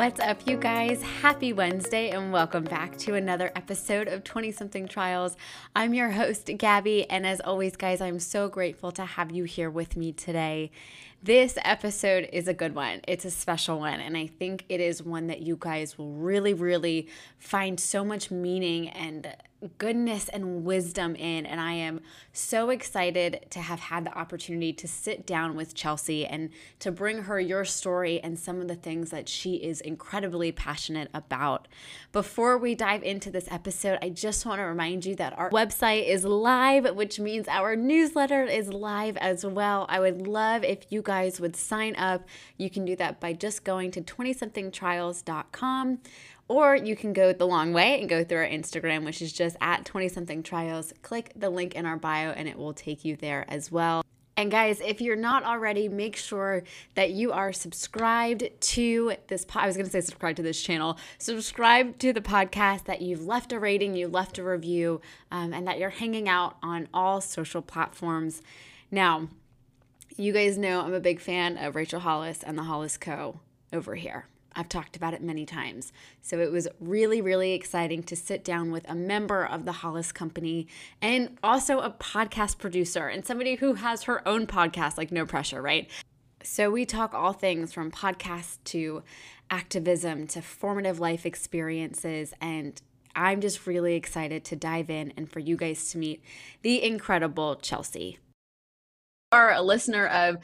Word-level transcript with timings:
What's 0.00 0.18
up, 0.18 0.46
you 0.46 0.56
guys? 0.56 1.02
Happy 1.02 1.52
Wednesday, 1.52 2.08
and 2.08 2.32
welcome 2.32 2.64
back 2.64 2.96
to 3.00 3.16
another 3.16 3.52
episode 3.54 4.08
of 4.08 4.24
20 4.24 4.50
something 4.50 4.88
trials. 4.88 5.36
I'm 5.76 5.92
your 5.92 6.08
host, 6.08 6.50
Gabby, 6.56 7.04
and 7.10 7.26
as 7.26 7.38
always, 7.42 7.76
guys, 7.76 8.00
I'm 8.00 8.18
so 8.18 8.48
grateful 8.48 8.92
to 8.92 9.04
have 9.04 9.30
you 9.30 9.44
here 9.44 9.68
with 9.68 9.98
me 9.98 10.12
today. 10.12 10.70
This 11.22 11.58
episode 11.62 12.30
is 12.32 12.48
a 12.48 12.54
good 12.54 12.74
one. 12.74 13.02
It's 13.06 13.26
a 13.26 13.30
special 13.30 13.80
one, 13.80 14.00
and 14.00 14.16
I 14.16 14.26
think 14.26 14.64
it 14.70 14.80
is 14.80 15.02
one 15.02 15.26
that 15.26 15.42
you 15.42 15.58
guys 15.60 15.98
will 15.98 16.12
really, 16.12 16.54
really 16.54 17.08
find 17.38 17.78
so 17.78 18.02
much 18.06 18.30
meaning 18.30 18.88
and 18.88 19.36
goodness 19.78 20.28
and 20.28 20.64
wisdom 20.64 21.14
in. 21.14 21.44
And 21.44 21.60
I 21.60 21.72
am 21.72 22.00
so 22.32 22.70
excited 22.70 23.46
to 23.50 23.60
have 23.60 23.80
had 23.80 24.04
the 24.06 24.18
opportunity 24.18 24.72
to 24.72 24.88
sit 24.88 25.26
down 25.26 25.54
with 25.54 25.74
Chelsea 25.74 26.26
and 26.26 26.50
to 26.78 26.90
bring 26.90 27.24
her 27.24 27.38
your 27.38 27.64
story 27.64 28.20
and 28.22 28.38
some 28.38 28.60
of 28.60 28.68
the 28.68 28.74
things 28.74 29.10
that 29.10 29.28
she 29.28 29.56
is 29.56 29.80
incredibly 29.80 30.52
passionate 30.52 31.10
about. 31.12 31.68
Before 32.12 32.56
we 32.56 32.74
dive 32.74 33.02
into 33.02 33.30
this 33.30 33.48
episode, 33.50 33.98
I 34.00 34.08
just 34.08 34.46
want 34.46 34.60
to 34.60 34.64
remind 34.64 35.04
you 35.04 35.14
that 35.16 35.38
our 35.38 35.50
website 35.50 36.08
is 36.08 36.24
live, 36.24 36.94
which 36.94 37.20
means 37.20 37.46
our 37.48 37.76
newsletter 37.76 38.44
is 38.44 38.72
live 38.72 39.16
as 39.18 39.44
well. 39.44 39.86
I 39.88 40.00
would 40.00 40.26
love 40.26 40.64
if 40.64 40.90
you 40.90 41.02
guys 41.10 41.40
would 41.40 41.56
sign 41.56 41.96
up. 41.96 42.24
You 42.56 42.70
can 42.70 42.84
do 42.84 42.94
that 42.94 43.18
by 43.18 43.32
just 43.32 43.64
going 43.64 43.90
to 43.90 44.00
20somethingtrials.com 44.00 45.98
or 46.46 46.76
you 46.76 46.94
can 46.94 47.12
go 47.12 47.32
the 47.32 47.48
long 47.48 47.72
way 47.72 47.98
and 47.98 48.08
go 48.08 48.22
through 48.22 48.38
our 48.38 48.46
Instagram, 48.46 49.04
which 49.04 49.20
is 49.20 49.32
just 49.32 49.56
at 49.60 49.84
20 49.84 50.08
something 50.08 50.44
trials. 50.44 50.92
Click 51.02 51.32
the 51.34 51.50
link 51.50 51.74
in 51.74 51.84
our 51.84 51.96
bio 51.96 52.30
and 52.30 52.46
it 52.46 52.56
will 52.56 52.72
take 52.72 53.04
you 53.04 53.16
there 53.16 53.44
as 53.48 53.72
well. 53.72 54.04
And 54.36 54.52
guys, 54.52 54.80
if 54.80 55.00
you're 55.00 55.16
not 55.16 55.42
already, 55.42 55.88
make 55.88 56.14
sure 56.14 56.62
that 56.94 57.10
you 57.10 57.32
are 57.32 57.52
subscribed 57.52 58.48
to 58.60 59.14
this. 59.26 59.44
Po- 59.44 59.58
I 59.58 59.66
was 59.66 59.76
going 59.76 59.86
to 59.86 59.92
say 59.92 60.00
subscribe 60.00 60.36
to 60.36 60.42
this 60.42 60.62
channel. 60.62 60.96
Subscribe 61.18 61.98
to 61.98 62.12
the 62.12 62.20
podcast. 62.20 62.84
That 62.84 63.02
you've 63.02 63.26
left 63.26 63.52
a 63.52 63.58
rating, 63.58 63.96
you 63.96 64.06
left 64.06 64.38
a 64.38 64.44
review, 64.44 65.00
um, 65.32 65.52
and 65.52 65.66
that 65.66 65.80
you're 65.80 65.90
hanging 65.90 66.28
out 66.28 66.56
on 66.62 66.88
all 66.94 67.20
social 67.20 67.62
platforms. 67.62 68.42
Now, 68.92 69.28
you 70.20 70.34
guys 70.34 70.58
know 70.58 70.82
I'm 70.82 70.92
a 70.92 71.00
big 71.00 71.18
fan 71.18 71.56
of 71.56 71.74
Rachel 71.74 72.00
Hollis 72.00 72.42
and 72.42 72.58
the 72.58 72.64
Hollis 72.64 72.98
Co. 72.98 73.40
over 73.72 73.94
here. 73.94 74.26
I've 74.54 74.68
talked 74.68 74.94
about 74.94 75.14
it 75.14 75.22
many 75.22 75.46
times. 75.46 75.94
So 76.20 76.40
it 76.40 76.52
was 76.52 76.68
really, 76.78 77.22
really 77.22 77.52
exciting 77.52 78.02
to 78.02 78.16
sit 78.16 78.44
down 78.44 78.70
with 78.70 78.84
a 78.86 78.94
member 78.94 79.46
of 79.46 79.64
the 79.64 79.72
Hollis 79.72 80.12
Company 80.12 80.66
and 81.00 81.38
also 81.42 81.78
a 81.78 81.90
podcast 81.90 82.58
producer 82.58 83.08
and 83.08 83.24
somebody 83.24 83.54
who 83.54 83.74
has 83.74 84.02
her 84.02 84.26
own 84.28 84.46
podcast, 84.46 84.98
like 84.98 85.10
no 85.10 85.24
pressure, 85.24 85.62
right? 85.62 85.88
So 86.42 86.70
we 86.70 86.84
talk 86.84 87.14
all 87.14 87.32
things 87.32 87.72
from 87.72 87.90
podcasts 87.90 88.58
to 88.64 89.02
activism 89.50 90.26
to 90.28 90.42
formative 90.42 91.00
life 91.00 91.24
experiences. 91.24 92.34
And 92.42 92.80
I'm 93.16 93.40
just 93.40 93.66
really 93.66 93.94
excited 93.94 94.44
to 94.46 94.56
dive 94.56 94.90
in 94.90 95.14
and 95.16 95.30
for 95.30 95.38
you 95.38 95.56
guys 95.56 95.90
to 95.92 95.98
meet 95.98 96.22
the 96.60 96.82
incredible 96.82 97.56
Chelsea. 97.56 98.18
Are 99.32 99.52
a 99.52 99.62
listener 99.62 100.08
of 100.08 100.38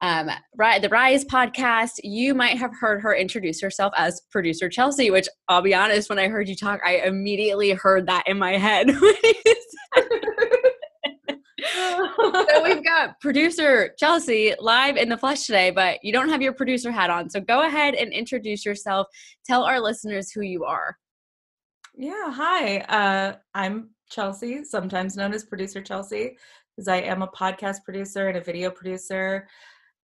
um, 0.00 0.30
the 0.56 0.88
Rise 0.92 1.24
podcast, 1.24 1.94
you 2.04 2.34
might 2.34 2.56
have 2.56 2.70
heard 2.78 3.02
her 3.02 3.12
introduce 3.12 3.60
herself 3.60 3.92
as 3.96 4.20
producer 4.30 4.68
Chelsea, 4.68 5.10
which 5.10 5.26
I'll 5.48 5.60
be 5.60 5.74
honest, 5.74 6.08
when 6.08 6.20
I 6.20 6.28
heard 6.28 6.48
you 6.48 6.54
talk, 6.54 6.78
I 6.86 6.98
immediately 6.98 7.72
heard 7.72 8.06
that 8.06 8.28
in 8.28 8.38
my 8.38 8.56
head. 8.56 8.90
so 11.74 12.62
we've 12.62 12.84
got 12.84 13.20
producer 13.20 13.92
Chelsea 13.98 14.54
live 14.60 14.96
in 14.96 15.08
the 15.08 15.18
flesh 15.18 15.44
today, 15.44 15.72
but 15.72 15.98
you 16.04 16.12
don't 16.12 16.28
have 16.28 16.40
your 16.40 16.52
producer 16.52 16.92
hat 16.92 17.10
on. 17.10 17.28
So 17.28 17.40
go 17.40 17.66
ahead 17.66 17.94
and 17.94 18.12
introduce 18.12 18.64
yourself. 18.64 19.08
Tell 19.44 19.64
our 19.64 19.80
listeners 19.80 20.30
who 20.30 20.42
you 20.42 20.64
are. 20.64 20.96
Yeah, 21.96 22.30
hi. 22.30 22.78
Uh, 22.82 23.36
I'm 23.54 23.90
Chelsea, 24.08 24.62
sometimes 24.62 25.16
known 25.16 25.34
as 25.34 25.42
producer 25.44 25.82
Chelsea, 25.82 26.36
because 26.78 26.86
I 26.86 26.98
am 26.98 27.22
a 27.22 27.26
podcast 27.26 27.82
producer 27.82 28.28
and 28.28 28.38
a 28.38 28.40
video 28.40 28.70
producer 28.70 29.48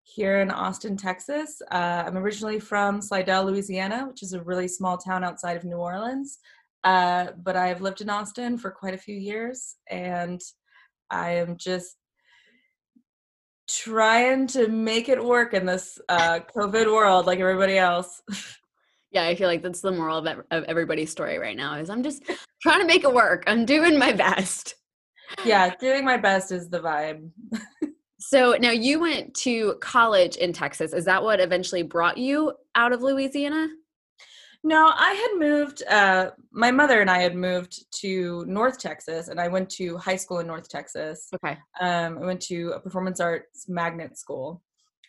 here 0.02 0.40
in 0.40 0.50
Austin, 0.50 0.96
Texas. 0.96 1.62
Uh, 1.70 2.02
I'm 2.04 2.18
originally 2.18 2.58
from 2.58 3.00
Slidell, 3.00 3.44
Louisiana, 3.44 4.08
which 4.08 4.24
is 4.24 4.32
a 4.32 4.42
really 4.42 4.66
small 4.66 4.98
town 4.98 5.22
outside 5.22 5.56
of 5.56 5.62
New 5.62 5.76
Orleans. 5.76 6.40
Uh, 6.82 7.28
but 7.44 7.54
I've 7.54 7.80
lived 7.80 8.00
in 8.00 8.10
Austin 8.10 8.58
for 8.58 8.72
quite 8.72 8.92
a 8.92 8.98
few 8.98 9.14
years, 9.14 9.76
and 9.88 10.40
I 11.10 11.36
am 11.36 11.58
just 11.58 11.96
trying 13.70 14.48
to 14.48 14.66
make 14.66 15.08
it 15.08 15.24
work 15.24 15.54
in 15.54 15.66
this 15.66 15.96
uh, 16.08 16.40
COVID 16.56 16.86
world, 16.86 17.26
like 17.26 17.38
everybody 17.38 17.78
else. 17.78 18.20
yeah, 19.12 19.28
I 19.28 19.36
feel 19.36 19.46
like 19.46 19.62
that's 19.62 19.80
the 19.80 19.92
moral 19.92 20.26
of, 20.26 20.40
of 20.50 20.64
everybody's 20.64 21.12
story 21.12 21.38
right 21.38 21.56
now. 21.56 21.76
Is 21.76 21.88
I'm 21.88 22.02
just 22.02 22.24
trying 22.60 22.80
to 22.80 22.86
make 22.86 23.04
it 23.04 23.14
work. 23.14 23.44
I'm 23.46 23.64
doing 23.64 23.96
my 23.96 24.10
best. 24.10 24.74
Yeah, 25.44 25.74
doing 25.76 26.04
my 26.04 26.16
best 26.16 26.52
is 26.52 26.68
the 26.68 26.80
vibe. 26.80 27.30
So 28.18 28.56
now 28.58 28.70
you 28.70 29.00
went 29.00 29.34
to 29.36 29.74
college 29.82 30.36
in 30.36 30.54
Texas. 30.54 30.94
Is 30.94 31.04
that 31.04 31.22
what 31.22 31.40
eventually 31.40 31.82
brought 31.82 32.16
you 32.16 32.54
out 32.74 32.92
of 32.92 33.02
Louisiana? 33.02 33.68
No, 34.62 34.90
I 34.96 35.12
had 35.12 35.38
moved. 35.38 35.82
Uh, 35.86 36.30
my 36.50 36.70
mother 36.70 37.02
and 37.02 37.10
I 37.10 37.18
had 37.18 37.36
moved 37.36 37.84
to 38.00 38.42
North 38.48 38.78
Texas, 38.78 39.28
and 39.28 39.38
I 39.38 39.48
went 39.48 39.68
to 39.72 39.98
high 39.98 40.16
school 40.16 40.38
in 40.38 40.46
North 40.46 40.70
Texas. 40.70 41.28
Okay. 41.34 41.58
Um, 41.78 42.16
I 42.16 42.24
went 42.24 42.40
to 42.42 42.70
a 42.70 42.80
performance 42.80 43.20
arts 43.20 43.68
magnet 43.68 44.16
school, 44.16 44.62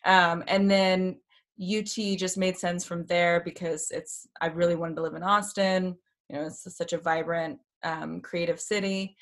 um, 0.03 0.43
and 0.47 0.69
then 0.69 1.15
UT 1.57 2.17
just 2.17 2.37
made 2.37 2.57
sense 2.57 2.83
from 2.83 3.05
there 3.05 3.41
because 3.45 3.91
it's. 3.91 4.27
I 4.41 4.47
really 4.47 4.75
wanted 4.75 4.97
to 4.97 5.03
live 5.03 5.15
in 5.15 5.23
Austin. 5.23 5.95
You 6.29 6.35
know, 6.35 6.47
it's 6.47 6.75
such 6.75 6.91
a 6.91 6.97
vibrant, 6.97 7.59
um, 7.83 8.19
creative 8.19 8.59
city, 8.59 9.15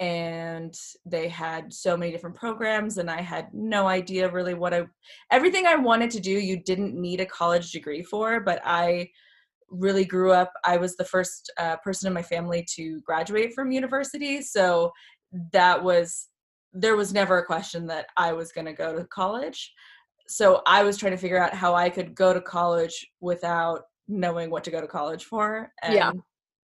and 0.00 0.74
they 1.06 1.28
had 1.28 1.72
so 1.72 1.96
many 1.96 2.10
different 2.10 2.34
programs 2.34 2.98
and 2.98 3.08
i 3.08 3.20
had 3.20 3.46
no 3.52 3.86
idea 3.86 4.30
really 4.30 4.54
what 4.54 4.74
i 4.74 4.84
everything 5.30 5.66
i 5.66 5.76
wanted 5.76 6.10
to 6.10 6.20
do 6.20 6.32
you 6.32 6.60
didn't 6.64 7.00
need 7.00 7.20
a 7.20 7.26
college 7.26 7.70
degree 7.70 8.02
for 8.02 8.40
but 8.40 8.60
i 8.64 9.08
really 9.70 10.04
grew 10.04 10.32
up 10.32 10.52
i 10.64 10.76
was 10.76 10.96
the 10.96 11.04
first 11.04 11.50
uh, 11.58 11.76
person 11.76 12.08
in 12.08 12.12
my 12.12 12.22
family 12.22 12.66
to 12.68 13.00
graduate 13.02 13.52
from 13.54 13.70
university 13.70 14.42
so 14.42 14.90
that 15.52 15.82
was 15.82 16.28
there 16.72 16.96
was 16.96 17.12
never 17.12 17.38
a 17.38 17.46
question 17.46 17.86
that 17.86 18.06
i 18.16 18.32
was 18.32 18.50
going 18.50 18.66
to 18.66 18.72
go 18.72 18.96
to 18.96 19.04
college. 19.06 19.72
So 20.26 20.62
i 20.66 20.82
was 20.82 20.96
trying 20.96 21.12
to 21.12 21.18
figure 21.18 21.42
out 21.42 21.54
how 21.54 21.74
i 21.74 21.88
could 21.88 22.14
go 22.14 22.34
to 22.34 22.40
college 22.40 23.06
without 23.20 23.82
knowing 24.08 24.50
what 24.50 24.64
to 24.64 24.70
go 24.70 24.80
to 24.80 24.88
college 24.88 25.24
for 25.24 25.70
and 25.82 25.94
yeah 25.94 26.12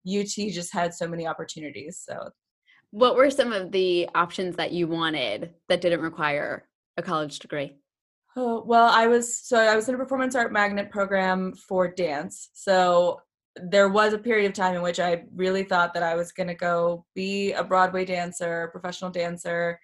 ut 0.07 0.27
just 0.53 0.73
had 0.73 0.93
so 0.93 1.07
many 1.07 1.27
opportunities 1.27 2.03
so 2.05 2.29
what 2.93 3.17
were 3.17 3.31
some 3.31 3.53
of 3.53 3.73
the 3.73 4.09
options 4.15 4.57
that 4.57 4.73
you 4.73 4.87
wanted 4.87 5.51
that 5.69 5.81
didn't 5.81 6.03
require 6.03 6.69
a 6.97 7.03
college 7.03 7.39
degree? 7.39 7.73
Oh, 8.37 8.63
well, 8.65 8.89
I 8.89 9.09
was 9.09 9.37
so 9.37 9.59
I 9.59 9.75
was 9.75 9.89
in 9.89 9.95
a 9.95 9.99
performance 9.99 10.35
art 10.35 10.53
magnet 10.53 10.91
program 10.91 11.55
for 11.55 11.89
dance. 11.89 12.51
So 12.53 13.21
there 13.57 13.89
was 13.89 14.13
a 14.13 14.19
period 14.19 14.47
of 14.47 14.53
time 14.55 14.75
in 14.75 14.83
which 14.83 15.01
I 15.01 15.25
really 15.35 15.65
thought 15.65 15.93
that 15.95 16.03
I 16.03 16.15
was 16.15 16.33
going 16.33 16.47
to 16.47 16.55
go 16.55 17.05
be 17.15 17.53
a 17.53 17.65
Broadway 17.65 18.05
dancer, 18.05 18.69
professional 18.73 19.11
dancer. 19.11 19.79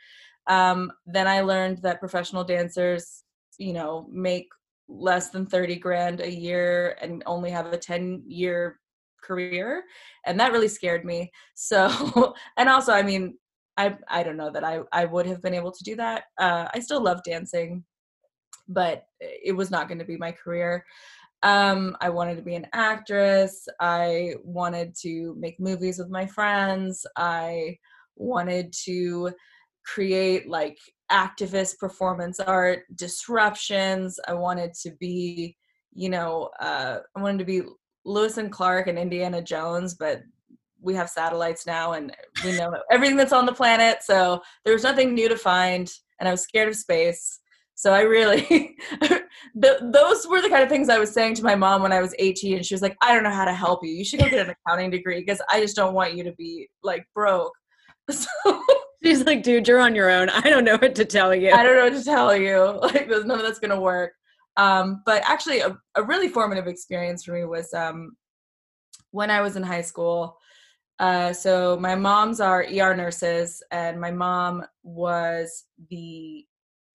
Um, 0.47 0.93
then 1.07 1.27
I 1.27 1.41
learned 1.43 1.79
that 1.79 2.01
professional 2.01 2.45
dancers, 2.45 3.25
you 3.59 3.73
know, 3.73 4.07
make 4.11 4.49
less 4.89 5.29
than 5.29 5.47
30 5.47 5.77
grand 5.77 6.21
a 6.21 6.31
year 6.31 6.97
and 7.03 7.23
only 7.27 7.51
have 7.51 7.73
a 7.73 7.79
10 7.79 8.25
year 8.27 8.81
career 9.23 9.84
and 10.27 10.39
that 10.39 10.53
really 10.53 10.69
scared 10.69 11.05
me. 11.05 11.31
So 11.55 12.34
and 12.56 12.69
also 12.69 12.93
i 12.93 13.03
mean 13.03 13.37
i 13.76 13.97
i 14.09 14.23
don't 14.23 14.37
know 14.37 14.50
that 14.50 14.65
i 14.65 14.81
i 14.93 15.05
would 15.05 15.26
have 15.26 15.43
been 15.43 15.55
able 15.55 15.73
to 15.73 15.85
do 15.85 15.97
that. 15.97 16.25
Uh, 16.38 16.69
i 16.75 16.81
still 16.81 17.03
love 17.03 17.23
dancing 17.25 17.85
but 18.69 19.05
it 19.20 19.56
was 19.56 19.70
not 19.70 19.88
going 19.88 19.99
to 19.99 20.05
be 20.05 20.19
my 20.19 20.32
career. 20.32 20.85
Um 21.43 21.97
i 22.00 22.09
wanted 22.09 22.37
to 22.37 22.43
be 22.43 22.55
an 22.55 22.67
actress. 22.73 23.67
I 23.81 24.35
wanted 24.44 24.94
to 25.03 25.35
make 25.38 25.61
movies 25.61 25.99
with 25.99 26.11
my 26.11 26.26
friends. 26.26 27.06
I 27.17 27.79
wanted 28.17 28.73
to 28.85 29.31
create 29.87 30.49
like 30.49 30.76
activist 31.11 31.79
performance 31.79 32.41
art 32.41 32.81
disruptions. 32.94 34.19
I 34.29 34.35
wanted 34.35 34.75
to 34.82 34.91
be 34.99 35.56
you 35.94 36.09
know 36.09 36.49
uh, 36.61 36.99
i 37.17 37.23
wanted 37.23 37.38
to 37.38 37.44
be 37.44 37.62
Lewis 38.05 38.39
and 38.39 38.50
Clark 38.50 38.87
and 38.87 38.99
Indiana 38.99 39.43
Jones, 39.43 39.95
but 39.95 40.23
we 40.81 40.95
have 40.95 41.09
satellites 41.09 41.67
now 41.67 41.93
and 41.93 42.15
we 42.45 42.56
know 42.56 42.75
everything 42.91 43.17
that's 43.17 43.33
on 43.33 43.47
the 43.47 43.53
planet. 43.53 43.99
So 44.03 44.41
there 44.65 44.75
was 44.75 44.83
nothing 44.85 45.15
new 45.15 45.29
to 45.29 45.37
find, 45.37 45.91
and 46.21 46.29
I 46.29 46.31
was 46.31 46.43
scared 46.43 46.69
of 46.69 46.77
space. 46.77 47.41
So 47.75 47.93
I 47.93 48.00
really, 48.00 48.77
those 49.55 50.27
were 50.27 50.43
the 50.43 50.49
kind 50.49 50.65
of 50.65 50.69
things 50.69 50.89
I 50.89 50.99
was 50.99 51.12
saying 51.12 51.35
to 51.35 51.45
my 51.45 51.55
mom 51.55 51.83
when 51.83 51.93
I 51.93 52.00
was 52.00 52.15
18, 52.19 52.56
and 52.56 52.67
she 52.67 52.75
was 52.75 52.83
like, 52.83 52.97
"I 53.00 53.15
don't 53.15 53.23
know 53.23 53.31
how 53.31 53.45
to 53.45 53.55
help 53.55 53.85
you. 53.85 53.91
You 53.91 54.05
should 54.05 54.19
go 54.19 54.29
get 54.29 54.49
an 54.49 54.55
accounting 54.67 54.91
degree 54.91 55.21
because 55.21 55.41
I 55.49 55.61
just 55.61 55.77
don't 55.77 55.94
want 55.94 56.17
you 56.17 56.25
to 56.25 56.33
be 56.33 56.69
like 56.83 57.05
broke." 57.15 57.53
So 58.11 58.62
she's 59.05 59.25
like, 59.27 59.43
"Dude, 59.44 59.69
you're 59.69 59.79
on 59.79 59.94
your 59.94 60.11
own. 60.11 60.29
I 60.31 60.41
don't 60.41 60.65
know 60.65 60.77
what 60.77 60.94
to 60.97 61.05
tell 61.05 61.33
you. 61.35 61.53
I 61.53 61.62
don't 61.62 61.77
know 61.77 61.85
what 61.85 61.99
to 61.99 62.05
tell 62.05 62.37
you. 62.37 62.79
Like, 62.83 63.09
there's 63.09 63.27
none 63.27 63.39
of 63.39 63.44
that's 63.44 63.61
gonna 63.61 63.81
work." 63.81 64.12
Um, 64.58 65.02
but 65.06 65.22
actually, 65.25 65.60
a, 65.60 65.78
a, 65.94 66.02
really 66.02 66.28
formative 66.28 66.66
experience 66.66 67.25
for 67.25 67.32
me 67.32 67.44
was 67.44 67.72
um, 67.72 68.16
when 69.12 69.31
I 69.31 69.40
was 69.40 69.55
in 69.55 69.62
high 69.62 69.82
school. 69.82 70.37
Uh, 70.99 71.32
so 71.32 71.78
my 71.78 71.94
moms 71.94 72.40
are 72.40 72.64
ER 72.64 72.96
nurses, 72.96 73.62
and 73.70 74.00
my 74.00 74.10
mom 74.10 74.64
was 74.82 75.64
the 75.90 76.44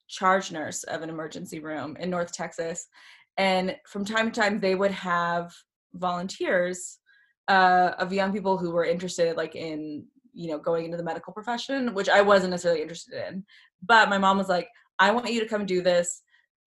charge 0.09 0.51
nurse 0.51 0.83
of 0.83 1.01
an 1.03 1.09
emergency 1.09 1.59
room 1.59 1.95
in 2.01 2.09
North 2.09 2.33
Texas. 2.33 2.85
And 3.37 3.77
from 3.87 4.03
time 4.03 4.29
to 4.29 4.41
time, 4.41 4.59
they 4.59 4.75
would 4.75 4.91
have 4.91 5.53
volunteers 5.93 6.99
uh, 7.47 7.91
of 7.97 8.11
young 8.11 8.33
people 8.33 8.57
who 8.57 8.71
were 8.71 8.85
interested, 8.85 9.37
like 9.37 9.55
in 9.55 10.05
you 10.33 10.49
know 10.49 10.57
going 10.57 10.83
into 10.83 10.97
the 10.97 11.03
medical 11.03 11.31
profession, 11.31 11.93
which 11.93 12.09
I 12.09 12.21
wasn't 12.21 12.51
necessarily 12.51 12.81
interested 12.81 13.25
in. 13.25 13.45
But 13.81 14.09
my 14.09 14.17
mom 14.17 14.37
was 14.37 14.49
like, 14.49 14.67
"I 14.99 15.11
want 15.11 15.31
you 15.31 15.39
to 15.39 15.47
come 15.47 15.65
do 15.65 15.81
this." 15.81 16.22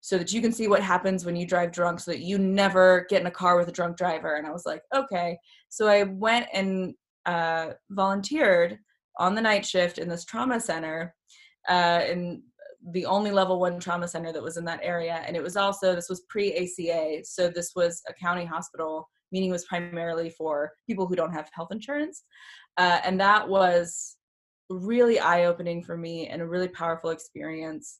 So 0.06 0.16
that 0.16 0.32
you 0.32 0.40
can 0.40 0.52
see 0.52 0.68
what 0.68 0.80
happens 0.80 1.24
when 1.24 1.34
you 1.34 1.44
drive 1.44 1.72
drunk 1.72 1.98
so 1.98 2.12
that 2.12 2.20
you 2.20 2.38
never 2.38 3.04
get 3.10 3.22
in 3.22 3.26
a 3.26 3.30
car 3.30 3.58
with 3.58 3.66
a 3.66 3.72
drunk 3.72 3.96
driver. 3.96 4.36
And 4.36 4.46
i 4.46 4.52
was 4.52 4.64
like 4.64 4.82
okay. 4.94 5.36
So 5.68 5.88
i 5.88 6.04
went 6.04 6.46
and 6.52 6.94
uh, 7.26 7.70
volunteered 7.90 8.78
on 9.18 9.34
the 9.34 9.40
night 9.40 9.66
shift 9.66 9.98
in 9.98 10.08
this 10.08 10.24
trauma 10.24 10.60
center 10.60 11.12
uh, 11.68 12.02
in 12.08 12.44
the 12.92 13.04
only 13.04 13.32
level 13.32 13.58
one 13.58 13.80
trauma 13.80 14.06
center 14.06 14.32
that 14.32 14.40
was 14.40 14.56
in 14.56 14.64
that 14.66 14.78
area. 14.80 15.24
And 15.26 15.36
it 15.36 15.42
was 15.42 15.56
also 15.56 15.96
this 15.96 16.08
was 16.08 16.22
pre-aca 16.28 17.24
so 17.24 17.48
this 17.48 17.72
was 17.74 18.00
a 18.08 18.14
county 18.14 18.44
hospital 18.44 19.08
meaning 19.32 19.48
it 19.48 19.54
was 19.54 19.64
primarily 19.64 20.30
for 20.30 20.70
people 20.86 21.04
who 21.08 21.16
don't 21.16 21.32
have 21.32 21.50
health 21.52 21.72
insurance. 21.72 22.22
Uh, 22.76 23.00
and 23.04 23.18
that 23.20 23.48
was 23.48 24.16
really 24.70 25.18
eye-opening 25.18 25.82
for 25.82 25.96
me 25.96 26.28
and 26.28 26.40
a 26.40 26.46
really 26.46 26.68
powerful 26.68 27.10
experience. 27.10 27.98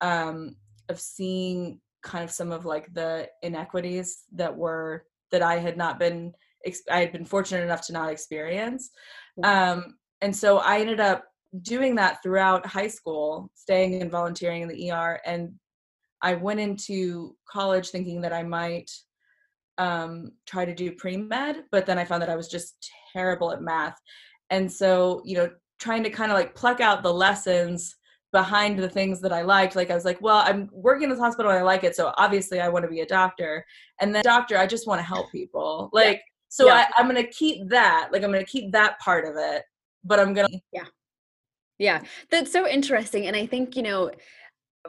Um, 0.00 0.54
of 0.88 1.00
seeing 1.00 1.80
kind 2.02 2.24
of 2.24 2.30
some 2.30 2.52
of 2.52 2.64
like 2.64 2.92
the 2.94 3.28
inequities 3.42 4.24
that 4.32 4.56
were 4.56 5.04
that 5.30 5.42
I 5.42 5.58
had 5.58 5.76
not 5.76 5.98
been 5.98 6.32
I 6.90 7.00
had 7.00 7.12
been 7.12 7.24
fortunate 7.24 7.62
enough 7.62 7.86
to 7.86 7.92
not 7.92 8.10
experience. 8.10 8.90
Um, 9.44 9.94
and 10.20 10.34
so 10.34 10.58
I 10.58 10.80
ended 10.80 11.00
up 11.00 11.24
doing 11.62 11.94
that 11.94 12.22
throughout 12.22 12.66
high 12.66 12.88
school, 12.88 13.50
staying 13.54 14.02
and 14.02 14.10
volunteering 14.10 14.62
in 14.62 14.68
the 14.68 14.90
ER. 14.90 15.20
And 15.24 15.52
I 16.20 16.34
went 16.34 16.60
into 16.60 17.36
college 17.48 17.90
thinking 17.90 18.20
that 18.22 18.32
I 18.32 18.42
might 18.42 18.90
um, 19.78 20.32
try 20.46 20.64
to 20.64 20.74
do 20.74 20.92
pre 20.92 21.16
med, 21.16 21.64
but 21.70 21.86
then 21.86 21.98
I 21.98 22.04
found 22.04 22.22
that 22.22 22.30
I 22.30 22.36
was 22.36 22.48
just 22.48 22.90
terrible 23.12 23.52
at 23.52 23.62
math. 23.62 23.96
And 24.50 24.70
so, 24.70 25.22
you 25.24 25.36
know, 25.36 25.50
trying 25.78 26.02
to 26.02 26.10
kind 26.10 26.32
of 26.32 26.36
like 26.36 26.54
pluck 26.54 26.80
out 26.80 27.02
the 27.02 27.14
lessons 27.14 27.94
behind 28.32 28.78
the 28.78 28.88
things 28.88 29.20
that 29.20 29.32
I 29.32 29.42
liked. 29.42 29.76
Like 29.76 29.90
I 29.90 29.94
was 29.94 30.04
like, 30.04 30.20
well, 30.20 30.42
I'm 30.44 30.68
working 30.72 31.04
in 31.04 31.10
this 31.10 31.18
hospital 31.18 31.50
and 31.50 31.58
I 31.58 31.62
like 31.62 31.84
it, 31.84 31.96
so 31.96 32.12
obviously 32.18 32.60
I 32.60 32.68
want 32.68 32.84
to 32.84 32.90
be 32.90 33.00
a 33.00 33.06
doctor. 33.06 33.64
And 34.00 34.14
then 34.14 34.22
doctor, 34.22 34.58
I 34.58 34.66
just 34.66 34.86
want 34.86 34.98
to 34.98 35.04
help 35.04 35.30
people. 35.32 35.90
Like 35.92 36.16
yeah. 36.16 36.22
so 36.48 36.66
yeah. 36.66 36.74
I, 36.96 37.00
I'm 37.00 37.06
gonna 37.06 37.26
keep 37.26 37.68
that. 37.70 38.10
Like 38.12 38.22
I'm 38.22 38.32
gonna 38.32 38.44
keep 38.44 38.72
that 38.72 38.98
part 39.00 39.26
of 39.26 39.34
it, 39.36 39.62
but 40.04 40.20
I'm 40.20 40.34
gonna 40.34 40.48
Yeah. 40.72 40.84
Yeah. 41.78 42.02
That's 42.30 42.52
so 42.52 42.66
interesting. 42.66 43.26
And 43.26 43.36
I 43.36 43.46
think, 43.46 43.76
you 43.76 43.82
know, 43.82 44.10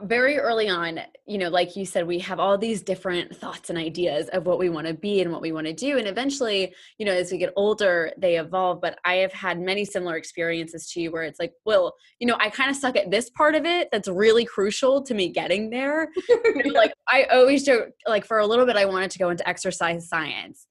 very 0.01 0.37
early 0.37 0.69
on, 0.69 0.99
you 1.25 1.37
know, 1.37 1.49
like 1.49 1.75
you 1.75 1.85
said, 1.85 2.07
we 2.07 2.19
have 2.19 2.39
all 2.39 2.57
these 2.57 2.81
different 2.81 3.35
thoughts 3.35 3.69
and 3.69 3.77
ideas 3.77 4.29
of 4.29 4.45
what 4.45 4.59
we 4.59 4.69
want 4.69 4.87
to 4.87 4.93
be 4.93 5.21
and 5.21 5.31
what 5.31 5.41
we 5.41 5.51
want 5.51 5.67
to 5.67 5.73
do. 5.73 5.97
And 5.97 6.07
eventually, 6.07 6.73
you 6.97 7.05
know, 7.05 7.11
as 7.11 7.31
we 7.31 7.37
get 7.37 7.53
older, 7.55 8.11
they 8.17 8.37
evolve. 8.37 8.81
But 8.81 8.97
I 9.05 9.15
have 9.15 9.33
had 9.33 9.59
many 9.59 9.85
similar 9.85 10.15
experiences 10.15 10.89
to 10.91 11.01
you 11.01 11.11
where 11.11 11.23
it's 11.23 11.39
like, 11.39 11.53
well, 11.65 11.95
you 12.19 12.27
know, 12.27 12.37
I 12.39 12.49
kind 12.49 12.69
of 12.69 12.75
suck 12.75 12.95
at 12.95 13.11
this 13.11 13.29
part 13.31 13.55
of 13.55 13.65
it 13.65 13.89
that's 13.91 14.07
really 14.07 14.45
crucial 14.45 15.01
to 15.03 15.13
me 15.13 15.29
getting 15.29 15.69
there. 15.69 16.09
like 16.73 16.93
I 17.07 17.23
always 17.23 17.65
joke, 17.65 17.89
like 18.07 18.25
for 18.25 18.39
a 18.39 18.47
little 18.47 18.65
bit, 18.65 18.75
I 18.75 18.85
wanted 18.85 19.11
to 19.11 19.19
go 19.19 19.29
into 19.29 19.47
exercise 19.47 20.07
science. 20.07 20.67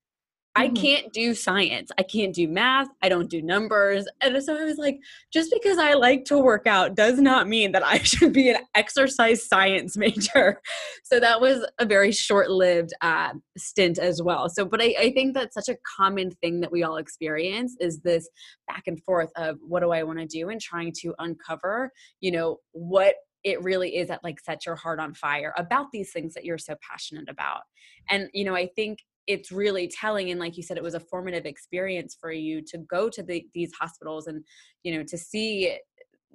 I 0.59 0.67
mm-hmm. 0.67 0.75
can't 0.75 1.13
do 1.13 1.35
science. 1.35 1.93
I 1.99 2.03
can't 2.03 2.35
do 2.35 2.49
math. 2.49 2.89
I 3.01 3.09
don't 3.09 3.31
do 3.31 3.41
numbers. 3.41 4.09
And 4.21 4.43
so 4.43 4.59
I 4.59 4.65
was 4.65 4.77
like, 4.77 4.99
just 5.33 5.53
because 5.53 5.79
I 5.79 5.95
like 5.95 6.25
to 6.25 6.39
work 6.39 6.67
out 6.67 6.97
does 6.97 7.21
not 7.21 7.47
mean 7.47 7.71
that 7.73 7.87
I 7.87 7.99
should 8.03 8.33
be 8.33 8.51
an 8.51 8.57
exercise 8.75 9.47
science 9.47 9.97
major. 9.97 10.61
So 11.05 11.19
that 11.21 11.41
was 11.41 11.67
a 11.79 11.87
very 11.87 12.13
short 12.13 12.51
lived 12.51 12.93
uh, 13.01 13.31
stint 13.57 13.99
as 13.99 14.23
well. 14.23 14.51
So, 14.51 14.67
but 14.67 14.83
I, 14.83 14.95
I 14.99 15.13
think 15.13 15.33
that's 15.33 15.55
such 15.55 15.71
a 15.71 15.79
common 15.97 16.31
thing 16.43 16.61
that 16.61 16.71
we 16.71 16.83
all 16.83 16.99
experience 16.99 17.75
is 17.81 18.01
this 18.01 18.29
back 18.67 18.83
and 18.87 19.03
forth 19.05 19.31
of 19.37 19.57
what 19.67 19.81
do 19.81 19.91
I 19.91 20.03
want 20.03 20.19
to 20.19 20.27
do 20.27 20.51
and 20.51 20.61
trying 20.61 20.93
to 21.01 21.15
uncover, 21.19 21.91
you 22.21 22.31
know, 22.31 22.59
what 22.73 23.15
it 23.43 23.63
really 23.63 23.97
is 23.97 24.09
that 24.09 24.23
like 24.23 24.39
set 24.41 24.67
your 24.67 24.77
heart 24.77 25.01
on 25.01 25.15
fire 25.15 25.55
about 25.57 25.87
these 25.93 26.13
things 26.13 26.35
that 26.35 26.45
you're 26.45 26.59
so 26.59 26.75
passionate 26.89 27.29
about 27.31 27.63
and 28.11 28.29
you 28.33 28.45
know 28.45 28.55
i 28.55 28.69
think 28.75 28.99
it's 29.29 29.53
really 29.53 29.87
telling 29.87 30.31
and 30.31 30.41
like 30.41 30.57
you 30.57 30.63
said 30.63 30.77
it 30.77 30.83
was 30.83 30.95
a 30.95 31.01
formative 31.01 31.47
experience 31.47 32.17
for 32.19 32.33
you 32.33 32.63
to 32.63 32.79
go 32.79 33.09
to 33.11 33.23
the, 33.23 33.47
these 33.55 33.73
hospitals 33.79 34.27
and 34.27 34.43
you 34.83 34.97
know 34.97 35.05
to 35.05 35.17
see 35.17 35.77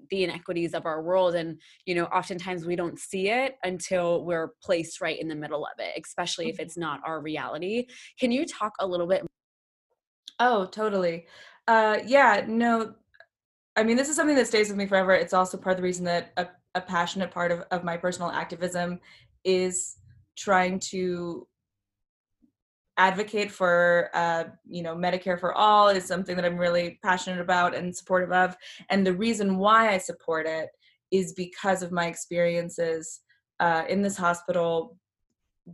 the 0.09 0.23
inequities 0.23 0.73
of 0.73 0.85
our 0.85 1.01
world 1.01 1.33
and 1.35 1.59
you 1.85 1.95
know 1.95 2.05
oftentimes 2.05 2.65
we 2.65 2.75
don't 2.75 2.99
see 2.99 3.29
it 3.29 3.55
until 3.63 4.23
we're 4.23 4.51
placed 4.61 5.01
right 5.01 5.19
in 5.19 5.27
the 5.27 5.35
middle 5.35 5.65
of 5.65 5.71
it 5.79 5.99
especially 6.01 6.47
if 6.47 6.55
mm-hmm. 6.55 6.63
it's 6.63 6.77
not 6.77 7.01
our 7.05 7.19
reality. 7.19 7.87
Can 8.19 8.31
you 8.31 8.45
talk 8.45 8.73
a 8.79 8.87
little 8.87 9.07
bit 9.07 9.25
oh 10.39 10.65
totally. 10.65 11.25
Uh 11.67 11.99
yeah 12.05 12.43
no 12.47 12.93
i 13.75 13.83
mean 13.83 13.97
this 13.97 14.09
is 14.09 14.15
something 14.15 14.35
that 14.35 14.47
stays 14.47 14.69
with 14.69 14.77
me 14.77 14.85
forever. 14.85 15.13
It's 15.13 15.33
also 15.33 15.57
part 15.57 15.73
of 15.73 15.77
the 15.77 15.83
reason 15.83 16.05
that 16.05 16.31
a, 16.37 16.47
a 16.75 16.81
passionate 16.81 17.31
part 17.31 17.51
of, 17.51 17.61
of 17.71 17.83
my 17.83 17.97
personal 17.97 18.29
activism 18.29 18.99
is 19.43 19.97
trying 20.35 20.79
to 20.79 21.47
advocate 22.97 23.51
for 23.51 24.09
uh, 24.13 24.43
you 24.65 24.83
know 24.83 24.95
medicare 24.95 25.39
for 25.39 25.53
all 25.53 25.87
is 25.87 26.05
something 26.05 26.35
that 26.35 26.45
i'm 26.45 26.57
really 26.57 26.99
passionate 27.03 27.39
about 27.39 27.75
and 27.75 27.95
supportive 27.95 28.31
of 28.31 28.55
and 28.89 29.05
the 29.05 29.13
reason 29.13 29.57
why 29.57 29.91
i 29.91 29.97
support 29.97 30.45
it 30.45 30.69
is 31.11 31.33
because 31.33 31.81
of 31.81 31.91
my 31.91 32.07
experiences 32.07 33.21
uh, 33.59 33.83
in 33.87 34.01
this 34.01 34.17
hospital 34.17 34.97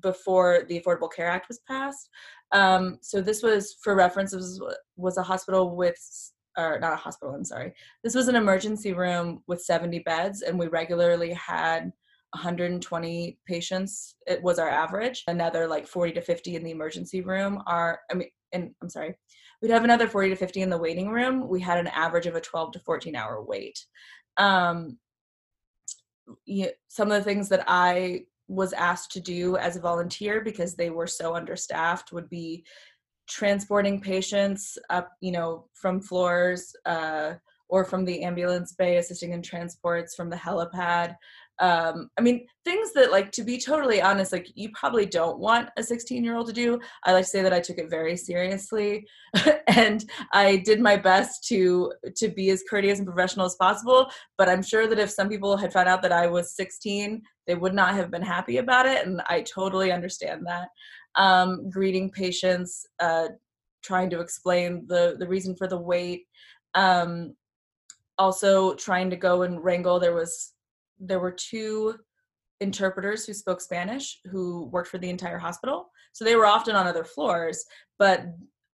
before 0.02 0.66
the 0.68 0.80
affordable 0.80 1.12
care 1.12 1.30
act 1.30 1.48
was 1.48 1.60
passed. 1.68 2.10
Um, 2.52 2.98
so 3.02 3.22
this 3.22 3.42
was 3.42 3.76
for 3.82 3.96
reference 3.96 4.34
was, 4.34 4.62
was 4.96 5.18
a 5.18 5.24
hospital 5.24 5.76
with 5.76 5.98
or 6.58 6.80
not 6.80 6.94
a 6.94 6.98
hospital 6.98 7.34
i'm 7.34 7.46
sorry. 7.46 7.74
This 8.04 8.16
was 8.16 8.28
an 8.28 8.36
emergency 8.36 8.92
room 8.94 9.44
with 9.48 9.62
70 9.62 10.00
beds 10.00 10.42
and 10.42 10.60
we 10.60 10.68
regularly 10.68 11.32
had 11.34 11.94
120 12.34 13.40
patients 13.48 14.16
it 14.28 14.42
was 14.42 14.60
our 14.60 14.70
average. 14.70 15.24
Another 15.28 15.68
like 15.68 15.88
40 15.88 16.14
to 16.14 16.22
50 16.22 16.56
in 16.56 16.64
the 16.64 16.72
emergency 16.72 17.22
room 17.22 17.62
are 17.66 18.00
i 18.12 18.14
mean 18.14 18.30
and 18.52 18.72
i'm 18.82 18.90
sorry 18.90 19.16
we'd 19.62 19.72
have 19.72 19.84
another 19.84 20.08
40 20.08 20.30
to 20.30 20.36
50 20.36 20.62
in 20.62 20.70
the 20.70 20.78
waiting 20.78 21.10
room. 21.10 21.48
We 21.48 21.60
had 21.60 21.80
an 21.80 21.88
average 21.88 22.26
of 22.26 22.36
a 22.36 22.42
12 22.42 22.74
to 22.74 22.80
14 22.80 23.16
hour 23.16 23.44
wait. 23.44 23.86
Um 24.38 24.98
some 26.88 27.12
of 27.12 27.18
the 27.18 27.24
things 27.24 27.50
that 27.50 27.64
i 27.68 28.22
was 28.48 28.74
asked 28.74 29.12
to 29.12 29.20
do 29.20 29.58
as 29.58 29.76
a 29.76 29.82
volunteer 29.82 30.42
because 30.42 30.76
they 30.76 30.90
were 30.90 31.08
so 31.08 31.36
understaffed 31.36 32.12
would 32.12 32.30
be 32.30 32.64
transporting 33.28 34.00
patients 34.02 34.78
up 34.90 35.12
you 35.22 35.32
know 35.32 35.66
from 35.74 36.02
floors 36.02 36.76
uh 36.86 37.34
or 37.68 37.86
from 37.86 38.04
the 38.06 38.24
ambulance 38.24 38.74
bay 38.74 38.98
assisting 38.98 39.34
in 39.34 39.42
transports 39.42 40.16
from 40.16 40.30
the 40.30 40.36
helipad 40.36 41.16
um 41.60 42.10
i 42.18 42.22
mean 42.22 42.46
things 42.64 42.94
that 42.94 43.12
like 43.12 43.32
to 43.32 43.44
be 43.44 43.58
totally 43.58 44.02
honest 44.02 44.32
like 44.32 44.48
you 44.56 44.70
probably 44.74 45.06
don't 45.06 45.40
want 45.40 45.70
a 45.78 45.84
16 45.84 46.24
year 46.24 46.36
old 46.36 46.48
to 46.48 46.54
do 46.54 46.80
i 47.04 47.12
like 47.12 47.24
to 47.24 47.30
say 47.30 47.42
that 47.42 47.54
i 47.54 47.60
took 47.60 47.78
it 47.78 47.90
very 47.90 48.16
seriously 48.16 49.06
and 49.68 50.06
i 50.34 50.58
did 50.58 50.80
my 50.80 50.96
best 50.96 51.46
to 51.48 51.92
to 52.16 52.30
be 52.30 52.50
as 52.50 52.64
courteous 52.70 53.00
and 53.00 53.08
professional 53.08 53.46
as 53.46 53.56
possible 53.56 54.10
but 54.38 54.50
i'm 54.50 54.64
sure 54.64 54.88
that 54.88 55.00
if 55.00 55.10
some 55.10 55.30
people 55.30 55.58
had 55.58 55.74
found 55.74 55.90
out 55.90 56.02
that 56.02 56.12
i 56.12 56.28
was 56.28 56.56
16 56.56 57.22
they 57.48 57.56
would 57.56 57.74
not 57.74 57.96
have 57.96 58.12
been 58.12 58.22
happy 58.22 58.58
about 58.58 58.86
it 58.86 59.06
and 59.06 59.22
i 59.28 59.42
totally 59.42 59.92
understand 59.92 60.46
that. 60.46 60.70
Um 61.16 61.70
greeting 61.70 62.12
patients 62.12 62.86
uh 63.00 63.30
trying 63.84 64.10
to 64.12 64.20
explain 64.20 64.86
the 64.88 65.16
the 65.20 65.28
reason 65.28 65.56
for 65.56 65.68
the 65.68 65.78
wait 65.78 66.26
um 66.76 67.34
also 68.20 68.76
trying 68.76 69.10
to 69.10 69.16
go 69.16 69.42
and 69.42 69.64
wrangle 69.64 70.00
there 70.00 70.14
was 70.14 70.54
there 71.00 71.20
were 71.20 71.32
two 71.32 71.96
interpreters 72.62 73.26
who 73.26 73.34
spoke 73.34 73.62
Spanish 73.62 74.20
who 74.30 74.66
worked 74.66 74.90
for 74.90 74.98
the 74.98 75.10
entire 75.10 75.38
hospital. 75.38 75.90
So 76.12 76.26
they 76.26 76.36
were 76.36 76.46
often 76.46 76.76
on 76.76 76.88
other 76.88 77.04
floors, 77.04 77.64
but 77.98 78.26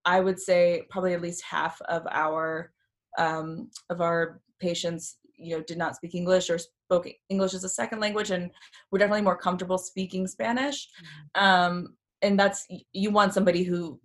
I 0.04 0.20
would 0.20 0.40
say 0.40 0.82
probably 0.90 1.14
at 1.14 1.22
least 1.22 1.42
half 1.44 1.80
of 1.82 2.06
our 2.10 2.72
um, 3.18 3.70
of 3.90 4.00
our 4.00 4.40
patients, 4.60 5.16
you 5.36 5.56
know, 5.56 5.62
did 5.62 5.78
not 5.78 5.96
speak 5.96 6.14
English 6.14 6.50
or 6.50 6.58
spoke 6.58 7.08
English 7.28 7.54
as 7.54 7.64
a 7.64 7.68
second 7.68 8.00
language, 8.00 8.30
and 8.30 8.50
were 8.90 8.98
definitely 8.98 9.22
more 9.22 9.36
comfortable 9.36 9.78
speaking 9.78 10.26
Spanish. 10.26 10.88
Mm-hmm. 11.36 11.44
Um, 11.44 11.96
and 12.22 12.38
that's 12.38 12.66
you 12.92 13.10
want 13.10 13.34
somebody 13.34 13.62
who 13.62 14.00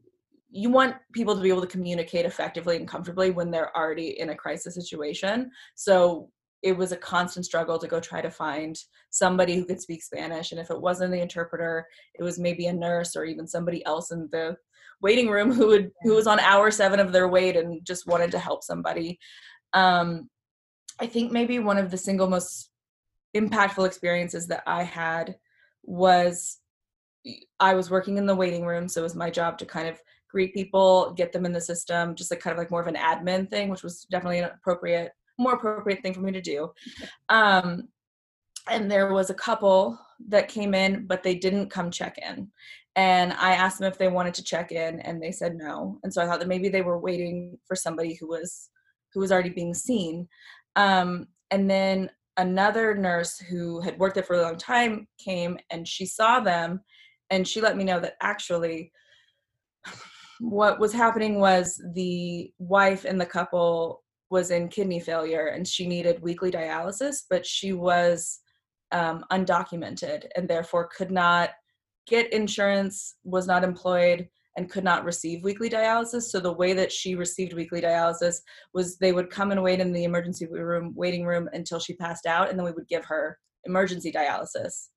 you 0.50 0.70
want 0.70 0.96
people 1.13 1.36
to 1.36 1.42
be 1.42 1.50
able 1.50 1.62
to 1.62 1.68
communicate 1.68 2.25
effectively 2.25 2.75
and 2.75 2.88
comfortably 2.88 3.32
when 3.32 3.51
they're 3.51 3.75
already 3.75 4.20
in 4.20 4.30
a 4.30 4.36
crisis 4.36 4.75
situation. 4.75 5.50
So 5.75 6.30
it 6.63 6.77
was 6.77 6.91
a 6.91 6.98
constant 6.98 7.46
struggle 7.46 7.80
to 7.80 7.88
go 7.88 8.00
try 8.00 8.22
to 8.22 8.30
find 8.30 8.77
somebody 9.10 9.56
who 9.56 9.65
could 9.65 9.82
speak 9.82 10.03
Spanish. 10.03 10.51
And 10.51 10.62
if 10.62 10.70
it 10.70 10.80
wasn't 10.80 11.12
the 11.12 11.22
interpreter, 11.22 11.88
it 12.13 12.24
was 12.24 12.38
maybe 12.38 12.68
a 12.68 12.74
nurse 12.74 13.15
or 13.15 13.25
even 13.25 13.48
somebody 13.48 13.84
else 13.86 14.12
in 14.12 14.30
the 14.32 14.56
waiting 15.01 15.30
room 15.30 15.51
who 15.51 15.68
would 15.68 15.91
who 16.03 16.13
was 16.13 16.27
on 16.27 16.39
hour 16.39 16.70
seven 16.70 17.00
of 17.00 17.12
their 17.12 17.27
wait 17.27 17.56
and 17.56 17.84
just 17.86 18.08
wanted 18.08 18.32
to 18.32 18.39
help 18.39 18.63
somebody. 18.63 19.20
Um, 19.74 20.30
I 21.00 21.08
think 21.08 21.32
maybe 21.32 21.58
one 21.60 21.77
of 21.77 21.89
the 21.89 21.98
single 21.98 22.30
most 22.30 22.70
impactful 23.36 23.86
experiences 23.88 24.48
that 24.48 24.63
I 24.68 24.84
had 24.84 25.36
was 25.84 26.60
I 27.60 27.74
was 27.74 27.89
working 27.89 28.18
in 28.18 28.25
the 28.25 28.36
waiting 28.36 28.65
room, 28.65 28.88
so 28.88 29.01
it 29.01 29.03
was 29.03 29.15
my 29.15 29.30
job 29.30 29.58
to 29.60 29.65
kind 29.65 29.88
of 29.88 30.00
greet 30.30 30.53
people, 30.53 31.13
get 31.15 31.32
them 31.32 31.46
in 31.46 31.51
the 31.51 31.62
system, 31.62 32.15
just 32.15 32.32
like 32.32 32.39
kind 32.39 32.53
of 32.53 32.58
like 32.58 32.72
more 32.72 32.82
of 32.82 32.88
an 32.88 32.96
admin 32.96 33.50
thing, 33.50 33.70
which 33.70 33.84
was 33.84 34.06
definitely 34.10 34.39
an 34.39 34.50
appropriate, 34.56 35.12
more 35.41 35.53
appropriate 35.53 36.01
thing 36.01 36.13
for 36.13 36.21
me 36.21 36.31
to 36.31 36.41
do. 36.41 36.71
Um, 37.29 37.89
and 38.69 38.89
there 38.89 39.13
was 39.13 39.29
a 39.29 39.36
couple 39.36 40.00
that 40.27 40.48
came 40.48 40.74
in, 40.74 41.07
but 41.07 41.24
they 41.24 41.36
didn't 41.36 41.69
come 41.69 41.91
check 41.91 42.17
in. 42.17 42.50
And 42.95 43.33
I 43.33 43.53
asked 43.53 43.79
them 43.79 43.91
if 43.91 43.98
they 43.98 44.07
wanted 44.07 44.33
to 44.36 44.43
check 44.43 44.71
in, 44.71 45.00
and 45.00 45.21
they 45.21 45.31
said 45.31 45.55
no. 45.55 46.00
And 46.03 46.13
so 46.13 46.21
I 46.21 46.25
thought 46.25 46.39
that 46.39 46.48
maybe 46.48 46.69
they 46.69 46.81
were 46.81 47.00
waiting 47.00 47.57
for 47.65 47.75
somebody 47.75 48.15
who 48.15 48.27
was 48.27 48.69
who 49.13 49.19
was 49.19 49.31
already 49.31 49.50
being 49.50 49.74
seen. 49.74 50.27
Um, 50.75 51.27
and 51.50 51.69
then 51.69 52.10
another 52.38 52.95
nurse 52.95 53.38
who 53.38 53.81
had 53.81 54.00
worked 54.00 54.15
there 54.15 54.24
for 54.24 54.36
a 54.36 54.41
long 54.41 54.57
time 54.57 55.07
came 55.24 55.57
and 55.69 55.88
she 55.88 56.05
saw 56.05 56.39
them 56.39 56.79
and 57.29 57.48
she 57.48 57.62
let 57.62 57.77
me 57.77 57.83
know 57.83 58.00
that 58.00 58.15
actually 58.21 58.91
what 60.39 60.79
was 60.79 60.93
happening 60.93 61.39
was 61.39 61.79
the 61.93 62.51
wife 62.57 63.05
and 63.05 63.19
the 63.19 63.25
couple 63.25 64.03
was 64.32 64.52
in 64.52 64.68
kidney 64.68 65.00
failure 65.00 65.48
and 65.48 65.68
she 65.68 65.88
needed 65.88 66.22
weekly 66.22 66.52
dialysis 66.52 67.24
but 67.30 67.46
she 67.46 67.74
was 67.74 68.40
um, 68.92 69.24
undocumented 69.32 70.26
and 70.36 70.50
therefore 70.50 70.90
could 70.96 71.12
not 71.12 71.52
get 72.08 72.34
insurance 72.34 73.16
was 73.24 73.48
not 73.48 73.64
employed 73.64 74.28
and 74.58 74.70
could 74.70 74.84
not 74.84 75.06
receive 75.06 75.44
weekly 75.44 75.70
dialysis. 75.70 76.24
So 76.24 76.40
the 76.40 76.52
way 76.52 76.74
that 76.74 76.92
she 76.92 77.16
received 77.16 77.54
weekly 77.54 77.82
dialysis 77.82 78.40
was 78.74 78.98
they 78.98 79.14
would 79.14 79.30
come 79.30 79.52
and 79.52 79.64
wait 79.64 79.80
in 79.80 79.94
the 79.94 80.04
emergency 80.04 80.46
room 80.46 80.94
waiting 80.96 81.26
room 81.26 81.50
until 81.54 81.80
she 81.80 81.96
passed 81.96 82.26
out 82.26 82.50
and 82.50 82.60
then 82.60 82.66
we 82.66 82.74
would 82.74 82.88
give 82.88 83.06
her 83.06 83.38
emergency 83.66 84.12
dialysis. 84.12 84.88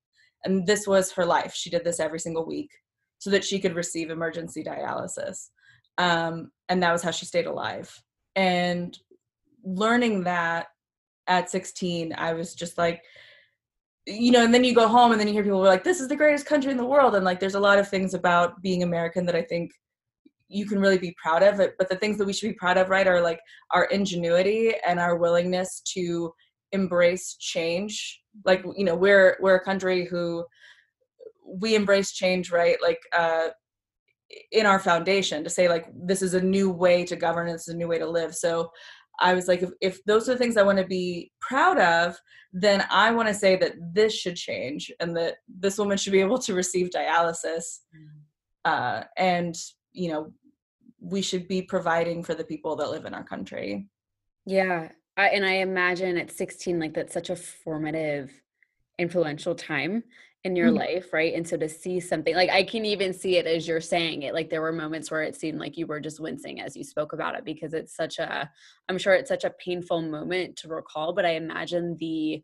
And 0.44 0.66
this 0.66 0.86
was 0.86 1.12
her 1.12 1.24
life. 1.24 1.54
She 1.54 1.70
did 1.70 1.84
this 1.84 2.00
every 2.00 2.18
single 2.18 2.46
week 2.46 2.70
so 3.18 3.30
that 3.30 3.44
she 3.44 3.60
could 3.60 3.76
receive 3.76 4.10
emergency 4.10 4.64
dialysis. 4.64 5.48
Um, 5.98 6.50
and 6.68 6.82
that 6.82 6.92
was 6.92 7.02
how 7.02 7.12
she 7.12 7.26
stayed 7.26 7.46
alive. 7.46 7.96
And 8.34 8.98
learning 9.64 10.24
that 10.24 10.66
at 11.26 11.50
16 11.50 12.14
i 12.16 12.32
was 12.32 12.54
just 12.54 12.78
like 12.78 13.02
you 14.06 14.30
know 14.30 14.44
and 14.44 14.52
then 14.52 14.64
you 14.64 14.74
go 14.74 14.86
home 14.86 15.12
and 15.12 15.20
then 15.20 15.26
you 15.26 15.32
hear 15.34 15.42
people 15.42 15.62
like 15.62 15.84
this 15.84 16.00
is 16.00 16.08
the 16.08 16.16
greatest 16.16 16.46
country 16.46 16.70
in 16.70 16.76
the 16.76 16.84
world 16.84 17.14
and 17.14 17.24
like 17.24 17.40
there's 17.40 17.54
a 17.54 17.60
lot 17.60 17.78
of 17.78 17.88
things 17.88 18.14
about 18.14 18.60
being 18.62 18.82
american 18.82 19.24
that 19.24 19.34
i 19.34 19.42
think 19.42 19.70
you 20.48 20.66
can 20.66 20.78
really 20.78 20.98
be 20.98 21.16
proud 21.20 21.42
of 21.42 21.58
it 21.60 21.74
but 21.78 21.88
the 21.88 21.96
things 21.96 22.18
that 22.18 22.26
we 22.26 22.32
should 22.32 22.48
be 22.48 22.54
proud 22.54 22.76
of 22.76 22.90
right 22.90 23.06
are 23.06 23.22
like 23.22 23.40
our 23.70 23.84
ingenuity 23.86 24.74
and 24.86 25.00
our 25.00 25.16
willingness 25.16 25.80
to 25.80 26.32
embrace 26.74 27.36
change. 27.38 28.20
Like 28.44 28.62
you 28.76 28.84
know 28.84 28.96
we're 28.96 29.38
we're 29.40 29.54
a 29.54 29.64
country 29.64 30.04
who 30.04 30.44
we 31.46 31.74
embrace 31.74 32.12
change 32.12 32.50
right 32.50 32.76
like 32.82 32.98
uh 33.16 33.48
in 34.50 34.66
our 34.66 34.78
foundation 34.78 35.44
to 35.44 35.50
say 35.50 35.68
like 35.68 35.86
this 35.94 36.20
is 36.20 36.34
a 36.34 36.40
new 36.40 36.70
way 36.70 37.04
to 37.04 37.14
govern 37.14 37.46
this 37.46 37.68
is 37.68 37.74
a 37.74 37.76
new 37.76 37.88
way 37.88 37.98
to 37.98 38.08
live. 38.08 38.34
So 38.34 38.70
i 39.20 39.34
was 39.34 39.48
like 39.48 39.62
if, 39.62 39.70
if 39.80 40.04
those 40.04 40.28
are 40.28 40.32
the 40.32 40.38
things 40.38 40.56
i 40.56 40.62
want 40.62 40.78
to 40.78 40.86
be 40.86 41.30
proud 41.40 41.78
of 41.78 42.16
then 42.52 42.84
i 42.90 43.10
want 43.10 43.28
to 43.28 43.34
say 43.34 43.56
that 43.56 43.74
this 43.92 44.14
should 44.14 44.36
change 44.36 44.92
and 45.00 45.16
that 45.16 45.36
this 45.48 45.78
woman 45.78 45.96
should 45.96 46.12
be 46.12 46.20
able 46.20 46.38
to 46.38 46.54
receive 46.54 46.90
dialysis. 46.90 47.80
Mm. 47.96 48.08
uh, 48.64 49.04
and 49.16 49.56
you 49.92 50.10
know 50.10 50.32
we 51.00 51.20
should 51.20 51.46
be 51.48 51.60
providing 51.60 52.22
for 52.24 52.34
the 52.34 52.44
people 52.44 52.76
that 52.76 52.88
live 52.88 53.04
in 53.04 53.12
our 53.12 53.24
country. 53.24 53.86
Yeah 54.46 54.88
I, 55.16 55.28
and 55.28 55.44
I 55.44 55.54
imagine 55.54 56.16
at 56.16 56.30
16, 56.30 56.78
like 56.78 56.94
that's 56.94 57.12
such 57.12 57.30
a 57.30 57.36
formative, 57.36 58.32
influential 58.98 59.54
time 59.54 60.04
in 60.44 60.54
your 60.54 60.68
mm-hmm. 60.68 60.78
life, 60.78 61.12
right? 61.12 61.34
And 61.34 61.46
so 61.46 61.56
to 61.56 61.68
see 61.68 61.98
something 62.00 62.34
like 62.34 62.50
I 62.50 62.64
can 62.64 62.84
even 62.84 63.14
see 63.14 63.38
it 63.38 63.46
as 63.46 63.66
you're 63.66 63.80
saying 63.80 64.22
it. 64.22 64.34
Like 64.34 64.50
there 64.50 64.60
were 64.60 64.72
moments 64.72 65.10
where 65.10 65.22
it 65.22 65.34
seemed 65.34 65.58
like 65.58 65.78
you 65.78 65.86
were 65.86 66.00
just 66.00 66.20
wincing 66.20 66.60
as 66.60 66.76
you 66.76 66.84
spoke 66.84 67.14
about 67.14 67.34
it 67.34 67.46
because 67.46 67.72
it's 67.72 67.96
such 67.96 68.18
a, 68.18 68.50
I'm 68.88 68.98
sure 68.98 69.14
it's 69.14 69.30
such 69.30 69.44
a 69.44 69.54
painful 69.58 70.02
moment 70.02 70.56
to 70.56 70.68
recall, 70.68 71.14
but 71.14 71.24
I 71.24 71.30
imagine 71.30 71.96
the 71.98 72.42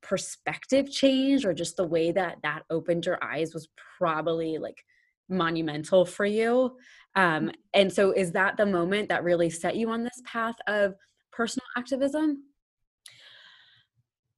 perspective 0.00 0.90
change 0.90 1.44
or 1.44 1.52
just 1.52 1.76
the 1.76 1.86
way 1.86 2.12
that 2.12 2.36
that 2.42 2.62
opened 2.70 3.06
your 3.06 3.18
eyes 3.22 3.52
was 3.52 3.68
probably 3.98 4.58
like 4.58 4.84
monumental 5.28 6.04
for 6.04 6.26
you. 6.26 6.76
Um, 7.16 7.46
mm-hmm. 7.46 7.48
and 7.72 7.92
so 7.92 8.12
is 8.12 8.30
that 8.32 8.56
the 8.56 8.66
moment 8.66 9.08
that 9.08 9.24
really 9.24 9.50
set 9.50 9.74
you 9.74 9.90
on 9.90 10.04
this 10.04 10.22
path 10.24 10.56
of 10.68 10.94
personal 11.32 11.66
activism? 11.76 12.44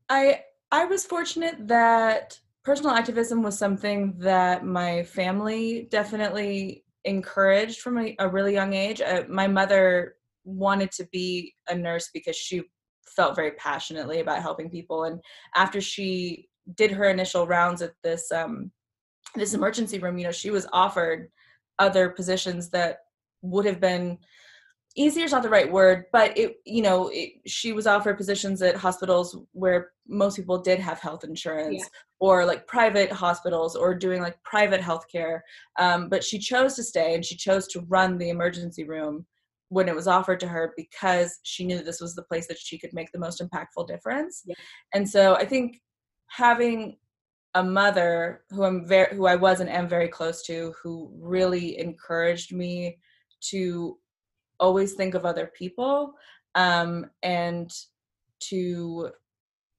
I 0.09 0.45
I 0.73 0.87
was 0.87 1.05
fortunate 1.05 1.69
that 1.69 2.41
personal 2.67 2.91
activism 2.91 3.45
was 3.45 3.57
something 3.57 4.13
that 4.19 4.67
my 4.67 5.05
family 5.05 5.87
definitely 5.89 6.85
encouraged 7.05 7.79
from 7.79 7.97
a, 7.97 8.17
a 8.19 8.29
really 8.29 8.53
young 8.53 8.73
age. 8.73 9.01
Uh, 9.01 9.23
my 9.29 9.47
mother 9.47 10.17
wanted 10.45 10.91
to 10.91 11.07
be 11.13 11.55
a 11.69 11.75
nurse 11.77 12.11
because 12.13 12.35
she 12.35 12.65
felt 13.07 13.37
very 13.37 13.53
passionately 13.53 14.19
about 14.19 14.43
helping 14.43 14.69
people 14.69 15.05
and 15.05 15.21
after 15.55 15.81
she 15.81 16.49
did 16.75 16.91
her 16.91 17.09
initial 17.09 17.47
rounds 17.47 17.81
at 17.81 17.93
this 18.03 18.31
um 18.33 18.71
this 19.37 19.55
emergency 19.55 19.99
room 20.01 20.19
you 20.19 20.25
know 20.25 20.33
she 20.33 20.51
was 20.51 20.67
offered 20.73 21.29
other 21.79 22.11
positions 22.11 22.69
that 22.69 22.99
would 23.43 23.65
have 23.65 23.81
been 23.81 24.19
easier 24.97 25.25
is 25.25 25.33
not 25.33 25.43
the 25.43 25.49
right 25.49 25.71
word 25.71 26.07
but 26.13 26.37
it 26.37 26.57
you 26.65 26.83
know 26.83 27.09
it, 27.13 27.33
she 27.47 27.73
was 27.73 27.87
offered 27.87 28.17
positions 28.17 28.61
at 28.63 28.75
hospitals 28.75 29.37
where 29.53 29.93
most 30.09 30.37
people 30.37 30.59
did 30.61 30.79
have 30.79 30.99
health 30.99 31.23
insurance 31.23 31.79
yeah. 31.79 31.89
or 32.19 32.45
like 32.45 32.67
private 32.67 33.13
hospitals 33.13 33.77
or 33.77 33.95
doing 33.95 34.23
like 34.23 34.43
private 34.43 34.81
healthcare 34.81 35.41
um, 35.79 36.09
but 36.09 36.25
she 36.25 36.39
chose 36.39 36.75
to 36.75 36.83
stay 36.83 37.15
and 37.15 37.25
she 37.25 37.37
chose 37.37 37.67
to 37.69 37.81
run 37.89 38.19
the 38.19 38.31
emergency 38.31 38.85
room 38.85 39.27
when 39.69 39.89
it 39.89 39.95
was 39.95 40.07
offered 40.07 40.41
to 40.41 40.49
her 40.49 40.73
because 40.77 41.41
she 41.43 41.65
knew 41.65 41.83
this 41.83 42.01
was 42.01 42.15
the 42.15 42.23
place 42.23 42.47
that 42.47 42.59
she 42.59 42.79
could 42.79 42.93
make 42.93 43.11
the 43.13 43.19
most 43.19 43.43
impactful 43.43 43.87
difference 43.87 44.43
yeah. 44.47 44.55
and 44.95 45.09
so 45.09 45.35
i 45.37 45.45
think 45.45 45.81
having 46.29 46.97
a 47.55 47.63
mother 47.63 48.43
who 48.51 48.65
i'm 48.65 48.87
very 48.87 49.15
who 49.15 49.27
i 49.27 49.37
was 49.37 49.61
and 49.61 49.69
am 49.69 49.89
very 49.89 50.09
close 50.09 50.43
to 50.43 50.73
who 50.83 51.11
really 51.21 51.79
encouraged 51.79 52.55
me 52.55 52.97
to 53.41 53.99
always 54.61 54.95
think 54.95 55.15
of 55.15 55.25
other 55.25 55.51
people 55.57 56.15
um, 56.55 57.11
and 57.23 57.71
to 58.41 59.11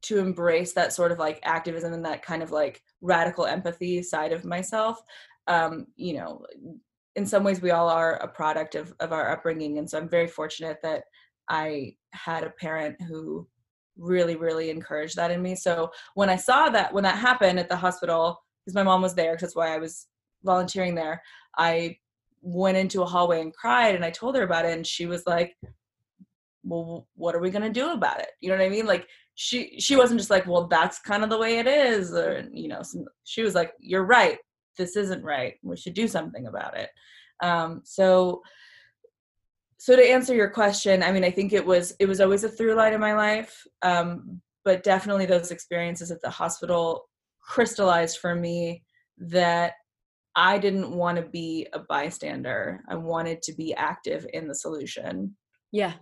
to 0.03 0.19
embrace 0.19 0.74
that 0.74 0.93
sort 0.93 1.12
of 1.12 1.19
like 1.19 1.39
activism 1.43 1.91
and 1.91 2.05
that 2.05 2.22
kind 2.22 2.43
of 2.43 2.51
like 2.51 2.81
radical 3.01 3.46
empathy 3.46 4.01
side 4.01 4.31
of 4.31 4.46
myself 4.46 5.00
um, 5.48 5.88
you 5.96 6.13
know 6.13 6.46
in 7.15 7.25
some 7.25 7.43
ways 7.43 7.62
we 7.62 7.72
all 7.72 7.89
are 7.89 8.15
a 8.17 8.27
product 8.27 8.75
of, 8.75 8.93
of 9.00 9.12
our 9.12 9.31
upbringing 9.31 9.79
and 9.79 9.89
so 9.89 9.98
i'm 9.98 10.10
very 10.10 10.27
fortunate 10.27 10.77
that 10.84 11.03
i 11.50 11.91
had 12.13 12.43
a 12.43 12.51
parent 12.51 12.96
who 13.07 13.48
really 13.98 14.36
really 14.36 14.69
encouraged 14.69 15.15
that 15.15 15.31
in 15.31 15.41
me. 15.41 15.55
So 15.55 15.89
when 16.13 16.29
i 16.29 16.36
saw 16.36 16.69
that 16.69 16.93
when 16.93 17.03
that 17.03 17.17
happened 17.17 17.60
at 17.60 17.69
the 17.69 17.75
hospital 17.75 18.39
because 18.63 18.75
my 18.75 18.84
mom 18.84 19.01
was 19.01 19.15
there 19.15 19.31
because 19.31 19.50
that's 19.50 19.55
why 19.55 19.74
i 19.74 19.77
was 19.77 20.07
volunteering 20.43 20.93
there 20.93 21.22
i 21.57 21.98
went 22.41 22.77
into 22.77 23.01
a 23.01 23.06
hallway 23.06 23.41
and 23.41 23.53
cried 23.53 23.96
and 23.96 24.06
I 24.06 24.12
told 24.12 24.36
her 24.36 24.44
about 24.44 24.65
it 24.65 24.74
and 24.74 24.86
she 24.86 25.06
was 25.06 25.24
like 25.25 25.56
well 26.63 27.08
what 27.15 27.36
are 27.36 27.39
we 27.39 27.50
going 27.50 27.62
to 27.62 27.70
do 27.70 27.91
about 27.91 28.20
it? 28.20 28.29
You 28.41 28.50
know 28.50 28.58
what 28.58 28.65
I 28.65 28.70
mean? 28.70 28.86
Like 28.86 29.08
she 29.36 29.79
she 29.79 29.96
wasn't 29.96 30.20
just 30.20 30.29
like 30.29 30.46
well 30.48 30.67
that's 30.67 31.00
kind 31.00 31.24
of 31.24 31.29
the 31.29 31.38
way 31.38 31.60
it 31.60 31.67
is 31.67 32.13
or 32.13 32.48
you 32.51 32.67
know 32.67 32.82
some, 32.82 33.06
she 33.24 33.44
was 33.44 33.56
like 33.56 33.74
you're 33.79 34.06
right. 34.06 34.38
This 34.77 34.96
isn't 34.96 35.24
right. 35.24 35.56
We 35.63 35.77
should 35.77 35.94
do 35.94 36.08
something 36.08 36.48
about 36.48 36.77
it. 36.77 36.89
Um 37.41 37.82
so 37.84 38.41
so 39.77 39.96
to 39.96 40.03
answer 40.03 40.34
your 40.34 40.50
question 40.50 41.03
i 41.03 41.12
mean 41.12 41.24
i 41.24 41.32
think 41.32 41.53
it 41.53 41.65
was 41.65 41.94
it 42.00 42.08
was 42.08 42.20
always 42.20 42.44
a 42.44 42.50
through 42.50 42.74
line 42.74 42.94
in 42.94 43.00
my 43.00 43.13
life 43.13 43.65
um 43.84 44.41
but 44.65 44.84
definitely 44.84 45.25
those 45.25 45.51
experiences 45.51 46.12
at 46.12 46.22
the 46.22 46.29
hospital 46.29 47.08
crystallized 47.39 48.17
for 48.17 48.36
me 48.36 48.84
that 49.17 49.74
I 50.38 50.60
didn't 50.60 50.91
want 50.91 51.17
to 51.17 51.24
be 51.24 51.67
a 51.74 51.79
bystander. 51.79 52.84
I 52.88 52.96
wanted 52.96 53.41
to 53.41 53.53
be 53.53 53.74
active 53.74 54.27
in 54.34 54.48
the 54.48 54.53
solution. 54.53 55.36
Yeah, 55.72 55.94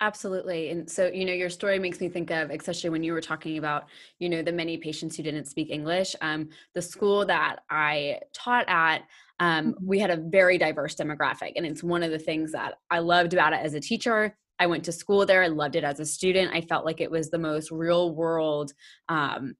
absolutely. 0.00 0.70
And 0.70 0.90
so, 0.90 1.08
you 1.08 1.26
know, 1.26 1.34
your 1.34 1.50
story 1.50 1.78
makes 1.78 2.00
me 2.00 2.08
think 2.08 2.30
of, 2.30 2.50
especially 2.50 2.88
when 2.88 3.02
you 3.02 3.12
were 3.12 3.20
talking 3.20 3.58
about, 3.58 3.84
you 4.18 4.30
know, 4.30 4.40
the 4.40 4.50
many 4.50 4.78
patients 4.78 5.14
who 5.14 5.22
didn't 5.22 5.44
speak 5.44 5.68
English. 5.70 6.16
Um, 6.22 6.48
the 6.74 6.80
school 6.80 7.26
that 7.26 7.60
I 7.68 8.20
taught 8.32 8.64
at, 8.66 9.02
um, 9.40 9.74
mm-hmm. 9.74 9.86
we 9.86 9.98
had 9.98 10.10
a 10.10 10.16
very 10.16 10.56
diverse 10.56 10.94
demographic. 10.94 11.52
And 11.56 11.66
it's 11.66 11.82
one 11.82 12.02
of 12.02 12.10
the 12.10 12.18
things 12.18 12.52
that 12.52 12.78
I 12.90 13.00
loved 13.00 13.34
about 13.34 13.52
it 13.52 13.60
as 13.62 13.74
a 13.74 13.80
teacher. 13.80 14.34
I 14.58 14.66
went 14.66 14.84
to 14.84 14.92
school 14.92 15.26
there. 15.26 15.42
I 15.42 15.48
loved 15.48 15.76
it 15.76 15.84
as 15.84 16.00
a 16.00 16.06
student. 16.06 16.54
I 16.54 16.62
felt 16.62 16.86
like 16.86 17.02
it 17.02 17.10
was 17.10 17.28
the 17.28 17.38
most 17.38 17.70
real 17.70 18.14
world 18.14 18.72
um, 19.10 19.54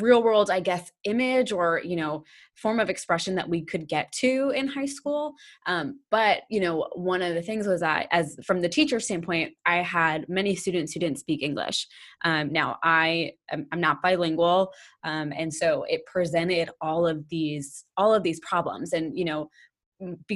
real 0.00 0.22
world 0.22 0.50
i 0.50 0.60
guess 0.60 0.90
image 1.04 1.52
or 1.52 1.80
you 1.84 1.96
know 1.96 2.24
form 2.54 2.78
of 2.78 2.88
expression 2.88 3.34
that 3.34 3.48
we 3.48 3.64
could 3.64 3.88
get 3.88 4.10
to 4.12 4.52
in 4.54 4.66
high 4.66 4.86
school 4.86 5.34
um, 5.66 5.98
but 6.10 6.42
you 6.50 6.60
know 6.60 6.88
one 6.94 7.22
of 7.22 7.34
the 7.34 7.42
things 7.42 7.66
was 7.66 7.80
that 7.80 8.06
as 8.10 8.36
from 8.44 8.60
the 8.60 8.68
teacher 8.68 9.00
standpoint 9.00 9.52
i 9.66 9.76
had 9.76 10.28
many 10.28 10.54
students 10.54 10.92
who 10.92 11.00
didn't 11.00 11.18
speak 11.18 11.42
english 11.42 11.86
um, 12.24 12.52
now 12.52 12.78
i 12.82 13.32
am 13.50 13.66
I'm 13.72 13.80
not 13.80 14.02
bilingual 14.02 14.72
um, 15.02 15.32
and 15.36 15.52
so 15.52 15.84
it 15.88 16.06
presented 16.06 16.70
all 16.80 17.06
of 17.06 17.28
these 17.28 17.84
all 17.96 18.14
of 18.14 18.22
these 18.22 18.40
problems 18.40 18.92
and 18.92 19.16
you 19.16 19.24
know 19.24 19.48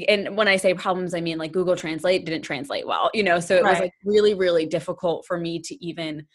and 0.09 0.37
when 0.37 0.49
I 0.49 0.57
say 0.57 0.73
problems, 0.73 1.15
I 1.15 1.21
mean 1.21 1.37
like 1.37 1.53
Google 1.53 1.77
Translate 1.77 2.25
didn't 2.25 2.43
translate 2.43 2.87
well, 2.87 3.11
you 3.13 3.23
know, 3.23 3.41
so 3.41 3.57
it 3.57 3.65
right. 3.65 3.73
was 3.73 3.81
like 3.81 3.93
really, 4.05 4.35
really 4.35 4.67
difficult 4.67 5.27
for 5.27 5.39
me 5.39 5.59
to 5.61 5.85
even 5.85 6.27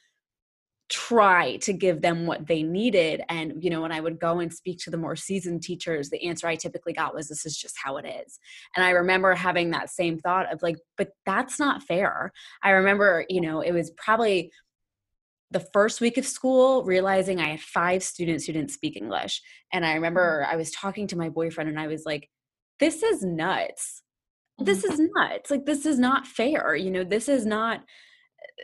try 0.89 1.57
to 1.57 1.73
give 1.73 2.01
them 2.01 2.25
what 2.25 2.45
they 2.45 2.61
needed 2.61 3.21
and 3.29 3.63
you 3.63 3.69
know 3.69 3.81
when 3.81 3.91
i 3.91 3.99
would 3.99 4.19
go 4.19 4.39
and 4.39 4.53
speak 4.53 4.77
to 4.77 4.91
the 4.91 4.97
more 4.97 5.15
seasoned 5.15 5.63
teachers 5.63 6.09
the 6.09 6.27
answer 6.27 6.45
i 6.45 6.55
typically 6.55 6.93
got 6.93 7.15
was 7.15 7.29
this 7.29 7.45
is 7.45 7.57
just 7.57 7.75
how 7.81 7.97
it 7.97 8.05
is. 8.05 8.37
And 8.75 8.85
i 8.85 8.91
remember 8.91 9.33
having 9.33 9.71
that 9.71 9.89
same 9.89 10.19
thought 10.19 10.51
of 10.51 10.61
like 10.61 10.77
but 10.97 11.09
that's 11.25 11.59
not 11.59 11.83
fair. 11.83 12.31
I 12.61 12.71
remember 12.71 13.25
you 13.29 13.41
know 13.41 13.61
it 13.61 13.71
was 13.71 13.91
probably 13.91 14.51
the 15.51 15.65
first 15.71 16.01
week 16.01 16.17
of 16.17 16.25
school 16.25 16.83
realizing 16.83 17.39
i 17.39 17.49
had 17.49 17.61
five 17.61 18.03
students 18.03 18.45
who 18.45 18.53
didn't 18.53 18.71
speak 18.71 18.97
english 18.97 19.39
and 19.71 19.85
i 19.85 19.93
remember 19.93 20.47
i 20.49 20.55
was 20.55 20.71
talking 20.71 21.05
to 21.05 21.15
my 21.15 21.29
boyfriend 21.29 21.69
and 21.69 21.79
i 21.79 21.85
was 21.85 22.05
like 22.07 22.27
this 22.79 23.03
is 23.03 23.23
nuts. 23.23 24.01
This 24.59 24.83
mm-hmm. 24.83 24.93
is 24.93 25.09
nuts. 25.15 25.51
Like 25.51 25.65
this 25.65 25.85
is 25.85 25.99
not 25.99 26.27
fair. 26.27 26.75
You 26.75 26.91
know 26.91 27.03
this 27.03 27.29
is 27.29 27.45
not 27.45 27.81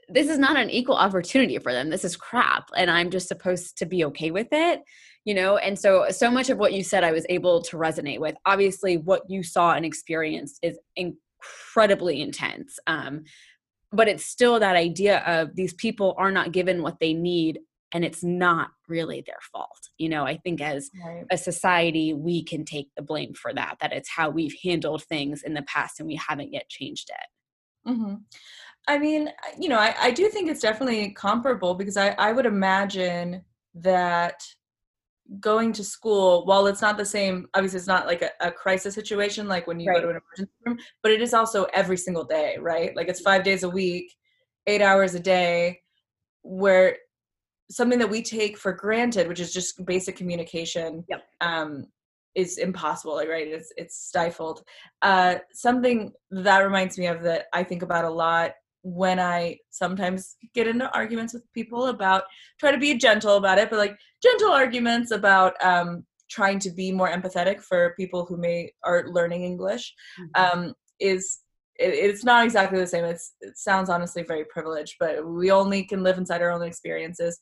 this 0.08 0.28
is 0.28 0.40
not 0.40 0.58
an 0.58 0.70
equal 0.70 0.96
opportunity 0.96 1.58
for 1.60 1.72
them. 1.72 1.90
This 1.90 2.04
is 2.04 2.16
crap 2.16 2.70
and 2.76 2.90
i'm 2.90 3.10
just 3.10 3.28
supposed 3.28 3.78
to 3.78 3.86
be 3.86 4.04
okay 4.06 4.32
with 4.32 4.48
it 4.52 4.82
you 5.26 5.34
know? 5.36 5.58
And 5.58 5.78
so 5.78 6.08
so 6.10 6.32
much 6.32 6.50
of 6.50 6.58
what 6.58 6.74
you 6.74 6.84
said 6.84 7.04
i 7.04 7.12
was 7.12 7.26
able 7.30 7.62
to 7.64 7.78
resonate 7.78 8.20
with. 8.20 8.36
Obviously 8.46 8.98
what 8.98 9.24
you 9.30 9.44
saw 9.44 9.74
and 9.74 9.86
experienced 9.86 10.60
is 10.64 10.80
incredibly 10.96 12.22
intense 12.22 12.80
um, 12.88 13.24
but 13.92 14.08
it's 14.08 14.26
still 14.26 14.60
that 14.60 14.76
idea 14.76 15.20
of 15.20 15.56
these 15.56 15.74
people 15.74 16.16
are 16.18 16.32
not 16.32 16.52
given 16.52 16.84
what 16.84 17.00
they 17.00 17.14
need 17.14 17.60
and 17.92 18.06
it's 18.06 18.24
not 18.24 18.70
really 18.88 19.24
their 19.26 19.40
fault 19.52 19.90
you 19.98 20.10
know? 20.10 20.24
I 20.26 20.38
think 20.38 20.62
as 20.62 20.90
right. 21.06 21.26
a 21.30 21.38
society 21.38 22.14
we 22.14 22.44
can 22.44 22.66
take 22.66 22.90
the 22.96 23.04
blame 23.04 23.34
for 23.34 23.54
that 23.54 23.78
that 23.82 23.94
it's 23.94 24.10
how 24.10 24.30
we've 24.30 24.56
handled 24.64 25.04
things 25.04 25.44
in 25.44 25.54
the 25.54 25.64
past 25.64 26.00
and 26.00 26.08
we 26.08 26.16
haven't 26.16 26.54
yet 26.54 26.70
changed 26.70 27.10
it. 27.10 27.90
Mm-hmm. 27.90 28.16
I 28.90 28.98
mean, 28.98 29.30
you 29.58 29.70
know, 29.70 29.78
I, 29.78 29.94
I 30.02 30.12
do 30.12 30.30
think 30.30 30.50
it's 30.50 30.62
definitely 30.62 31.12
comparable 31.12 31.76
because 31.76 31.96
I, 31.96 32.10
I 32.18 32.32
would 32.32 32.48
imagine 32.48 33.44
that 33.76 34.44
going 35.40 35.72
to 35.74 35.84
school, 35.84 36.44
while 36.48 36.66
it's 36.66 36.82
not 36.82 36.98
the 36.98 37.06
same, 37.06 37.48
obviously 37.54 37.78
it's 37.78 37.88
not 37.88 38.08
like 38.08 38.24
a, 38.24 38.32
a 38.42 38.52
crisis 38.52 38.96
situation 38.96 39.48
like 39.48 39.68
when 39.68 39.80
you 39.80 39.92
right. 39.92 39.98
go 39.98 40.02
to 40.02 40.10
an 40.10 40.20
emergency 40.20 40.52
room, 40.66 40.80
but 41.04 41.12
it 41.12 41.22
is 41.22 41.36
also 41.36 41.66
every 41.66 41.98
single 41.98 42.24
day, 42.24 42.58
right? 42.60 42.96
Like 42.96 43.10
it's 43.10 43.22
five 43.22 43.44
days 43.44 43.62
a 43.62 43.70
week, 43.70 44.12
eight 44.66 44.82
hours 44.82 45.14
a 45.14 45.20
day, 45.20 45.82
where 46.42 46.98
something 47.70 48.00
that 48.00 48.10
we 48.10 48.24
take 48.24 48.58
for 48.58 48.74
granted, 48.74 49.28
which 49.28 49.40
is 49.40 49.54
just 49.54 49.86
basic 49.86 50.18
communication, 50.18 51.06
yep. 51.08 51.22
um, 51.42 51.86
is 52.36 52.60
impossible 52.60 53.18
right 53.28 53.48
it's 53.48 53.74
it's 53.76 53.98
stifled 54.08 54.64
uh 55.02 55.36
something 55.52 56.14
that 56.30 56.60
reminds 56.60 56.96
me 56.96 57.08
of 57.08 57.24
that 57.24 57.48
i 57.54 57.64
think 57.64 57.82
about 57.82 58.06
a 58.06 58.10
lot 58.10 58.52
when 58.82 59.20
I 59.20 59.58
sometimes 59.72 60.36
get 60.54 60.68
into 60.68 60.94
arguments 60.94 61.34
with 61.34 61.44
people 61.54 61.88
about 61.88 62.24
try 62.60 62.72
to 62.72 62.78
be 62.78 62.96
gentle 62.96 63.36
about 63.36 63.58
it, 63.58 63.70
but 63.70 63.80
like 63.80 63.98
gentle 64.24 64.52
arguments 64.52 65.12
about 65.12 65.54
um, 65.64 66.06
trying 66.30 66.60
to 66.60 66.72
be 66.72 66.92
more 66.92 67.10
empathetic 67.10 67.62
for 67.62 67.94
people 67.98 68.26
who 68.26 68.38
may 68.38 68.72
are 68.84 69.06
learning 69.10 69.44
English 69.44 69.94
mm-hmm. 70.20 70.60
um, 70.60 70.74
is 71.00 71.40
it, 71.80 71.94
it's 71.94 72.24
not 72.24 72.46
exactly 72.46 72.80
the 72.80 72.88
same. 72.88 73.06
It's, 73.06 73.34
it 73.42 73.58
sounds 73.58 73.90
honestly 73.90 74.24
very 74.24 74.46
privileged, 74.46 74.96
but 75.00 75.26
we 75.26 75.52
only 75.52 75.84
can 75.84 76.04
live 76.04 76.18
inside 76.18 76.42
our 76.42 76.52
own 76.52 76.64
experiences. 76.64 77.40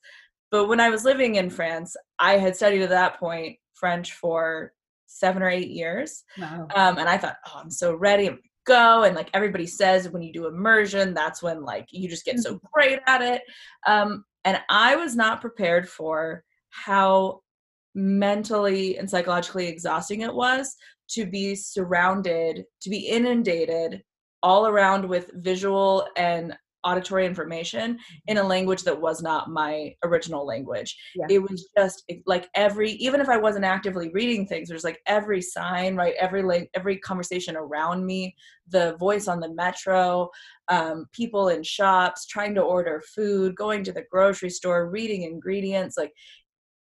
But 0.50 0.68
when 0.68 0.80
I 0.80 0.90
was 0.90 1.04
living 1.04 1.36
in 1.36 1.50
France, 1.50 1.96
I 2.20 2.38
had 2.38 2.56
studied 2.56 2.84
at 2.84 2.90
that 2.90 3.20
point 3.20 3.58
French 3.76 4.14
for 4.14 4.72
seven 5.08 5.42
or 5.42 5.50
eight 5.50 5.70
years. 5.70 6.24
Wow. 6.38 6.68
Um, 6.76 6.98
and 6.98 7.10
I 7.10 7.18
thought, 7.18 7.38
oh, 7.48 7.60
I'm 7.62 7.72
so 7.72 7.96
ready. 7.96 8.28
I'm 8.28 8.40
go 8.68 9.04
and 9.04 9.16
like 9.16 9.30
everybody 9.34 9.66
says 9.66 10.10
when 10.10 10.22
you 10.22 10.32
do 10.32 10.46
immersion 10.46 11.14
that's 11.14 11.42
when 11.42 11.64
like 11.64 11.88
you 11.90 12.08
just 12.08 12.26
get 12.26 12.38
so 12.40 12.56
mm-hmm. 12.56 12.68
great 12.74 13.00
at 13.08 13.22
it 13.22 13.42
um, 13.88 14.24
and 14.46 14.60
i 14.70 14.96
was 14.96 15.16
not 15.16 15.42
prepared 15.42 15.90
for 15.90 16.44
how 16.70 17.42
mentally 17.96 18.98
and 18.98 19.10
psychologically 19.10 19.68
exhausting 19.68 20.22
it 20.22 20.34
was 20.34 20.76
to 21.10 21.26
be 21.26 21.56
surrounded 21.56 22.66
to 22.82 22.90
be 22.90 23.08
inundated 23.08 24.04
all 24.44 24.68
around 24.68 25.08
with 25.08 25.32
visual 25.36 26.08
and 26.16 26.56
auditory 26.88 27.26
information 27.26 28.00
in 28.28 28.38
a 28.38 28.44
language 28.44 28.84
that 28.84 29.00
was 29.00 29.22
not 29.22 29.50
my 29.50 29.94
original 30.04 30.46
language. 30.46 30.98
Yeah. 31.16 31.26
It 31.30 31.40
was 31.40 31.70
just 31.78 32.12
like 32.26 32.50
every 32.56 32.92
even 32.94 33.20
if 33.20 33.30
I 33.30 33.38
wasn't 33.38 33.66
actively 33.66 34.10
reading 34.14 34.48
things, 34.48 34.70
there's 34.70 34.84
like 34.84 35.02
every 35.06 35.42
sign, 35.42 35.96
right? 35.96 36.14
Every 36.20 36.44
like 36.44 36.70
every 36.74 36.98
conversation 36.98 37.56
around 37.56 38.06
me, 38.06 38.36
the 38.70 38.96
voice 38.98 39.28
on 39.28 39.40
the 39.40 39.54
metro, 39.54 40.30
um, 40.70 41.06
people 41.12 41.50
in 41.50 41.64
shops 41.64 42.26
trying 42.26 42.56
to 42.56 42.62
order 42.62 43.04
food, 43.16 43.56
going 43.56 43.84
to 43.84 43.92
the 43.92 44.06
grocery 44.10 44.50
store, 44.50 44.90
reading 44.90 45.24
ingredients, 45.24 45.98
like 45.98 46.14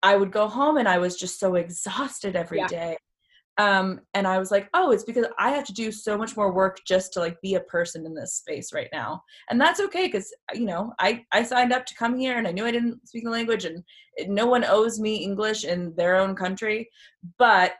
I 0.02 0.16
would 0.16 0.32
go 0.32 0.48
home 0.48 0.78
and 0.78 0.88
I 0.88 0.98
was 0.98 1.18
just 1.18 1.40
so 1.40 1.56
exhausted 1.56 2.36
every 2.36 2.60
yeah. 2.60 2.68
day 2.68 2.98
um, 3.60 4.00
and 4.16 4.26
i 4.26 4.40
was 4.40 4.50
like 4.50 4.68
oh 4.74 4.92
it's 4.92 5.04
because 5.04 5.28
i 5.38 5.52
have 5.52 5.66
to 5.66 5.74
do 5.74 5.92
so 5.92 6.18
much 6.18 6.36
more 6.36 6.52
work 6.52 6.80
just 6.88 7.14
to 7.14 7.20
like 7.20 7.40
be 7.42 7.54
a 7.56 7.62
person 7.62 8.06
in 8.06 8.16
this 8.16 8.36
space 8.36 8.74
right 8.74 8.90
now. 8.92 9.22
And 9.50 9.62
that's 9.62 9.80
okay 9.82 10.08
because 10.08 10.34
you 10.54 10.66
know 10.66 10.94
i 11.00 11.24
i 11.32 11.44
signed 11.44 11.74
up 11.74 11.86
to 11.86 11.96
come 11.96 12.18
here 12.18 12.38
and 12.38 12.48
i 12.48 12.52
knew 12.52 12.66
i 12.66 12.72
didn't 12.72 13.08
speak 13.08 13.24
the 13.26 13.30
language 13.30 13.66
and 13.66 13.84
no 14.28 14.48
one 14.48 14.66
owes 14.66 15.00
me 15.00 15.18
english 15.18 15.64
in 15.64 15.94
their 15.96 16.16
own 16.16 16.36
country 16.36 16.90
but 17.38 17.74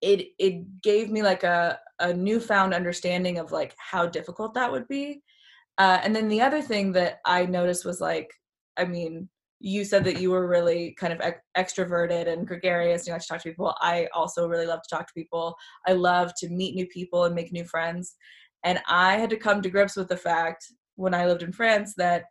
it 0.00 0.28
it 0.38 0.82
gave 0.82 1.10
me 1.10 1.22
like 1.22 1.44
a 1.44 1.78
a 2.02 2.12
newfound 2.12 2.74
understanding 2.74 3.38
of 3.38 3.52
like 3.52 3.74
how 3.78 4.06
difficult 4.06 4.54
that 4.54 4.70
would 4.70 4.86
be. 4.88 5.22
Uh, 5.78 6.00
and 6.02 6.14
then 6.14 6.28
the 6.28 6.40
other 6.40 6.60
thing 6.60 6.92
that 6.92 7.20
i 7.24 7.46
noticed 7.46 7.84
was 7.84 8.00
like 8.00 8.30
i 8.76 8.84
mean 8.84 9.28
you 9.62 9.84
said 9.84 10.02
that 10.04 10.20
you 10.20 10.30
were 10.30 10.48
really 10.48 10.94
kind 10.98 11.12
of 11.12 11.20
ex- 11.20 11.40
extroverted 11.56 12.26
and 12.26 12.46
gregarious. 12.46 13.06
You 13.06 13.12
like 13.12 13.22
to 13.22 13.28
talk 13.28 13.42
to 13.42 13.48
people. 13.48 13.74
I 13.80 14.08
also 14.12 14.48
really 14.48 14.66
love 14.66 14.82
to 14.82 14.94
talk 14.94 15.06
to 15.06 15.14
people. 15.14 15.56
I 15.86 15.92
love 15.92 16.32
to 16.38 16.48
meet 16.48 16.74
new 16.74 16.86
people 16.86 17.24
and 17.24 17.34
make 17.34 17.52
new 17.52 17.64
friends. 17.64 18.16
And 18.64 18.80
I 18.88 19.16
had 19.16 19.30
to 19.30 19.36
come 19.36 19.62
to 19.62 19.70
grips 19.70 19.96
with 19.96 20.08
the 20.08 20.16
fact 20.16 20.66
when 20.96 21.14
I 21.14 21.26
lived 21.26 21.44
in 21.44 21.52
France 21.52 21.94
that 21.96 22.24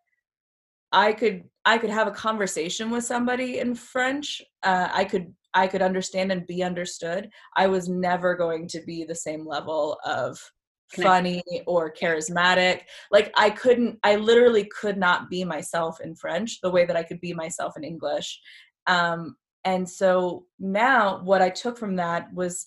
I 0.92 1.14
could 1.14 1.44
I 1.64 1.78
could 1.78 1.90
have 1.90 2.08
a 2.08 2.12
conversation 2.12 2.90
with 2.90 3.06
somebody 3.06 3.60
in 3.60 3.76
French. 3.76 4.42
Uh, 4.62 4.90
I 4.92 5.06
could 5.06 5.34
I 5.54 5.68
could 5.68 5.82
understand 5.82 6.34
and 6.34 6.46
be 6.46 6.64
understood. 6.64 7.30
I 7.56 7.68
was 7.68 7.88
never 7.88 8.36
going 8.36 8.68
to 8.70 8.82
be 8.82 9.06
the 9.06 9.16
same 9.16 9.48
level 9.48 9.98
of 10.06 10.38
funny 10.96 11.44
or 11.68 11.94
charismatic. 11.94 12.82
Like 13.12 13.32
I 13.36 13.50
couldn't, 13.50 14.00
I 14.04 14.16
literally 14.16 14.66
could 14.66 14.98
not 14.98 15.30
be 15.30 15.44
myself 15.44 16.02
in 16.02 16.16
French 16.16 16.60
the 16.62 16.72
way 16.72 16.86
that 16.86 16.96
I 16.96 17.04
could 17.04 17.22
be 17.22 17.34
myself 17.34 17.78
in 17.78 17.84
English. 17.84 18.40
Um, 18.88 19.36
and 19.64 19.88
so 19.88 20.46
now 20.60 21.22
what 21.24 21.42
I 21.42 21.50
took 21.50 21.78
from 21.78 21.96
that 21.98 22.34
was 22.34 22.66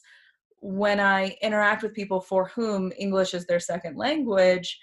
when 0.60 1.00
I 1.00 1.36
interact 1.42 1.82
with 1.82 1.94
people 1.94 2.20
for 2.20 2.46
whom 2.48 2.92
English 2.98 3.34
is 3.34 3.46
their 3.46 3.60
second 3.60 3.96
language, 3.96 4.78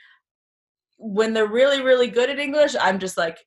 when 0.98 1.34
they're 1.34 1.48
really, 1.48 1.82
really 1.82 2.08
good 2.08 2.30
at 2.30 2.38
English, 2.38 2.76
I'm 2.80 3.00
just 3.00 3.18
like, 3.18 3.40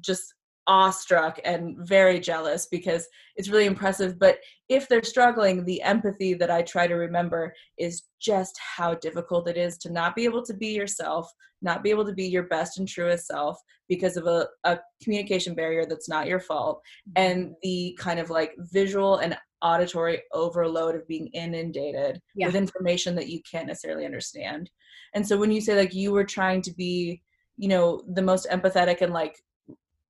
just 0.00 0.34
awestruck 0.66 1.38
and 1.44 1.76
very 1.86 2.18
jealous 2.18 2.66
because 2.66 3.06
it's 3.36 3.48
really 3.48 3.66
impressive. 3.66 4.18
But 4.18 4.38
if 4.68 4.88
they're 4.88 5.02
struggling, 5.02 5.64
the 5.64 5.82
empathy 5.82 6.34
that 6.34 6.50
I 6.50 6.62
try 6.62 6.86
to 6.86 6.94
remember 6.94 7.54
is 7.78 8.02
just 8.20 8.58
how 8.58 8.94
difficult 8.94 9.48
it 9.48 9.56
is 9.56 9.78
to 9.78 9.92
not 9.92 10.16
be 10.16 10.24
able 10.24 10.44
to 10.44 10.54
be 10.54 10.68
yourself, 10.68 11.30
not 11.62 11.82
be 11.82 11.90
able 11.90 12.04
to 12.04 12.12
be 12.12 12.26
your 12.26 12.44
best 12.44 12.78
and 12.78 12.88
truest 12.88 13.26
self 13.26 13.58
because 13.88 14.16
of 14.16 14.26
a, 14.26 14.48
a 14.64 14.78
communication 15.02 15.54
barrier 15.54 15.86
that's 15.86 16.08
not 16.08 16.26
your 16.26 16.40
fault, 16.40 16.80
mm-hmm. 17.08 17.22
and 17.22 17.54
the 17.62 17.96
kind 17.98 18.18
of 18.18 18.30
like 18.30 18.52
visual 18.72 19.18
and 19.18 19.36
auditory 19.62 20.22
overload 20.32 20.94
of 20.94 21.06
being 21.08 21.28
inundated 21.28 22.20
yeah. 22.34 22.46
with 22.46 22.56
information 22.56 23.14
that 23.14 23.28
you 23.28 23.40
can't 23.50 23.66
necessarily 23.66 24.04
understand. 24.04 24.70
And 25.14 25.26
so 25.26 25.38
when 25.38 25.50
you 25.50 25.60
say 25.60 25.76
like 25.76 25.94
you 25.94 26.12
were 26.12 26.24
trying 26.24 26.62
to 26.62 26.74
be, 26.74 27.22
you 27.56 27.68
know, 27.68 28.02
the 28.14 28.22
most 28.22 28.48
empathetic 28.50 29.00
and 29.00 29.12
like 29.12 29.36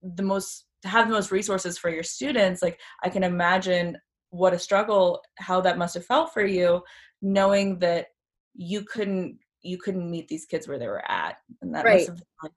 the 0.02 0.22
most 0.22 0.66
to 0.82 0.88
have 0.88 1.08
the 1.08 1.14
most 1.14 1.30
resources 1.30 1.78
for 1.78 1.90
your 1.90 2.02
students 2.02 2.62
like 2.62 2.80
i 3.02 3.08
can 3.08 3.24
imagine 3.24 3.96
what 4.30 4.52
a 4.54 4.58
struggle 4.58 5.22
how 5.38 5.60
that 5.60 5.78
must 5.78 5.94
have 5.94 6.04
felt 6.04 6.32
for 6.32 6.44
you 6.44 6.82
knowing 7.22 7.78
that 7.78 8.06
you 8.54 8.82
couldn't 8.82 9.38
you 9.62 9.78
couldn't 9.78 10.10
meet 10.10 10.28
these 10.28 10.46
kids 10.46 10.68
where 10.68 10.78
they 10.78 10.86
were 10.86 11.08
at 11.10 11.38
and 11.62 11.74
that 11.74 11.84
Right. 11.86 11.94
must 11.94 12.06
have 12.06 12.16
been 12.16 12.26
really 12.42 12.54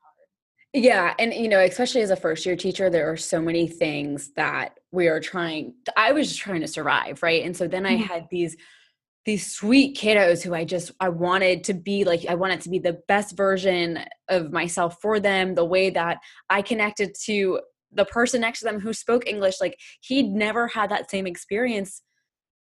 Yeah, 0.74 1.16
and 1.18 1.34
you 1.34 1.48
know, 1.48 1.60
especially 1.62 2.02
as 2.02 2.12
a 2.12 2.16
first 2.16 2.46
year 2.46 2.56
teacher, 2.56 2.90
there 2.90 3.12
are 3.12 3.18
so 3.18 3.42
many 3.42 3.68
things 3.68 4.32
that 4.36 4.80
we 4.92 5.08
are 5.08 5.20
trying. 5.20 5.74
I 5.98 6.12
was 6.12 6.28
just 6.28 6.40
trying 6.40 6.62
to 6.62 6.68
survive, 6.68 7.24
right? 7.24 7.44
And 7.44 7.58
so 7.58 7.68
then 7.68 7.86
I 7.88 7.96
Mhm. 7.96 8.08
had 8.08 8.28
these 8.30 8.56
these 9.26 9.52
sweet 9.54 9.98
kiddos 9.98 10.42
who 10.42 10.54
I 10.54 10.64
just 10.64 10.92
I 11.00 11.10
wanted 11.10 11.64
to 11.66 11.74
be 11.74 12.04
like 12.04 12.26
I 12.28 12.36
wanted 12.36 12.62
to 12.62 12.70
be 12.70 12.80
the 12.80 13.00
best 13.08 13.36
version 13.36 14.00
of 14.30 14.52
myself 14.52 14.98
for 15.02 15.20
them, 15.20 15.56
the 15.56 15.66
way 15.66 15.90
that 15.90 16.20
I 16.50 16.62
connected 16.62 17.16
to 17.26 17.60
the 17.92 18.06
person 18.06 18.42
next 18.42 18.60
to 18.60 18.66
them 18.66 18.80
who 18.80 18.94
spoke 18.94 19.28
English 19.28 19.56
like 19.60 19.78
he'd 20.02 20.30
never 20.30 20.68
had 20.68 20.90
that 20.92 21.10
same 21.10 21.28
experience. 21.28 22.02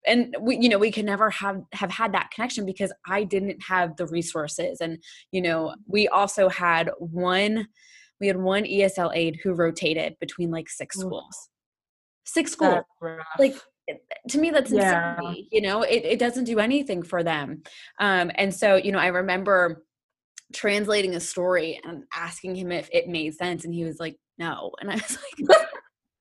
And 0.08 0.36
we 0.40 0.58
you 0.58 0.70
know 0.70 0.80
we 0.80 0.92
could 0.92 1.06
never 1.06 1.30
have 1.30 1.62
have 1.74 1.92
had 1.92 2.14
that 2.14 2.32
connection 2.32 2.66
because 2.66 2.92
i 3.08 3.24
didn't 3.24 3.62
have 3.64 3.96
the 3.98 4.08
resources. 4.08 4.80
And 4.82 4.98
you 5.32 5.42
know 5.42 5.76
we 5.88 6.08
also 6.08 6.50
had 6.50 6.90
one 6.98 7.68
we 8.20 8.28
had 8.28 8.38
one 8.38 8.64
esl 8.64 9.16
aide 9.16 9.40
who 9.44 9.54
rotated 9.54 10.16
between 10.20 10.52
like 10.52 10.70
six 10.70 10.98
schools. 10.98 11.50
Six 12.26 12.52
schools. 12.52 12.84
Like 13.38 13.56
to 14.30 14.38
me 14.40 14.50
that's 14.52 14.72
Yeah. 14.72 15.16
insanity 15.18 15.48
you 15.52 15.62
know? 15.62 15.82
It, 15.84 16.04
it 16.06 16.20
doesn't 16.20 16.46
do 16.46 16.60
anything 16.60 17.04
for 17.04 17.24
them. 17.24 17.64
Um 18.00 18.32
and 18.36 18.54
so 18.54 18.76
you 18.76 18.92
know 18.92 19.00
i 19.00 19.08
remember 19.08 19.84
translating 20.54 21.16
a 21.16 21.20
story 21.20 21.80
and 21.84 22.04
asking 22.14 22.56
him 22.56 22.72
if 22.72 22.90
it 22.92 23.08
made 23.08 23.36
sense 23.36 23.66
and 23.66 23.74
he 23.74 23.84
was 23.84 24.00
like 24.00 24.18
no. 24.38 24.72
And 24.82 24.90
i 24.92 24.96
was 24.96 25.18
like 25.50 25.58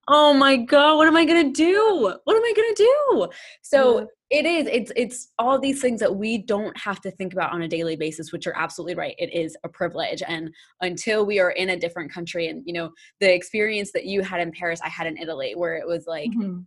oh 0.09 0.33
my 0.33 0.57
god 0.57 0.97
what 0.97 1.07
am 1.07 1.17
i 1.17 1.25
gonna 1.25 1.53
do? 1.53 1.99
What 2.25 2.37
am 2.37 2.43
i 2.43 2.53
gonna 2.57 2.75
do? 2.77 3.29
So 3.63 4.01
Yeah. 4.01 4.05
it 4.31 4.45
is 4.47 4.67
it's 4.71 4.93
it's 4.97 5.33
all 5.39 5.59
these 5.59 5.81
things 5.81 6.01
that 6.01 6.15
we 6.15 6.39
don't 6.39 6.77
have 6.79 7.01
to 7.03 7.11
think 7.11 7.33
about 7.33 7.53
on 7.53 7.63
a 7.63 7.69
daily 7.69 7.97
basis 7.97 8.33
which 8.33 8.47
are 8.47 8.57
absolutely 8.57 8.95
right. 8.95 9.15
It 9.19 9.33
is 9.33 9.57
a 9.65 9.69
privilege. 9.69 10.23
And 10.27 10.51
until 10.83 11.25
we 11.25 11.39
are 11.41 11.51
in 11.53 11.71
a 11.71 11.77
different 11.79 12.13
country 12.13 12.49
and 12.49 12.63
you 12.67 12.73
know 12.75 12.91
the 13.21 13.33
experience 13.35 13.93
that 13.93 14.05
you 14.05 14.21
had 14.23 14.41
in 14.41 14.51
paris 14.53 14.81
i 14.85 14.89
had 14.89 15.07
in 15.07 15.17
italy 15.17 15.53
where 15.57 15.77
it 15.77 15.87
was 15.87 16.07
like 16.07 16.31
Mhm. 16.31 16.65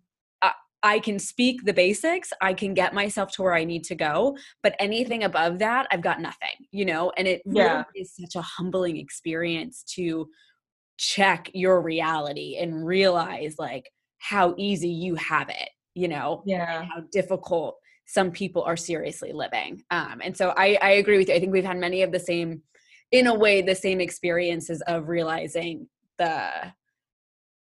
I 0.84 1.00
can 1.00 1.20
speak 1.20 1.64
the 1.64 1.74
basics, 1.74 2.34
I 2.42 2.54
can 2.54 2.74
get 2.74 2.94
myself 2.94 3.32
to 3.34 3.44
where 3.44 3.54
I 3.54 3.64
need 3.64 3.84
to 3.86 3.96
go, 3.96 4.38
but 4.64 4.76
anything 4.80 5.24
above 5.24 5.60
that, 5.60 5.88
I've 5.92 6.02
got 6.02 6.20
nothing, 6.22 6.56
you 6.72 6.86
know? 6.86 7.12
And 7.18 7.28
it 7.28 7.42
really 7.46 7.66
Yeah. 7.66 7.84
is 7.96 8.16
such 8.16 8.36
a 8.36 8.42
humbling 8.42 8.98
experience 8.98 9.84
to 9.96 10.30
check 10.98 11.50
your 11.54 11.82
reality 11.82 12.58
and 12.60 12.86
realize 12.86 13.56
like 13.58 13.92
how 14.20 14.54
easy 14.58 14.90
you 14.90 15.16
have 15.16 15.50
it, 15.50 15.70
you 15.96 16.08
know? 16.08 16.44
yeah 16.46 16.86
how 16.94 17.02
difficult 17.12 17.78
some 18.06 18.32
people 18.32 18.64
are 18.64 18.76
seriously 18.78 19.32
living. 19.32 19.84
Um, 19.90 20.22
and 20.24 20.36
so 20.36 20.54
I, 20.58 20.78
I 20.82 20.90
agree 20.92 21.18
with 21.18 21.30
you. 21.30 21.36
I 21.36 21.40
think 21.40 21.54
we've 21.54 21.64
had 21.64 21.78
many 21.78 22.02
of 22.02 22.12
the 22.12 22.20
same, 22.20 22.62
in 23.12 23.28
a 23.28 23.34
way, 23.34 23.62
the 23.62 23.76
same 23.76 24.02
experiences 24.02 24.82
of 24.88 25.08
realizing 25.08 25.88
the 26.18 26.74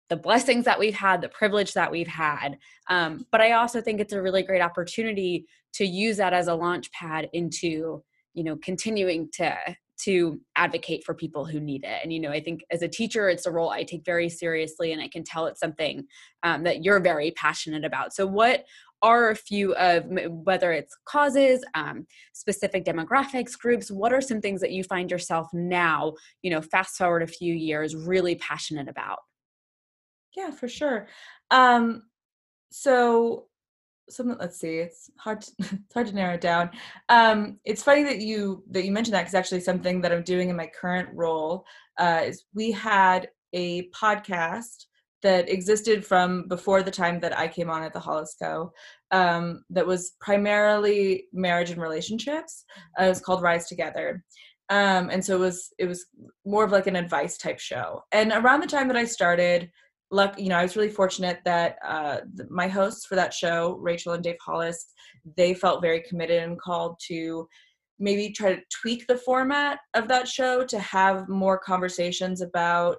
the 0.08 0.16
blessings 0.16 0.64
that 0.64 0.78
we've 0.78 0.94
had, 0.94 1.20
the 1.20 1.28
privilege 1.28 1.74
that 1.74 1.90
we've 1.90 2.06
had. 2.06 2.58
Um, 2.88 3.26
but 3.32 3.40
I 3.40 3.52
also 3.52 3.80
think 3.80 4.00
it's 4.00 4.12
a 4.12 4.22
really 4.22 4.42
great 4.42 4.62
opportunity 4.62 5.46
to 5.74 5.84
use 5.84 6.16
that 6.18 6.32
as 6.32 6.48
a 6.48 6.54
launch 6.54 6.90
pad 6.92 7.28
into, 7.32 8.02
you 8.34 8.44
know, 8.44 8.56
continuing 8.56 9.28
to 9.34 9.56
to 9.98 10.38
advocate 10.56 11.02
for 11.04 11.14
people 11.14 11.46
who 11.46 11.58
need 11.58 11.82
it. 11.82 12.00
And 12.02 12.12
you 12.12 12.20
know, 12.20 12.30
I 12.30 12.40
think 12.40 12.64
as 12.70 12.82
a 12.82 12.88
teacher, 12.88 13.28
it's 13.30 13.46
a 13.46 13.50
role 13.50 13.70
I 13.70 13.82
take 13.82 14.04
very 14.04 14.28
seriously, 14.28 14.92
and 14.92 15.00
I 15.00 15.08
can 15.08 15.24
tell 15.24 15.46
it's 15.46 15.60
something 15.60 16.04
um, 16.42 16.64
that 16.64 16.84
you're 16.84 17.00
very 17.00 17.30
passionate 17.30 17.84
about. 17.84 18.14
So, 18.14 18.26
what 18.26 18.64
are 19.02 19.30
a 19.30 19.36
few 19.36 19.74
of 19.74 20.04
whether 20.44 20.72
it's 20.72 20.96
causes, 21.06 21.64
um, 21.74 22.06
specific 22.32 22.84
demographics, 22.84 23.58
groups? 23.58 23.90
What 23.90 24.12
are 24.12 24.20
some 24.20 24.40
things 24.40 24.60
that 24.60 24.72
you 24.72 24.84
find 24.84 25.10
yourself 25.10 25.48
now, 25.52 26.14
you 26.42 26.50
know, 26.50 26.60
fast 26.60 26.96
forward 26.96 27.22
a 27.22 27.26
few 27.26 27.54
years, 27.54 27.94
really 27.94 28.34
passionate 28.36 28.88
about? 28.88 29.18
Yeah, 30.36 30.50
for 30.50 30.68
sure. 30.68 31.08
Um, 31.50 32.02
so 32.70 33.46
something 34.08 34.36
let's 34.38 34.58
see, 34.58 34.78
it's 34.78 35.10
hard 35.18 35.40
to, 35.42 35.52
it's 35.58 35.94
hard 35.94 36.06
to 36.08 36.14
narrow 36.14 36.34
it 36.34 36.40
down. 36.40 36.70
Um, 37.08 37.58
it's 37.64 37.82
funny 37.82 38.04
that 38.04 38.20
you 38.20 38.62
that 38.70 38.84
you 38.84 38.92
mentioned 38.92 39.14
that 39.14 39.22
because 39.22 39.34
actually 39.34 39.60
something 39.60 40.00
that 40.02 40.12
I'm 40.12 40.22
doing 40.22 40.50
in 40.50 40.56
my 40.56 40.70
current 40.78 41.08
role 41.12 41.64
uh, 41.98 42.22
is 42.24 42.44
we 42.54 42.70
had 42.70 43.28
a 43.52 43.88
podcast 43.90 44.86
that 45.22 45.48
existed 45.48 46.04
from 46.04 46.46
before 46.46 46.82
the 46.82 46.90
time 46.90 47.18
that 47.20 47.36
I 47.36 47.48
came 47.48 47.70
on 47.70 47.82
at 47.82 47.92
the 47.92 47.98
Hollis 47.98 48.36
Co. 48.40 48.70
um, 49.10 49.64
that 49.70 49.86
was 49.86 50.12
primarily 50.20 51.24
marriage 51.32 51.70
and 51.70 51.80
relationships. 51.80 52.64
Uh, 53.00 53.04
it 53.04 53.08
was 53.08 53.20
called 53.20 53.42
Rise 53.42 53.66
Together. 53.66 54.22
Um, 54.68 55.10
and 55.10 55.24
so 55.24 55.36
it 55.36 55.40
was 55.40 55.72
it 55.78 55.86
was 55.86 56.06
more 56.44 56.64
of 56.64 56.72
like 56.72 56.86
an 56.86 56.96
advice 56.96 57.38
type 57.38 57.58
show. 57.58 58.02
And 58.12 58.32
around 58.32 58.60
the 58.60 58.66
time 58.66 58.88
that 58.88 58.96
I 58.96 59.04
started, 59.04 59.70
luck 60.10 60.38
you 60.38 60.48
know 60.48 60.56
i 60.56 60.62
was 60.62 60.76
really 60.76 60.88
fortunate 60.90 61.40
that 61.44 61.76
uh, 61.84 62.18
th- 62.36 62.48
my 62.50 62.68
hosts 62.68 63.06
for 63.06 63.16
that 63.16 63.34
show 63.34 63.76
rachel 63.80 64.12
and 64.12 64.22
dave 64.22 64.36
hollis 64.44 64.92
they 65.36 65.52
felt 65.52 65.82
very 65.82 66.00
committed 66.08 66.42
and 66.42 66.60
called 66.60 66.96
to 67.04 67.48
maybe 67.98 68.30
try 68.30 68.54
to 68.54 68.62
tweak 68.70 69.06
the 69.06 69.16
format 69.16 69.78
of 69.94 70.06
that 70.06 70.28
show 70.28 70.64
to 70.64 70.78
have 70.78 71.28
more 71.28 71.58
conversations 71.58 72.40
about 72.40 72.98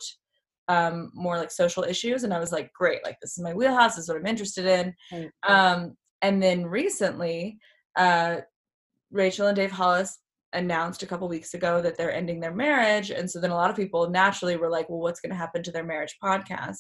um, 0.70 1.12
more 1.14 1.38
like 1.38 1.52
social 1.52 1.84
issues 1.84 2.24
and 2.26 2.34
i 2.34 2.40
was 2.40 2.52
like 2.52 2.72
great 2.74 3.02
like 3.06 3.16
this 3.22 3.38
is 3.38 3.44
my 3.44 3.54
wheelhouse 3.54 3.96
this 3.96 4.04
is 4.04 4.10
what 4.10 4.18
i'm 4.18 4.26
interested 4.28 4.66
in 4.66 4.94
Right. 5.12 5.30
um, 5.44 5.96
and 6.22 6.44
then 6.44 6.66
recently 6.66 7.58
uh, 7.96 8.38
rachel 9.12 9.48
and 9.48 9.56
dave 9.56 9.72
hollis 9.72 10.20
announced 10.58 11.04
a 11.04 11.06
couple 11.06 11.28
weeks 11.30 11.54
ago 11.54 11.82
that 11.82 11.98
they're 11.98 12.14
ending 12.14 12.40
their 12.40 12.54
marriage. 12.54 13.12
And 13.12 13.30
so 13.30 13.40
then 13.40 13.52
a 13.52 13.56
lot 13.56 13.70
of 13.70 13.76
people 13.76 14.10
naturally 14.10 14.58
were 14.58 14.70
like 14.70 14.90
well 14.90 15.00
what's 15.00 15.20
going 15.20 15.30
to 15.30 15.36
happen 15.38 15.64
to 15.64 15.72
their 15.72 15.84
marriage 15.84 16.18
podcast? 16.22 16.80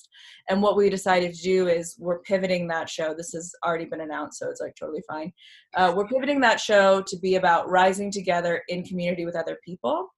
And 0.49 0.61
what 0.61 0.75
we 0.75 0.89
decided 0.89 1.33
to 1.33 1.41
do 1.41 1.67
is 1.67 1.95
we're 1.99 2.19
pivoting 2.19 2.67
that 2.67 2.89
show. 2.89 3.13
This 3.13 3.31
has 3.33 3.53
already 3.65 3.85
been 3.85 4.01
announced 4.01 4.39
so 4.39 4.49
it's 4.49 4.61
like 4.61 4.75
totally 4.79 5.03
fine. 5.07 5.31
Uh, 5.75 5.93
we're 5.95 6.07
pivoting 6.07 6.41
that 6.41 6.59
show 6.59 7.01
to 7.07 7.17
be 7.19 7.35
about 7.35 7.69
rising 7.69 8.11
together 8.11 8.63
in 8.67 8.83
community 8.83 9.25
with 9.25 9.35
other 9.35 9.57
people. 9.63 10.09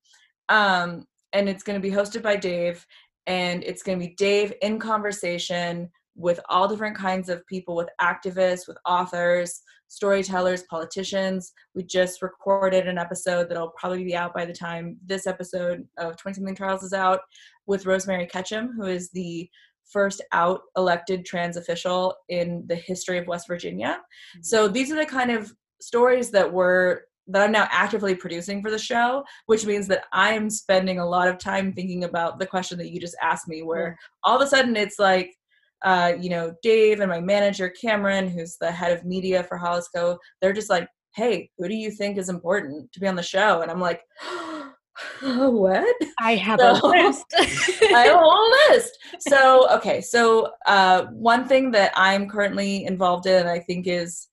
Um, 0.47 1.05
and 1.33 1.47
it's 1.47 1.63
going 1.63 1.79
to 1.79 1.87
be 1.87 1.95
hosted 1.95 2.23
by 2.23 2.35
dave 2.35 2.85
and 3.27 3.63
it's 3.63 3.83
going 3.83 3.99
to 3.99 4.05
be 4.05 4.15
dave 4.15 4.53
in 4.61 4.79
conversation 4.79 5.89
with 6.15 6.39
all 6.49 6.67
different 6.67 6.97
kinds 6.97 7.29
of 7.29 7.45
people 7.47 7.75
with 7.75 7.89
activists 8.01 8.67
with 8.67 8.77
authors 8.85 9.61
storytellers 9.89 10.63
politicians. 10.63 11.51
We 11.75 11.83
just 11.83 12.21
recorded 12.21 12.87
an 12.87 12.97
episode 12.97 13.49
that'll 13.49 13.73
probably 13.75 14.03
be 14.03 14.15
out 14.15 14.33
by 14.33 14.45
the 14.45 14.53
time 14.53 14.97
this 15.05 15.27
episode 15.27 15.85
of 15.97 16.15
20 16.15 16.35
something 16.35 16.55
trials 16.55 16.83
is 16.83 16.93
out 16.93 17.21
with 17.65 17.85
rosemary 17.85 18.27
ketchum 18.27 18.71
who 18.77 18.85
is 18.85 19.09
the 19.11 19.49
first 19.91 20.21
out 20.31 20.61
elected 20.77 21.25
trans 21.25 21.57
official 21.57 22.15
in 22.29 22.63
the 22.67 22.75
history 22.75 23.17
of 23.17 23.27
west 23.27 23.47
virginia. 23.47 23.99
Mm-hmm. 23.99 24.43
So 24.43 24.67
these 24.67 24.91
are 24.91 24.95
the 24.95 25.05
kind 25.05 25.31
of 25.31 25.53
stories 25.81 26.29
that 26.31 26.51
we're 26.51 27.01
that 27.31 27.43
i'm 27.43 27.51
now 27.51 27.67
actively 27.71 28.15
producing 28.15 28.61
for 28.61 28.71
the 28.71 28.77
show 28.77 29.23
which 29.45 29.65
means 29.65 29.87
that 29.87 30.03
i 30.11 30.33
am 30.33 30.49
spending 30.49 30.99
a 30.99 31.05
lot 31.05 31.27
of 31.27 31.37
time 31.37 31.71
thinking 31.71 32.03
about 32.03 32.39
the 32.39 32.45
question 32.45 32.77
that 32.77 32.89
you 32.89 32.99
just 32.99 33.15
asked 33.21 33.47
me 33.47 33.61
where 33.61 33.95
all 34.23 34.35
of 34.35 34.41
a 34.41 34.47
sudden 34.47 34.75
it's 34.75 34.99
like 34.99 35.35
uh, 35.83 36.13
you 36.19 36.29
know, 36.29 36.53
Dave 36.61 36.99
and 36.99 37.09
my 37.09 37.21
manager 37.21 37.69
Cameron, 37.69 38.27
who's 38.27 38.57
the 38.57 38.71
head 38.71 38.91
of 38.91 39.05
media 39.05 39.43
for 39.43 39.57
Hollis 39.57 39.87
Co., 39.95 40.17
they're 40.41 40.53
just 40.53 40.69
like, 40.69 40.87
"Hey, 41.15 41.49
who 41.57 41.67
do 41.67 41.75
you 41.75 41.91
think 41.91 42.17
is 42.17 42.29
important 42.29 42.91
to 42.91 42.99
be 42.99 43.07
on 43.07 43.15
the 43.15 43.23
show?" 43.23 43.61
And 43.61 43.71
I'm 43.71 43.79
like, 43.79 44.01
"What?" 45.21 45.95
I 46.19 46.35
have 46.35 46.59
So- 46.59 46.71
a 46.83 46.87
list. 46.87 47.25
I 47.37 48.03
have 48.07 48.15
a 48.15 48.19
whole 48.19 48.51
list. 48.69 48.97
So, 49.19 49.69
okay, 49.77 50.01
so 50.01 50.51
uh, 50.65 51.05
one 51.07 51.47
thing 51.47 51.71
that 51.71 51.91
I'm 51.95 52.29
currently 52.29 52.85
involved 52.85 53.25
in, 53.25 53.47
I 53.47 53.59
think 53.59 53.87
is 53.87 54.27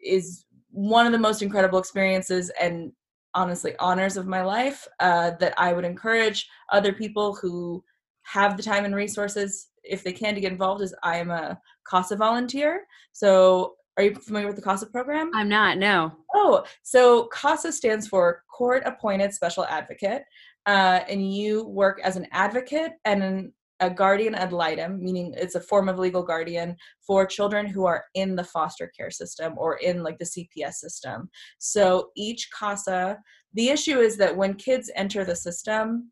is 0.00 0.44
one 0.70 1.06
of 1.06 1.12
the 1.12 1.18
most 1.18 1.42
incredible 1.42 1.78
experiences 1.78 2.50
and 2.60 2.92
honestly 3.34 3.74
honors 3.78 4.16
of 4.16 4.26
my 4.26 4.42
life 4.42 4.86
uh, 5.00 5.32
that 5.40 5.54
I 5.58 5.72
would 5.72 5.84
encourage 5.84 6.48
other 6.72 6.92
people 6.92 7.34
who 7.34 7.82
have 8.22 8.56
the 8.56 8.62
time 8.62 8.84
and 8.84 8.94
resources 8.94 9.68
if 9.88 10.02
they 10.04 10.12
can 10.12 10.34
to 10.34 10.40
get 10.40 10.52
involved 10.52 10.82
is 10.82 10.94
I 11.02 11.16
am 11.18 11.30
a 11.30 11.58
CASA 11.88 12.16
volunteer. 12.16 12.86
So 13.12 13.76
are 13.96 14.04
you 14.04 14.14
familiar 14.14 14.46
with 14.46 14.56
the 14.56 14.62
CASA 14.62 14.86
program? 14.86 15.30
I'm 15.34 15.48
not, 15.48 15.78
no. 15.78 16.12
Oh, 16.34 16.64
so 16.82 17.28
CASA 17.28 17.72
stands 17.72 18.06
for 18.06 18.42
Court 18.50 18.82
Appointed 18.84 19.32
Special 19.32 19.64
Advocate, 19.64 20.22
uh, 20.66 21.00
and 21.08 21.34
you 21.34 21.66
work 21.66 22.00
as 22.02 22.16
an 22.16 22.26
advocate 22.30 22.92
and 23.06 23.22
an, 23.22 23.52
a 23.80 23.88
guardian 23.88 24.34
ad 24.34 24.52
litem, 24.52 25.02
meaning 25.02 25.34
it's 25.36 25.54
a 25.54 25.60
form 25.60 25.88
of 25.88 25.98
legal 25.98 26.22
guardian 26.22 26.76
for 27.06 27.24
children 27.26 27.66
who 27.66 27.86
are 27.86 28.04
in 28.14 28.36
the 28.36 28.44
foster 28.44 28.90
care 28.96 29.10
system 29.10 29.54
or 29.56 29.76
in 29.76 30.02
like 30.02 30.18
the 30.18 30.24
CPS 30.24 30.74
system. 30.74 31.30
So 31.58 32.10
each 32.16 32.48
CASA, 32.58 33.18
the 33.54 33.68
issue 33.68 33.98
is 33.98 34.16
that 34.18 34.36
when 34.36 34.54
kids 34.54 34.90
enter 34.94 35.24
the 35.24 35.36
system, 35.36 36.10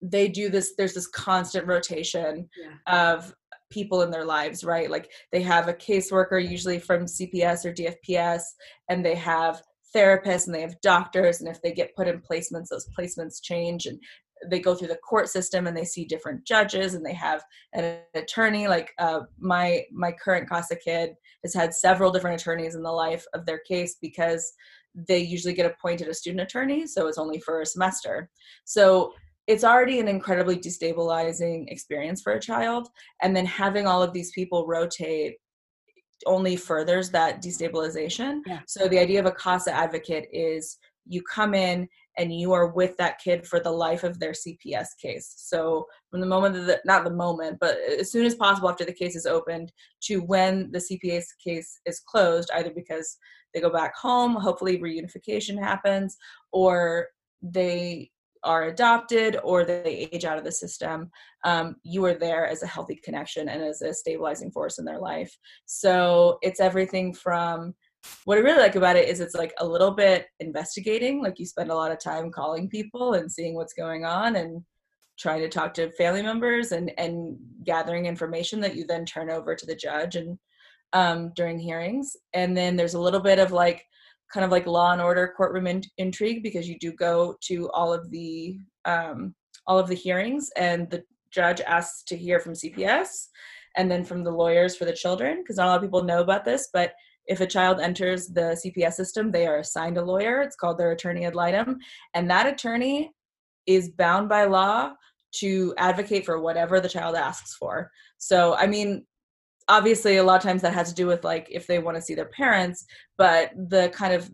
they 0.00 0.28
do 0.28 0.48
this. 0.48 0.74
There's 0.76 0.94
this 0.94 1.08
constant 1.08 1.66
rotation 1.66 2.48
Yeah. 2.56 3.14
of 3.14 3.34
people 3.70 4.02
in 4.02 4.10
their 4.10 4.24
lives, 4.24 4.64
right? 4.64 4.90
Like 4.90 5.10
they 5.32 5.42
have 5.42 5.68
a 5.68 5.74
caseworker, 5.74 6.40
usually 6.46 6.78
from 6.78 7.06
CPS 7.06 7.64
or 7.64 7.72
DFPS, 7.72 8.42
and 8.88 9.04
they 9.04 9.14
have 9.14 9.62
therapists 9.94 10.46
and 10.46 10.54
they 10.54 10.60
have 10.60 10.80
doctors 10.80 11.40
and 11.40 11.48
if 11.48 11.60
they 11.62 11.72
get 11.72 11.94
put 11.96 12.06
in 12.08 12.20
placements 12.20 12.68
those 12.68 12.86
placements 12.98 13.42
change 13.42 13.86
and 13.86 13.98
they 14.50 14.60
go 14.60 14.74
through 14.74 14.88
the 14.88 14.96
court 14.96 15.28
system 15.28 15.66
and 15.66 15.76
they 15.76 15.84
see 15.84 16.04
different 16.04 16.44
judges 16.44 16.94
and 16.94 17.04
they 17.04 17.14
have 17.14 17.42
an 17.72 17.98
attorney 18.14 18.68
like 18.68 18.92
uh, 18.98 19.20
my 19.38 19.82
my 19.90 20.12
current 20.12 20.48
casa 20.48 20.76
kid 20.76 21.14
has 21.42 21.54
had 21.54 21.72
several 21.72 22.12
different 22.12 22.40
attorneys 22.40 22.74
in 22.74 22.82
the 22.82 22.92
life 22.92 23.24
of 23.34 23.46
their 23.46 23.60
case 23.66 23.96
because 24.00 24.52
they 24.94 25.18
usually 25.18 25.54
get 25.54 25.66
appointed 25.66 26.08
a 26.08 26.14
student 26.14 26.42
attorney 26.42 26.86
so 26.86 27.06
it's 27.06 27.18
only 27.18 27.40
for 27.40 27.62
a 27.62 27.66
semester 27.66 28.28
so 28.64 29.12
it's 29.48 29.64
already 29.64 29.98
an 29.98 30.06
incredibly 30.06 30.56
destabilizing 30.56 31.64
experience 31.68 32.22
for 32.22 32.34
a 32.34 32.40
child 32.40 32.88
and 33.22 33.34
then 33.34 33.46
having 33.46 33.86
all 33.86 34.02
of 34.02 34.12
these 34.12 34.30
people 34.32 34.66
rotate 34.66 35.36
only 36.26 36.56
furthers 36.56 37.10
that 37.10 37.42
destabilization 37.42 38.40
yeah. 38.46 38.60
so 38.66 38.86
the 38.88 38.98
idea 38.98 39.18
of 39.18 39.26
a 39.26 39.32
casa 39.32 39.72
advocate 39.72 40.28
is 40.32 40.78
you 41.08 41.22
come 41.22 41.54
in 41.54 41.88
and 42.18 42.32
you 42.32 42.52
are 42.52 42.68
with 42.68 42.96
that 42.98 43.18
kid 43.18 43.46
for 43.46 43.60
the 43.60 43.70
life 43.70 44.04
of 44.04 44.18
their 44.18 44.32
CPS 44.32 44.88
case. 45.00 45.34
So 45.36 45.86
from 46.10 46.20
the 46.20 46.26
moment 46.26 46.54
that 46.54 46.66
the, 46.66 46.80
not 46.84 47.04
the 47.04 47.10
moment, 47.10 47.58
but 47.60 47.78
as 47.98 48.12
soon 48.12 48.26
as 48.26 48.34
possible 48.34 48.68
after 48.68 48.84
the 48.84 48.92
case 48.92 49.16
is 49.16 49.24
opened 49.24 49.72
to 50.02 50.18
when 50.18 50.70
the 50.70 50.78
CPS 50.78 51.24
case 51.42 51.80
is 51.86 52.00
closed, 52.00 52.50
either 52.54 52.70
because 52.70 53.16
they 53.54 53.60
go 53.60 53.70
back 53.70 53.96
home, 53.96 54.34
hopefully 54.34 54.78
reunification 54.78 55.58
happens, 55.58 56.16
or 56.52 57.08
they 57.40 58.10
are 58.44 58.64
adopted 58.64 59.38
or 59.42 59.64
they 59.64 60.08
age 60.12 60.24
out 60.24 60.38
of 60.38 60.44
the 60.44 60.52
system, 60.52 61.10
um, 61.44 61.76
you 61.82 62.04
are 62.04 62.14
there 62.14 62.46
as 62.46 62.62
a 62.62 62.66
healthy 62.66 62.96
connection 62.96 63.48
and 63.48 63.62
as 63.62 63.82
a 63.82 63.94
stabilizing 63.94 64.50
force 64.50 64.78
in 64.78 64.84
their 64.84 64.98
life. 64.98 65.34
So 65.66 66.38
it's 66.42 66.60
everything 66.60 67.14
from 67.14 67.74
what 68.24 68.38
I 68.38 68.42
really 68.42 68.60
like 68.60 68.76
about 68.76 68.96
it 68.96 69.08
is 69.08 69.20
it's 69.20 69.34
like 69.34 69.52
a 69.58 69.66
little 69.66 69.90
bit 69.90 70.26
investigating. 70.40 71.22
Like 71.22 71.38
you 71.38 71.46
spend 71.46 71.70
a 71.70 71.74
lot 71.74 71.92
of 71.92 71.98
time 71.98 72.30
calling 72.30 72.68
people 72.68 73.14
and 73.14 73.30
seeing 73.30 73.54
what's 73.54 73.74
going 73.74 74.04
on 74.04 74.36
and 74.36 74.62
trying 75.18 75.40
to 75.40 75.48
talk 75.48 75.74
to 75.74 75.90
family 75.92 76.22
members 76.22 76.70
and 76.70 76.92
and 76.96 77.36
gathering 77.64 78.06
information 78.06 78.60
that 78.60 78.76
you 78.76 78.86
then 78.86 79.04
turn 79.04 79.30
over 79.30 79.54
to 79.54 79.66
the 79.66 79.74
judge 79.74 80.14
and 80.14 80.38
um, 80.92 81.32
during 81.34 81.58
hearings. 81.58 82.16
And 82.32 82.56
then 82.56 82.76
there's 82.76 82.94
a 82.94 83.00
little 83.00 83.20
bit 83.20 83.38
of 83.38 83.52
like 83.52 83.84
kind 84.32 84.44
of 84.44 84.50
like 84.50 84.66
law 84.66 84.92
and 84.92 85.00
order 85.00 85.32
courtroom 85.36 85.66
in- 85.66 85.82
intrigue 85.96 86.42
because 86.42 86.68
you 86.68 86.78
do 86.78 86.92
go 86.92 87.36
to 87.42 87.70
all 87.70 87.92
of 87.92 88.10
the 88.10 88.58
um, 88.84 89.34
all 89.66 89.78
of 89.78 89.88
the 89.88 89.94
hearings 89.94 90.50
and 90.56 90.88
the 90.90 91.02
judge 91.30 91.60
asks 91.60 92.02
to 92.04 92.16
hear 92.16 92.40
from 92.40 92.54
CPS 92.54 93.28
and 93.76 93.90
then 93.90 94.04
from 94.04 94.24
the 94.24 94.30
lawyers 94.30 94.76
for 94.76 94.86
the 94.86 94.92
children 94.92 95.42
because 95.42 95.56
not 95.56 95.66
a 95.66 95.68
lot 95.68 95.76
of 95.76 95.82
people 95.82 96.02
know 96.02 96.20
about 96.20 96.44
this, 96.44 96.68
but 96.72 96.94
if 97.26 97.40
a 97.40 97.46
child 97.46 97.78
enters 97.78 98.28
the 98.28 98.58
CPS 98.64 98.94
system, 98.94 99.30
they 99.30 99.46
are 99.46 99.58
assigned 99.58 99.98
a 99.98 100.04
lawyer. 100.04 100.40
It's 100.40 100.56
called 100.56 100.78
their 100.78 100.92
attorney 100.92 101.26
ad 101.26 101.34
litem. 101.34 101.78
And 102.14 102.30
that 102.30 102.46
attorney 102.46 103.12
is 103.66 103.90
bound 103.90 104.30
by 104.30 104.44
law 104.44 104.92
to 105.36 105.74
advocate 105.76 106.24
for 106.24 106.40
whatever 106.40 106.80
the 106.80 106.88
child 106.88 107.14
asks 107.14 107.54
for. 107.54 107.90
So, 108.16 108.54
I 108.54 108.66
mean, 108.66 109.06
obviously, 109.68 110.16
a 110.16 110.24
lot 110.24 110.36
of 110.36 110.42
times 110.42 110.62
that 110.62 110.74
has 110.74 110.88
to 110.88 110.94
do 110.94 111.06
with 111.06 111.24
like 111.24 111.48
if 111.50 111.66
they 111.66 111.78
want 111.78 111.96
to 111.96 112.02
see 112.02 112.14
their 112.14 112.26
parents, 112.26 112.86
but 113.16 113.52
the 113.56 113.90
kind 113.94 114.12
of 114.12 114.30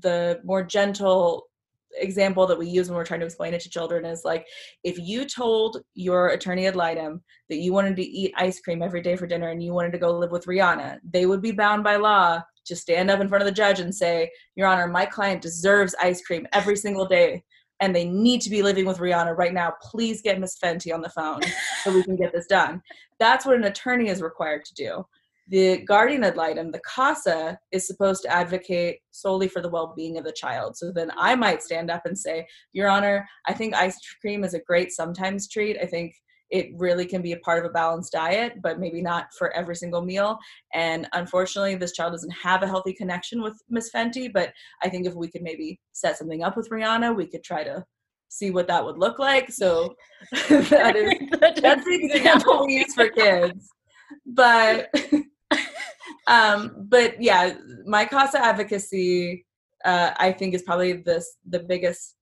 the 0.00 0.40
more 0.44 0.62
gentle 0.62 1.48
example 1.98 2.46
that 2.46 2.58
we 2.58 2.68
use 2.68 2.88
when 2.88 2.96
we're 2.96 3.04
trying 3.04 3.20
to 3.20 3.26
explain 3.26 3.54
it 3.54 3.60
to 3.60 3.70
children 3.70 4.04
is 4.04 4.24
like 4.24 4.46
if 4.84 4.98
you 4.98 5.24
told 5.24 5.82
your 5.94 6.28
attorney 6.28 6.66
ad 6.66 6.76
litem 6.76 7.22
that 7.48 7.56
you 7.56 7.72
wanted 7.72 7.96
to 7.96 8.02
eat 8.02 8.34
ice 8.36 8.60
cream 8.60 8.82
every 8.82 9.00
day 9.00 9.16
for 9.16 9.26
dinner 9.26 9.48
and 9.48 9.62
you 9.62 9.72
wanted 9.72 9.92
to 9.92 9.98
go 9.98 10.16
live 10.16 10.30
with 10.30 10.46
Rihanna, 10.46 10.98
they 11.08 11.26
would 11.26 11.40
be 11.40 11.52
bound 11.52 11.84
by 11.84 11.96
law 11.96 12.42
to 12.66 12.76
stand 12.76 13.10
up 13.10 13.20
in 13.20 13.28
front 13.28 13.42
of 13.42 13.46
the 13.46 13.52
judge 13.52 13.80
and 13.80 13.94
say, 13.94 14.30
Your 14.56 14.66
Honor, 14.66 14.88
my 14.88 15.06
client 15.06 15.40
deserves 15.40 15.94
ice 16.02 16.20
cream 16.20 16.46
every 16.52 16.76
single 16.76 17.06
day 17.06 17.42
and 17.80 17.94
they 17.94 18.06
need 18.06 18.40
to 18.40 18.50
be 18.50 18.62
living 18.62 18.86
with 18.86 18.98
Rihanna 18.98 19.36
right 19.36 19.52
now. 19.52 19.72
Please 19.82 20.22
get 20.22 20.40
Miss 20.40 20.58
Fenty 20.58 20.94
on 20.94 21.02
the 21.02 21.10
phone 21.10 21.40
so 21.84 21.92
we 21.92 22.02
can 22.02 22.16
get 22.16 22.32
this 22.32 22.46
done. 22.46 22.82
That's 23.18 23.46
what 23.46 23.56
an 23.56 23.64
attorney 23.64 24.08
is 24.08 24.22
required 24.22 24.64
to 24.66 24.74
do 24.74 25.04
the 25.48 25.78
guardian 25.78 26.24
ad 26.24 26.36
litem, 26.36 26.72
the 26.72 26.80
CASA, 26.80 27.58
is 27.70 27.86
supposed 27.86 28.22
to 28.22 28.32
advocate 28.32 28.98
solely 29.12 29.48
for 29.48 29.62
the 29.62 29.68
well 29.68 29.92
being 29.96 30.18
of 30.18 30.24
the 30.24 30.32
child. 30.32 30.76
So 30.76 30.90
then 30.90 31.10
I 31.16 31.34
might 31.36 31.62
stand 31.62 31.90
up 31.90 32.02
and 32.04 32.18
say, 32.18 32.46
Your 32.72 32.88
Honor, 32.88 33.26
I 33.46 33.52
think 33.52 33.74
ice 33.74 33.98
cream 34.20 34.42
is 34.44 34.54
a 34.54 34.60
great 34.60 34.92
sometimes 34.92 35.48
treat. 35.48 35.78
I 35.80 35.86
think 35.86 36.14
it 36.50 36.70
really 36.76 37.06
can 37.06 37.22
be 37.22 37.32
a 37.32 37.38
part 37.38 37.64
of 37.64 37.68
a 37.68 37.72
balanced 37.72 38.12
diet, 38.12 38.54
but 38.62 38.78
maybe 38.78 39.02
not 39.02 39.26
for 39.36 39.52
every 39.52 39.74
single 39.74 40.02
meal. 40.02 40.38
And 40.74 41.08
unfortunately, 41.12 41.74
this 41.74 41.92
child 41.92 42.12
doesn't 42.12 42.30
have 42.30 42.62
a 42.62 42.68
healthy 42.68 42.92
connection 42.92 43.42
with 43.42 43.60
Miss 43.68 43.90
Fenty. 43.90 44.32
But 44.32 44.52
I 44.82 44.88
think 44.88 45.06
if 45.06 45.14
we 45.14 45.28
could 45.28 45.42
maybe 45.42 45.80
set 45.92 46.16
something 46.18 46.42
up 46.42 46.56
with 46.56 46.70
Rihanna, 46.70 47.14
we 47.14 47.26
could 47.26 47.42
try 47.42 47.64
to 47.64 47.84
see 48.28 48.50
what 48.50 48.68
that 48.68 48.84
would 48.84 48.98
look 48.98 49.18
like. 49.18 49.50
So 49.50 49.94
that 50.32 50.96
is 50.96 51.60
that's 51.60 51.84
the 51.84 52.10
example 52.12 52.66
we 52.66 52.74
use 52.74 52.94
for 52.94 53.08
kids. 53.08 53.68
But 54.24 54.92
um, 56.26 56.86
but 56.88 57.20
yeah, 57.22 57.54
my 57.86 58.04
CASA 58.04 58.42
advocacy, 58.42 59.44
uh, 59.84 60.12
I 60.16 60.32
think, 60.32 60.54
is 60.54 60.62
probably 60.62 60.94
this 60.94 61.36
the 61.48 61.60
biggest 61.60 62.16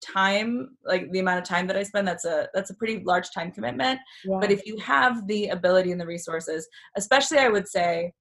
time 0.00 0.76
like 0.84 1.10
the 1.10 1.18
amount 1.18 1.38
of 1.38 1.44
time 1.44 1.66
that 1.66 1.76
i 1.76 1.82
spend 1.82 2.06
that's 2.06 2.24
a 2.24 2.48
that's 2.54 2.70
a 2.70 2.74
pretty 2.74 3.02
large 3.04 3.30
time 3.32 3.50
commitment 3.50 3.98
yeah. 4.24 4.38
but 4.40 4.50
if 4.50 4.64
you 4.64 4.76
have 4.78 5.26
the 5.26 5.48
ability 5.48 5.90
and 5.90 6.00
the 6.00 6.06
resources 6.06 6.68
especially 6.96 7.38
i 7.38 7.48
would 7.48 7.66
say 7.66 8.12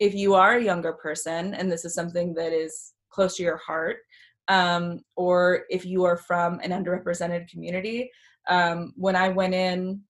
if 0.00 0.12
you 0.12 0.34
are 0.34 0.56
a 0.56 0.64
younger 0.64 0.92
person 0.94 1.54
and 1.54 1.70
this 1.70 1.84
is 1.84 1.94
something 1.94 2.34
that 2.34 2.52
is 2.52 2.94
close 3.10 3.36
to 3.36 3.44
your 3.44 3.58
heart 3.58 3.98
um, 4.50 5.00
or 5.16 5.62
if 5.70 5.86
you 5.86 6.04
are 6.04 6.16
from 6.16 6.60
an 6.60 6.72
underrepresented 6.72 7.48
community 7.48 8.10
um, 8.48 8.92
when 8.96 9.16
i 9.16 9.28
went 9.28 9.54
in 9.54 10.00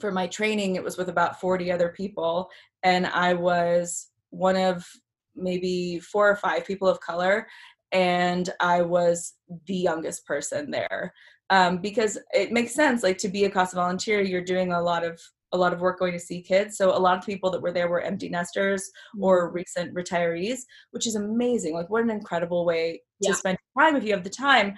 for 0.00 0.10
my 0.12 0.26
training 0.26 0.76
it 0.76 0.84
was 0.84 0.96
with 0.96 1.08
about 1.10 1.40
40 1.40 1.70
other 1.70 1.90
people 1.90 2.48
and 2.82 3.06
i 3.06 3.34
was 3.34 4.08
one 4.30 4.56
of 4.56 4.86
maybe 5.34 5.98
four 5.98 6.30
or 6.30 6.36
five 6.36 6.66
people 6.66 6.88
of 6.88 7.00
color 7.00 7.46
and 7.92 8.50
i 8.60 8.80
was 8.80 9.34
the 9.66 9.76
youngest 9.76 10.26
person 10.26 10.70
there. 10.70 11.12
Um, 11.50 11.78
because 11.78 12.18
it 12.34 12.50
makes 12.50 12.74
sense 12.74 13.04
like 13.04 13.18
to 13.18 13.28
be 13.28 13.44
a 13.44 13.50
CASA 13.50 13.76
volunteer 13.76 14.20
you're 14.20 14.42
doing 14.42 14.72
a 14.72 14.82
lot 14.82 15.04
of 15.04 15.20
a 15.52 15.56
lot 15.56 15.72
of 15.72 15.80
work 15.80 15.98
going 15.98 16.12
to 16.12 16.18
see 16.18 16.42
kids 16.42 16.76
so 16.76 16.96
a 16.96 16.98
lot 16.98 17.16
of 17.16 17.24
people 17.24 17.50
that 17.50 17.62
were 17.62 17.72
there 17.72 17.88
were 17.88 18.00
empty 18.00 18.28
nesters 18.28 18.90
or 19.20 19.46
mm-hmm. 19.46 19.56
recent 19.56 19.94
retirees 19.94 20.60
which 20.90 21.06
is 21.06 21.14
amazing 21.14 21.74
like 21.74 21.88
what 21.88 22.02
an 22.02 22.10
incredible 22.10 22.64
way 22.64 23.00
to 23.22 23.32
spend 23.32 23.56
time 23.78 23.96
if 23.96 24.04
you 24.04 24.12
have 24.12 24.24
the 24.24 24.30
time 24.30 24.74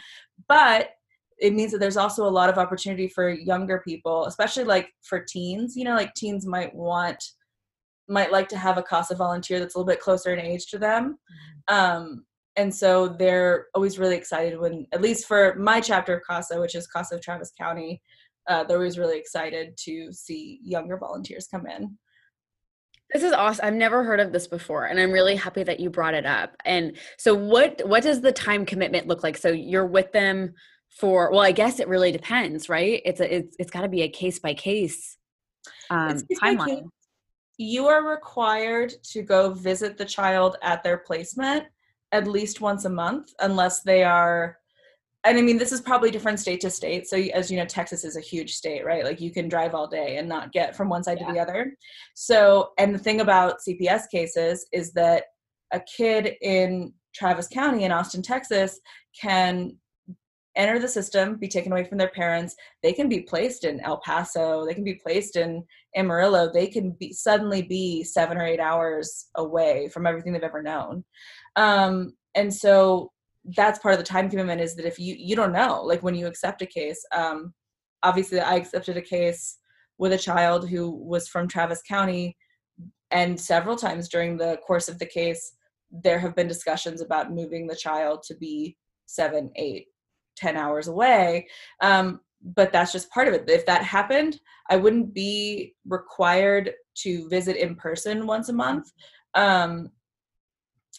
but 0.49 0.91
it 1.39 1.55
means 1.55 1.73
that 1.73 1.79
there's 1.79 1.97
also 1.97 2.27
a 2.27 2.31
lot 2.31 2.51
of 2.51 2.59
opportunity 2.59 3.09
for 3.09 3.31
younger 3.31 3.81
people, 3.87 4.27
especially 4.27 4.65
like 4.65 4.91
for 5.03 5.21
teens. 5.21 5.77
You 5.77 5.85
know, 5.85 5.95
like 5.95 6.15
teens 6.15 6.47
might 6.47 6.75
want, 6.75 7.23
might 8.09 8.33
like 8.33 8.49
to 8.49 8.59
have 8.59 8.79
a 8.79 8.83
CASA 8.83 9.15
volunteer 9.15 9.61
that's 9.61 9.75
a 9.75 9.79
little 9.79 9.91
bit 9.91 10.01
closer 10.01 10.35
in 10.35 10.45
age 10.45 10.67
to 10.67 10.79
them. 10.79 11.19
Mm-hmm. 11.71 11.75
Um, 11.75 12.25
and 12.57 12.75
so 12.75 13.09
they're 13.09 13.67
always 13.75 14.01
really 14.01 14.17
excited 14.17 14.59
when, 14.59 14.87
at 14.93 15.01
least 15.01 15.27
for 15.27 15.55
my 15.57 15.81
chapter 15.81 16.17
of 16.17 16.23
CASA, 16.29 16.61
which 16.61 16.75
is 16.75 16.89
CASA 16.89 17.15
of 17.15 17.23
Travis 17.23 17.53
County, 17.57 18.03
uh, 18.49 18.65
they're 18.65 18.79
always 18.79 18.99
really 18.99 19.19
excited 19.19 19.77
to 19.77 20.13
see 20.13 20.61
younger 20.63 20.97
volunteers 20.97 21.47
come 21.47 21.67
in. 21.67 21.99
This 23.13 23.23
is 23.23 23.33
awesome. 23.33 23.65
I've 23.65 23.75
never 23.75 24.05
heard 24.05 24.21
of 24.21 24.33
this 24.33 24.47
before 24.47 24.85
and 24.87 25.01
I'm 25.01 25.13
really 25.13 25.37
happy 25.37 25.63
that 25.63 25.81
you 25.81 25.89
brought 25.89 26.15
it 26.15 26.27
up. 26.27 26.57
And 26.67 26.97
so 27.17 27.35
what 27.35 27.81
what 27.87 28.03
does 28.03 28.21
the 28.21 28.33
time 28.33 28.67
commitment 28.67 29.07
look 29.07 29.23
like? 29.23 29.39
So 29.39 29.49
you're 29.49 29.87
with 29.87 30.13
them 30.13 30.55
for 30.91 31.31
well 31.31 31.41
i 31.41 31.53
guess 31.53 31.81
it 31.81 31.89
really 31.89 32.11
depends 32.11 32.69
right 32.69 33.03
it's 33.05 33.21
a 33.21 33.37
it's, 33.37 33.57
it's 33.59 33.71
got 33.71 33.83
to 33.83 33.89
be 33.89 34.03
a 34.03 34.09
case 34.09 34.39
by 34.39 34.55
case 34.55 35.17
um 35.91 36.19
timeline 36.43 36.89
you 37.57 37.87
are 37.87 38.09
required 38.09 38.93
to 39.03 39.23
go 39.23 39.53
visit 39.53 39.99
the 39.99 40.05
child 40.05 40.57
at 40.63 40.83
their 40.83 40.99
placement 40.99 41.65
at 42.13 42.27
least 42.27 42.61
once 42.61 42.85
a 42.85 42.91
month 42.91 43.33
unless 43.41 43.83
they 43.83 44.03
are 44.03 44.59
and 45.25 45.39
i 45.39 45.43
mean 45.43 45.59
this 45.59 45.73
is 45.73 45.81
probably 45.81 46.11
different 46.11 46.41
state 46.41 46.61
to 46.61 46.71
state 46.71 47.07
so 47.07 47.17
as 47.17 47.51
you 47.51 47.57
know 47.57 47.65
texas 47.65 48.05
is 48.05 48.17
a 48.17 48.21
huge 48.21 48.55
state 48.55 48.85
right 48.85 49.05
like 49.05 49.21
you 49.21 49.31
can 49.31 49.49
drive 49.49 49.75
all 49.75 49.87
day 49.87 50.17
and 50.17 50.29
not 50.29 50.53
get 50.53 50.77
from 50.77 50.89
one 50.89 51.03
side 51.03 51.19
yeah. 51.21 51.27
to 51.27 51.33
the 51.33 51.41
other 51.41 51.75
so 52.15 52.71
and 52.79 52.95
the 52.95 52.99
thing 52.99 53.21
about 53.21 53.59
cps 53.67 54.03
cases 54.11 54.67
is 54.73 54.93
that 54.93 55.25
a 55.73 55.81
kid 55.81 56.35
in 56.43 56.93
travis 57.15 57.49
county 57.49 57.85
in 57.85 57.93
austin 57.93 58.23
texas 58.23 58.81
can 59.21 59.73
enter 60.59 60.79
the 60.79 60.89
system, 60.89 61.37
be 61.37 61.49
taken 61.49 61.73
away 61.73 61.85
from 61.85 61.97
their 61.97 62.11
parents. 62.11 62.55
They 62.83 62.93
can 62.93 63.09
be 63.09 63.21
placed 63.21 63.65
in 63.65 63.81
El 63.81 63.99
Paso. 63.99 64.67
They 64.67 64.75
can 64.75 64.85
be 64.85 64.97
placed 64.97 65.37
in 65.37 65.65
Amarillo. 65.97 66.51
They 66.53 66.67
can 66.67 66.91
be 66.99 67.13
suddenly 67.13 67.63
be 67.63 68.03
seven 68.03 68.37
or 68.37 68.45
eight 68.45 68.61
hours 68.61 69.29
away 69.37 69.89
from 69.89 70.07
everything 70.07 70.33
they've 70.33 70.43
ever 70.43 70.63
known. 70.63 71.05
Um, 71.57 72.15
and 72.35 72.53
so 72.53 73.13
that's 73.57 73.79
part 73.79 73.95
of 73.95 73.99
the 73.99 74.05
time 74.05 74.29
commitment 74.29 74.61
is 74.61 74.75
that 74.77 74.87
if 74.87 74.99
you 74.99 75.15
you 75.19 75.37
don't 75.37 75.53
know, 75.53 75.83
like 75.83 76.03
when 76.03 76.15
you 76.15 76.27
accept 76.27 76.63
a 76.63 76.67
case, 76.67 77.05
um, 77.15 77.53
obviously 78.03 78.41
I 78.41 78.57
accepted 78.57 78.97
a 78.97 79.03
case 79.03 79.59
with 79.99 80.13
a 80.13 80.19
child 80.19 80.69
who 80.69 80.91
was 80.91 81.29
from 81.29 81.49
Travis 81.49 81.83
County, 81.83 82.37
and 83.11 83.41
several 83.41 83.77
times 83.77 84.09
during 84.09 84.37
the 84.37 84.59
course 84.67 84.89
of 84.89 84.99
the 84.99 85.07
case, 85.07 85.55
there 85.91 86.19
have 86.19 86.37
been 86.37 86.49
discussions 86.49 87.01
about 87.01 87.33
moving 87.33 87.67
the 87.67 87.77
child 87.77 88.23
to 88.25 88.37
be 88.37 88.77
seven, 89.07 89.51
eight, 89.57 89.87
ten 90.37 90.57
hours 90.57 90.89
away. 90.89 91.49
Um, 91.81 92.21
but 92.43 92.73
that's 92.73 92.93
just 92.93 93.11
part 93.11 93.29
of 93.29 93.35
it. 93.35 93.49
If 93.49 93.67
that 93.67 93.83
happened, 93.83 94.41
I 94.71 94.77
wouldn't 94.77 95.13
be 95.13 95.75
required 95.87 96.73
to 96.99 97.29
visit 97.29 97.57
in 97.57 97.75
person 97.75 98.27
once 98.27 98.49
a 98.49 98.53
month. 98.53 98.91
Um, 99.35 99.91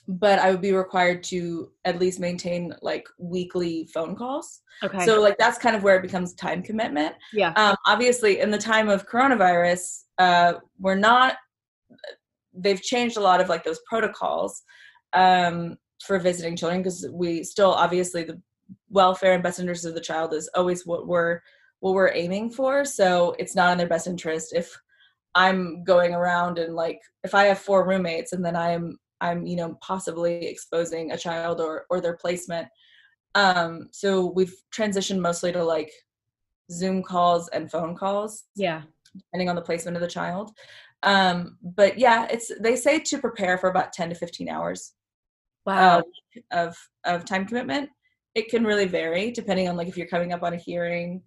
but 0.10 0.40
I 0.40 0.50
would 0.50 0.62
be 0.62 0.74
required 0.74 1.22
to 1.26 1.72
at 1.86 2.00
least 2.00 2.20
maintain 2.20 2.74
like 2.82 3.08
weekly 3.20 3.88
phone 3.94 4.16
calls. 4.16 4.62
Okay. 4.84 5.06
So 5.06 5.22
like 5.22 5.38
that's 5.38 5.60
kind 5.60 5.76
of 5.76 5.84
where 5.84 5.98
it 5.98 6.02
becomes 6.02 6.34
time 6.34 6.64
commitment. 6.64 7.14
Yeah. 7.32 7.54
Um, 7.56 7.76
obviously, 7.86 8.40
in 8.40 8.50
the 8.50 8.58
time 8.58 8.90
of 8.90 9.08
coronavirus, 9.08 10.06
uh, 10.18 10.54
we're 10.80 10.96
not. 10.96 11.36
They've 12.56 12.82
changed 12.82 13.18
a 13.18 13.22
lot 13.22 13.40
of 13.40 13.50
like 13.50 13.64
those 13.64 13.80
protocols 13.88 14.64
um, 15.14 15.78
for 16.04 16.18
visiting 16.18 16.56
children 16.56 16.82
because 16.82 17.08
we 17.12 17.44
still 17.44 17.72
obviously 17.72 18.24
the 18.24 18.42
welfare 18.90 19.34
and 19.34 19.44
best 19.44 19.60
interest 19.60 19.86
of 19.86 19.94
the 19.94 20.02
child 20.02 20.34
is 20.34 20.50
always 20.56 20.88
what 20.88 21.08
we're 21.08 21.40
what 21.82 21.94
we're 21.94 22.12
aiming 22.16 22.50
for. 22.50 22.84
So 22.84 23.36
it's 23.38 23.56
not 23.56 23.72
in 23.74 23.78
their 23.78 23.88
best 23.88 24.08
interest 24.08 24.54
if 24.56 24.76
I'm 25.36 25.84
going 25.84 26.16
around 26.16 26.58
and 26.58 26.74
like 26.74 27.00
if 27.24 27.36
I 27.36 27.46
have 27.46 27.60
four 27.60 27.88
roommates 27.88 28.34
and 28.34 28.44
then 28.44 28.56
I'm 28.56 28.98
I'm 29.22 29.46
you 29.46 29.56
know 29.56 29.78
possibly 29.82 30.48
exposing 30.48 31.12
a 31.12 31.18
child 31.18 31.60
or 31.60 31.86
or 31.90 32.02
their 32.02 32.18
placement. 32.18 32.68
Um, 33.36 33.90
so 33.92 34.26
we've 34.26 34.56
transitioned 34.76 35.20
mostly 35.20 35.52
to 35.52 35.64
like 35.64 35.92
Zoom 36.72 37.04
calls 37.04 37.48
and 37.50 37.70
phone 37.72 37.96
calls. 37.96 38.46
Yeah, 38.56 38.84
depending 39.16 39.50
on 39.50 39.56
the 39.56 39.62
placement 39.62 39.98
of 39.98 40.02
the 40.02 40.08
child. 40.08 40.52
Um, 41.04 41.58
but 41.62 41.98
yeah, 41.98 42.28
it's 42.30 42.52
they 42.60 42.76
say 42.76 43.00
to 43.00 43.18
prepare 43.20 43.58
for 43.58 43.70
about 43.70 43.94
ten 43.94 44.10
to 44.10 44.16
fifteen 44.16 44.50
hours. 44.50 44.94
Wow. 45.66 46.04
of 46.52 46.78
of 47.06 47.26
time 47.26 47.46
commitment. 47.46 47.90
It 48.36 48.50
can 48.50 48.64
really 48.64 48.86
vary 48.86 49.32
depending 49.32 49.68
on 49.68 49.76
like 49.76 49.88
if 49.88 49.98
you're 49.98 50.08
coming 50.08 50.34
up 50.34 50.44
on 50.44 50.54
a 50.54 50.58
hearing, 50.58 51.22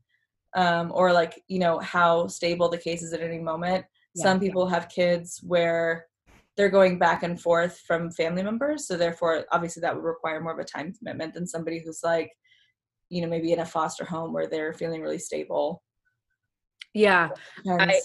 um, 0.55 0.91
or 0.95 1.13
like 1.13 1.41
you 1.49 1.59
know 1.59 1.79
how 1.79 2.27
stable 2.27 2.69
the 2.69 2.79
case 2.79 3.03
is 3.03 3.13
at 3.13 3.21
any 3.21 3.39
moment. 3.39 3.85
Yeah. 4.15 4.25
Some 4.25 4.41
people 4.41 4.67
have 4.67 4.89
kids 4.89 5.41
where 5.43 6.07
they're 6.57 6.69
going 6.69 6.99
back 6.99 7.23
and 7.23 7.41
forth 7.41 7.81
from 7.87 8.11
family 8.11 8.43
members 8.43 8.87
so 8.87 8.97
therefore 8.97 9.45
obviously 9.53 9.81
that 9.81 9.95
would 9.95 10.05
require 10.05 10.41
more 10.41 10.53
of 10.53 10.59
a 10.59 10.65
time 10.65 10.93
commitment 10.93 11.35
than 11.35 11.47
somebody 11.47 11.83
who's 11.85 12.01
like 12.03 12.31
you 13.09 13.23
know 13.23 13.29
maybe 13.29 13.53
in 13.53 13.61
a 13.61 13.67
foster 13.67 14.05
home 14.05 14.33
where 14.33 14.47
they're 14.47 14.73
feeling 14.73 15.03
really 15.03 15.19
stable 15.19 15.83
yeah 16.95 17.29
i 17.69 18.01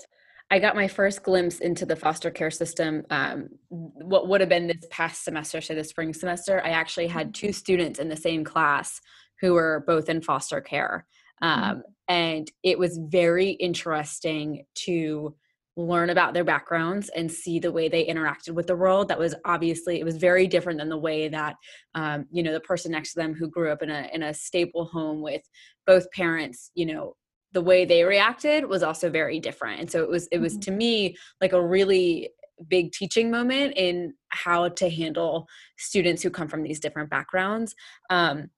i 0.51 0.59
got 0.59 0.75
my 0.75 0.87
first 0.87 1.23
glimpse 1.23 1.59
into 1.59 1.85
the 1.85 1.95
foster 1.95 2.31
care 2.31 2.51
system 2.51 3.03
um, 3.09 3.49
what 3.69 4.27
would 4.27 4.41
have 4.41 4.49
been 4.49 4.67
this 4.67 4.85
past 4.89 5.23
semester 5.23 5.61
so 5.61 5.75
the 5.75 5.83
spring 5.83 6.13
semester 6.13 6.61
i 6.63 6.69
actually 6.69 7.07
had 7.07 7.33
two 7.33 7.51
students 7.51 7.99
in 7.99 8.09
the 8.09 8.15
same 8.15 8.43
class 8.43 8.99
who 9.41 9.53
were 9.53 9.83
both 9.87 10.09
in 10.09 10.21
foster 10.21 10.61
care 10.61 11.05
mm-hmm. 11.43 11.63
um, 11.63 11.69
mm-hmm. 11.69 11.81
and 12.09 12.51
it 12.63 12.79
was 12.79 12.99
very 13.09 13.51
interesting 13.51 14.65
to 14.75 15.35
learn 15.77 16.09
about 16.09 16.33
their 16.33 16.43
backgrounds 16.43 17.09
and 17.09 17.31
see 17.31 17.59
the 17.59 17.71
way 17.71 17.87
they 17.87 18.05
interacted 18.05 18.49
with 18.49 18.65
the 18.65 18.75
world 18.75 19.07
that 19.07 19.19
was 19.19 19.35
obviously 19.45 19.99
it 19.99 20.03
was 20.03 20.17
very 20.17 20.47
different 20.47 20.79
than 20.79 20.89
the 20.89 20.97
way 20.97 21.29
that 21.29 21.55
um, 21.93 22.25
you 22.31 22.41
know 22.41 22.51
the 22.51 22.59
person 22.59 22.91
next 22.91 23.13
to 23.13 23.19
them 23.19 23.33
who 23.33 23.47
grew 23.47 23.71
up 23.71 23.83
in 23.83 23.91
a 23.91 24.09
in 24.11 24.23
a 24.23 24.33
stable 24.33 24.85
home 24.85 25.21
with 25.21 25.43
both 25.85 26.09
parents 26.11 26.71
you 26.73 26.85
know 26.85 27.15
the 27.53 27.61
way 27.61 27.85
they 27.85 28.03
reacted 28.03 28.65
was 28.65 28.81
also 28.81 29.09
very 29.09 29.39
different 29.39 29.79
and 29.79 29.89
so 29.89 30.01
it 30.01 30.09
was 30.09 30.27
it 30.31 30.39
was 30.39 30.53
mm-hmm. 30.53 30.61
to 30.61 30.71
me 30.71 31.15
like 31.41 31.53
a 31.53 31.63
really 31.63 32.29
big 32.67 32.91
teaching 32.91 33.29
moment 33.29 33.71
in 33.77 34.15
how 34.29 34.67
to 34.67 34.89
handle 34.89 35.47
students 35.77 36.23
who 36.23 36.31
come 36.31 36.47
from 36.47 36.63
these 36.63 36.79
different 36.79 37.09
backgrounds 37.09 37.75
um, 38.09 38.49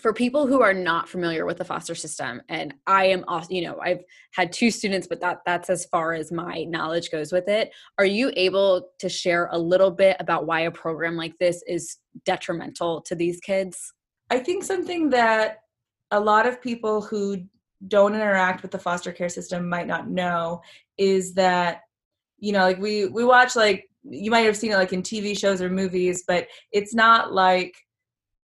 for 0.00 0.12
people 0.12 0.46
who 0.46 0.60
are 0.62 0.74
not 0.74 1.08
familiar 1.08 1.46
with 1.46 1.56
the 1.56 1.64
foster 1.64 1.94
system 1.94 2.42
and 2.48 2.74
i 2.86 3.06
am 3.06 3.24
also 3.28 3.48
you 3.50 3.62
know 3.62 3.78
i've 3.82 4.02
had 4.32 4.52
two 4.52 4.70
students 4.70 5.06
but 5.06 5.20
that 5.20 5.40
that's 5.46 5.70
as 5.70 5.86
far 5.86 6.12
as 6.12 6.30
my 6.30 6.64
knowledge 6.64 7.10
goes 7.10 7.32
with 7.32 7.48
it. 7.48 7.72
Are 7.98 8.04
you 8.04 8.32
able 8.36 8.90
to 8.98 9.08
share 9.08 9.48
a 9.52 9.58
little 9.58 9.90
bit 9.90 10.16
about 10.20 10.46
why 10.46 10.60
a 10.60 10.70
program 10.70 11.16
like 11.16 11.38
this 11.38 11.62
is 11.66 11.96
detrimental 12.24 13.00
to 13.02 13.14
these 13.14 13.40
kids? 13.40 13.92
I 14.30 14.38
think 14.38 14.64
something 14.64 15.10
that 15.10 15.58
a 16.10 16.20
lot 16.20 16.46
of 16.46 16.60
people 16.60 17.00
who 17.00 17.44
don't 17.88 18.14
interact 18.14 18.62
with 18.62 18.70
the 18.70 18.78
foster 18.78 19.12
care 19.12 19.28
system 19.28 19.68
might 19.68 19.86
not 19.86 20.08
know 20.08 20.62
is 20.98 21.34
that 21.34 21.82
you 22.38 22.52
know 22.52 22.60
like 22.60 22.78
we 22.78 23.06
we 23.06 23.24
watch 23.24 23.54
like 23.54 23.88
you 24.02 24.30
might 24.30 24.40
have 24.46 24.56
seen 24.56 24.72
it 24.72 24.76
like 24.76 24.92
in 24.92 25.02
tv 25.02 25.36
shows 25.36 25.60
or 25.60 25.68
movies 25.68 26.24
but 26.26 26.46
it's 26.72 26.94
not 26.94 27.32
like 27.32 27.74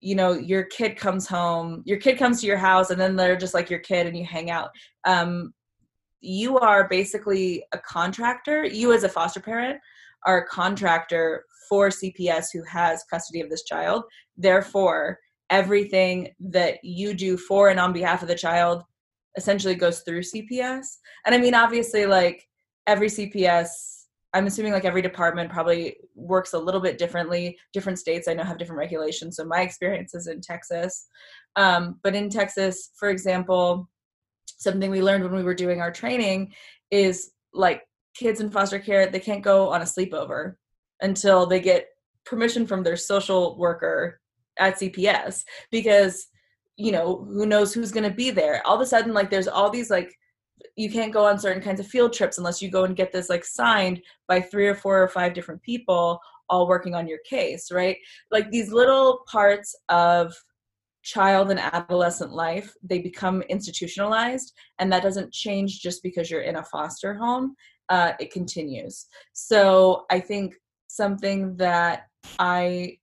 you 0.01 0.15
know 0.15 0.33
your 0.33 0.63
kid 0.63 0.97
comes 0.97 1.27
home 1.27 1.83
your 1.85 1.97
kid 1.97 2.17
comes 2.17 2.41
to 2.41 2.47
your 2.47 2.57
house 2.57 2.89
and 2.89 2.99
then 2.99 3.15
they're 3.15 3.37
just 3.37 3.53
like 3.53 3.69
your 3.69 3.79
kid 3.79 4.07
and 4.07 4.17
you 4.17 4.25
hang 4.25 4.49
out. 4.49 4.69
Um, 5.05 5.53
you 6.19 6.59
are 6.59 6.87
basically 6.87 7.63
a 7.71 7.79
contractor. 7.79 8.63
You 8.63 8.93
as 8.93 9.03
a 9.03 9.09
foster 9.09 9.39
parent 9.39 9.79
are 10.25 10.39
a 10.39 10.47
contractor 10.47 11.45
for 11.69 11.89
cps 11.89 12.47
who 12.53 12.63
has 12.63 13.03
custody 13.09 13.41
of 13.41 13.49
this 13.49 13.63
child. 13.63 14.03
Therefore 14.37 15.19
everything 15.51 16.29
that 16.39 16.79
you 16.81 17.13
do 17.13 17.37
for 17.37 17.69
and 17.69 17.79
on 17.79 17.93
behalf 17.93 18.21
of 18.21 18.27
the 18.27 18.35
child 18.35 18.83
essentially 19.37 19.75
goes 19.75 19.99
through 19.99 20.21
cps 20.21 20.85
and 21.25 21.35
i 21.35 21.37
mean 21.37 21.53
obviously 21.53 22.05
like 22.05 22.47
every 22.87 23.07
cps 23.07 24.00
I'm 24.33 24.47
assuming 24.47 24.71
like 24.71 24.85
every 24.85 25.01
department 25.01 25.51
probably 25.51 25.97
works 26.15 26.53
a 26.53 26.59
little 26.59 26.79
bit 26.79 26.97
differently. 26.97 27.57
Different 27.73 27.99
states 27.99 28.27
I 28.27 28.33
know 28.33 28.43
have 28.43 28.57
different 28.57 28.79
regulations. 28.79 29.35
So 29.35 29.45
my 29.45 29.61
experience 29.61 30.13
is 30.15 30.27
in 30.27 30.41
Texas. 30.41 31.07
Um, 31.55 31.99
but 32.01 32.15
in 32.15 32.29
Texas, 32.29 32.91
for 32.95 33.09
example, 33.09 33.89
something 34.45 34.89
we 34.89 35.01
learned 35.01 35.23
when 35.23 35.35
we 35.35 35.43
were 35.43 35.53
doing 35.53 35.81
our 35.81 35.91
training 35.91 36.53
is 36.91 37.31
like 37.53 37.83
kids 38.15 38.39
in 38.39 38.51
foster 38.51 38.79
care, 38.79 39.07
they 39.07 39.19
can't 39.19 39.43
go 39.43 39.69
on 39.69 39.81
a 39.81 39.85
sleepover 39.85 40.55
until 41.01 41.45
they 41.45 41.59
get 41.59 41.87
permission 42.25 42.65
from 42.65 42.83
their 42.83 42.95
social 42.95 43.57
worker 43.57 44.21
at 44.57 44.79
CPS 44.79 45.43
because 45.71 46.27
you 46.77 46.91
know 46.91 47.25
who 47.25 47.45
knows 47.45 47.73
who's 47.73 47.91
going 47.91 48.09
to 48.09 48.15
be 48.15 48.31
there 48.31 48.65
all 48.65 48.75
of 48.75 48.81
a 48.81 48.85
sudden 48.85 49.13
like 49.13 49.29
there's 49.29 49.47
all 49.47 49.69
these 49.69 49.89
like 49.89 50.13
you 50.75 50.89
can't 50.89 51.13
go 51.13 51.25
on 51.25 51.39
certain 51.39 51.61
kinds 51.61 51.79
of 51.79 51.87
field 51.87 52.13
trips 52.13 52.37
unless 52.37 52.61
you 52.61 52.69
go 52.69 52.83
and 52.83 52.95
get 52.95 53.11
this 53.11 53.29
like 53.29 53.45
signed 53.45 54.01
by 54.27 54.39
three 54.39 54.67
or 54.67 54.75
four 54.75 55.01
or 55.01 55.07
five 55.07 55.33
different 55.33 55.61
people 55.61 56.19
all 56.49 56.67
working 56.67 56.95
on 56.95 57.07
your 57.07 57.19
case 57.19 57.71
right? 57.71 57.97
Like 58.29 58.51
these 58.51 58.71
little 58.71 59.21
parts 59.27 59.75
of 59.89 60.33
child 61.03 61.49
and 61.49 61.59
adolescent 61.59 62.31
life 62.31 62.73
they 62.83 62.99
become 62.99 63.41
institutionalized 63.43 64.53
and 64.79 64.91
that 64.91 65.01
doesn't 65.01 65.33
change 65.33 65.79
just 65.81 66.03
because 66.03 66.29
you're 66.29 66.41
in 66.41 66.57
a 66.57 66.63
foster 66.63 67.15
home 67.15 67.55
uh, 67.89 68.13
it 68.19 68.31
continues. 68.31 69.07
So 69.33 70.05
i 70.09 70.19
think 70.19 70.55
something 70.87 71.55
that 71.55 72.07
i 72.37 72.97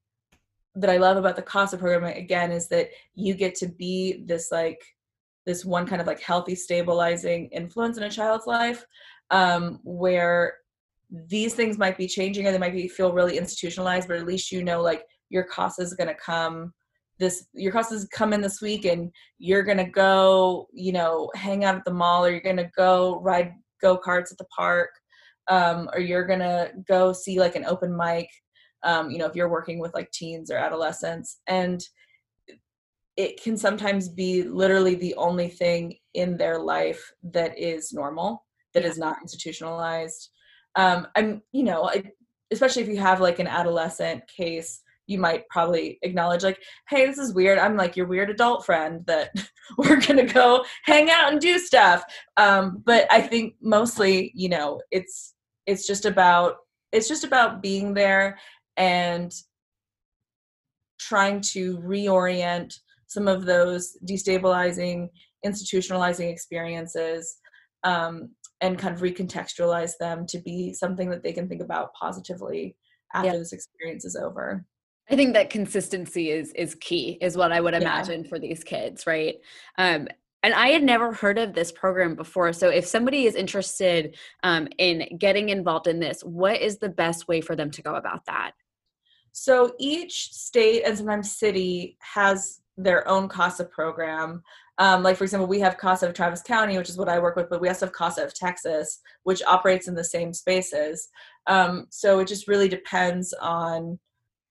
that 0.74 0.90
i 0.90 0.96
love 0.96 1.16
about 1.16 1.36
the 1.36 1.42
casa 1.42 1.76
program 1.76 2.04
again 2.04 2.52
is 2.52 2.68
that 2.68 2.88
you 3.14 3.34
get 3.34 3.54
to 3.54 3.66
be 3.66 4.22
this 4.26 4.52
like 4.52 4.80
this 5.48 5.64
one 5.64 5.86
kind 5.86 6.02
of 6.02 6.06
like 6.06 6.20
healthy 6.20 6.54
stabilizing 6.54 7.48
influence 7.52 7.96
in 7.96 8.02
a 8.02 8.10
child's 8.10 8.46
life 8.46 8.84
um, 9.30 9.80
where 9.82 10.58
these 11.10 11.54
things 11.54 11.78
might 11.78 11.96
be 11.96 12.06
changing 12.06 12.46
or 12.46 12.52
they 12.52 12.58
might 12.58 12.74
be 12.74 12.86
feel 12.86 13.14
really 13.14 13.38
institutionalized 13.38 14.06
but 14.06 14.18
at 14.18 14.26
least 14.26 14.52
you 14.52 14.62
know 14.62 14.82
like 14.82 15.04
your 15.30 15.44
casa 15.44 15.80
is 15.80 15.94
going 15.94 16.06
to 16.06 16.14
come 16.14 16.70
this 17.18 17.46
your 17.54 17.72
casa 17.72 17.94
is 17.94 18.06
coming 18.12 18.42
this 18.42 18.60
week 18.60 18.84
and 18.84 19.10
you're 19.38 19.62
going 19.62 19.78
to 19.78 19.90
go 19.90 20.66
you 20.74 20.92
know 20.92 21.30
hang 21.34 21.64
out 21.64 21.76
at 21.76 21.84
the 21.86 21.90
mall 21.90 22.26
or 22.26 22.30
you're 22.30 22.40
going 22.40 22.58
to 22.58 22.70
go 22.76 23.18
ride 23.22 23.52
go 23.80 23.96
karts 23.96 24.30
at 24.30 24.36
the 24.36 24.46
park 24.54 24.90
um, 25.48 25.88
or 25.94 26.00
you're 26.00 26.26
going 26.26 26.40
to 26.40 26.70
go 26.86 27.10
see 27.10 27.40
like 27.40 27.56
an 27.56 27.64
open 27.64 27.96
mic 27.96 28.28
um, 28.82 29.10
you 29.10 29.16
know 29.16 29.26
if 29.26 29.34
you're 29.34 29.48
working 29.48 29.78
with 29.78 29.94
like 29.94 30.10
teens 30.12 30.50
or 30.50 30.58
adolescents. 30.58 31.40
And 31.46 31.80
it 33.18 33.42
can 33.42 33.56
sometimes 33.56 34.08
be 34.08 34.44
literally 34.44 34.94
the 34.94 35.14
only 35.16 35.48
thing 35.48 35.96
in 36.14 36.36
their 36.36 36.58
life 36.58 37.12
that 37.24 37.58
is 37.58 37.92
normal 37.92 38.46
that 38.72 38.84
yeah. 38.84 38.88
is 38.88 38.96
not 38.96 39.18
institutionalized. 39.20 40.30
Um 40.76 41.06
i'm 41.16 41.42
you 41.52 41.64
know 41.64 41.90
I, 41.90 42.04
especially 42.50 42.82
if 42.82 42.88
you 42.88 42.98
have 42.98 43.20
like 43.20 43.40
an 43.40 43.46
adolescent 43.46 44.22
case 44.28 44.80
you 45.06 45.18
might 45.18 45.48
probably 45.48 45.98
acknowledge 46.02 46.44
like 46.44 46.62
hey 46.88 47.04
this 47.06 47.18
is 47.18 47.34
weird. 47.34 47.58
I'm 47.58 47.76
like 47.76 47.96
your 47.96 48.06
weird 48.06 48.30
adult 48.30 48.64
friend 48.64 49.04
that 49.06 49.30
we're 49.78 50.00
gonna 50.00 50.26
go 50.26 50.64
hang 50.84 51.10
out 51.10 51.32
and 51.32 51.40
do 51.40 51.58
stuff. 51.58 52.04
Um 52.36 52.82
but 52.86 53.06
i 53.10 53.20
think 53.20 53.54
mostly 53.60 54.32
you 54.34 54.48
know 54.48 54.80
it's 54.90 55.34
it's 55.66 55.86
just 55.86 56.04
about 56.06 56.56
it's 56.92 57.08
just 57.08 57.24
about 57.24 57.62
being 57.62 57.94
there 57.94 58.38
and 58.76 59.32
trying 60.98 61.40
to 61.40 61.78
reorient 61.78 62.78
some 63.08 63.26
of 63.26 63.44
those 63.44 63.96
destabilizing, 64.08 65.08
institutionalizing 65.44 66.30
experiences 66.30 67.36
um, 67.84 68.30
and 68.60 68.78
kind 68.78 68.94
of 68.94 69.02
recontextualize 69.02 69.92
them 69.98 70.26
to 70.26 70.38
be 70.38 70.72
something 70.72 71.10
that 71.10 71.22
they 71.22 71.32
can 71.32 71.48
think 71.48 71.62
about 71.62 71.92
positively 71.94 72.76
after 73.14 73.30
yep. 73.30 73.38
this 73.38 73.52
experience 73.52 74.04
is 74.04 74.16
over. 74.16 74.64
I 75.10 75.16
think 75.16 75.32
that 75.34 75.48
consistency 75.50 76.30
is 76.30 76.52
is 76.52 76.74
key, 76.74 77.16
is 77.20 77.36
what 77.36 77.50
I 77.50 77.60
would 77.60 77.74
imagine 77.74 78.22
yeah. 78.22 78.28
for 78.28 78.38
these 78.38 78.62
kids, 78.62 79.06
right? 79.06 79.36
Um, 79.78 80.08
and 80.42 80.54
I 80.54 80.68
had 80.68 80.84
never 80.84 81.12
heard 81.12 81.38
of 81.38 81.54
this 81.54 81.72
program 81.72 82.14
before. 82.14 82.52
So, 82.52 82.68
if 82.68 82.86
somebody 82.86 83.26
is 83.26 83.34
interested 83.34 84.16
um, 84.42 84.68
in 84.78 85.16
getting 85.18 85.48
involved 85.48 85.86
in 85.86 85.98
this, 85.98 86.20
what 86.22 86.60
is 86.60 86.78
the 86.78 86.88
best 86.88 87.26
way 87.26 87.40
for 87.40 87.56
them 87.56 87.70
to 87.72 87.82
go 87.82 87.94
about 87.94 88.26
that? 88.26 88.52
So, 89.32 89.72
each 89.78 90.32
state 90.32 90.82
and 90.84 90.96
sometimes 90.96 91.32
city 91.32 91.96
has 92.00 92.60
their 92.78 93.06
own 93.06 93.28
CASA 93.28 93.64
program. 93.66 94.42
Um, 94.78 95.02
like, 95.02 95.16
for 95.16 95.24
example, 95.24 95.48
we 95.48 95.60
have 95.60 95.76
CASA 95.76 96.06
of 96.06 96.14
Travis 96.14 96.42
County, 96.42 96.78
which 96.78 96.88
is 96.88 96.96
what 96.96 97.08
I 97.08 97.18
work 97.18 97.36
with, 97.36 97.50
but 97.50 97.60
we 97.60 97.68
also 97.68 97.86
have 97.86 97.92
CASA 97.92 98.24
of 98.24 98.32
Texas, 98.32 99.00
which 99.24 99.42
operates 99.42 99.88
in 99.88 99.94
the 99.94 100.04
same 100.04 100.32
spaces. 100.32 101.08
Um, 101.48 101.86
so, 101.90 102.20
it 102.20 102.28
just 102.28 102.48
really 102.48 102.68
depends 102.68 103.34
on 103.34 103.98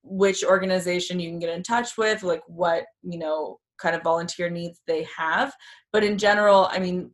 which 0.04 0.44
organization 0.44 1.20
you 1.20 1.30
can 1.30 1.40
get 1.40 1.56
in 1.56 1.64
touch 1.64 1.98
with, 1.98 2.24
like 2.24 2.44
what, 2.48 2.84
you 3.04 3.18
know, 3.18 3.58
kind 3.78 3.96
of 3.96 4.04
volunteer 4.04 4.50
needs 4.50 4.82
they 4.86 5.08
have. 5.16 5.54
But 5.94 6.04
in 6.04 6.18
general, 6.18 6.68
I 6.72 6.80
mean, 6.80 7.12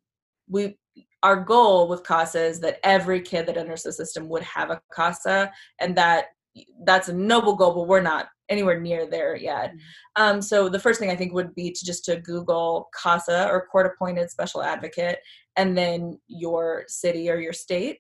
we 0.49 0.76
our 1.24 1.38
goal 1.38 1.88
with 1.88 2.03
CASA 2.03 2.43
is 2.43 2.59
that 2.59 2.80
every 2.84 3.22
kid 3.22 3.45
that 3.45 3.55
enters 3.55 3.84
the 3.84 3.93
system 3.93 4.28
would 4.28 4.43
have 4.43 4.70
a 4.70 4.82
CASA 4.93 5.51
and 5.80 5.95
that 5.95 6.26
that's 6.86 7.10
a 7.10 7.14
noble 7.14 7.56
goal, 7.56 7.74
but 7.74 7.88
we're 7.88 8.01
not 8.01 8.28
anywhere 8.49 8.80
near 8.80 9.10
there 9.10 9.36
yet. 9.36 9.72
Mm-hmm. 9.72 10.24
Um, 10.24 10.41
so 10.41 10.70
the 10.70 10.80
first 10.80 10.99
thing 10.99 11.10
I 11.10 11.16
think 11.16 11.34
would 11.34 11.56
be 11.56 11.72
to 11.72 11.86
just 11.86 12.06
to 12.06 12.22
Google 12.22 12.89
CASA 13.01 13.47
or 13.49 13.68
court 13.68 13.86
appointed 13.88 14.30
special 14.30 14.64
advocate 14.64 15.20
and 15.56 15.78
then 15.78 16.20
your 16.28 16.86
city 16.88 17.30
or 17.30 17.38
your 17.38 17.54
state. 17.54 17.99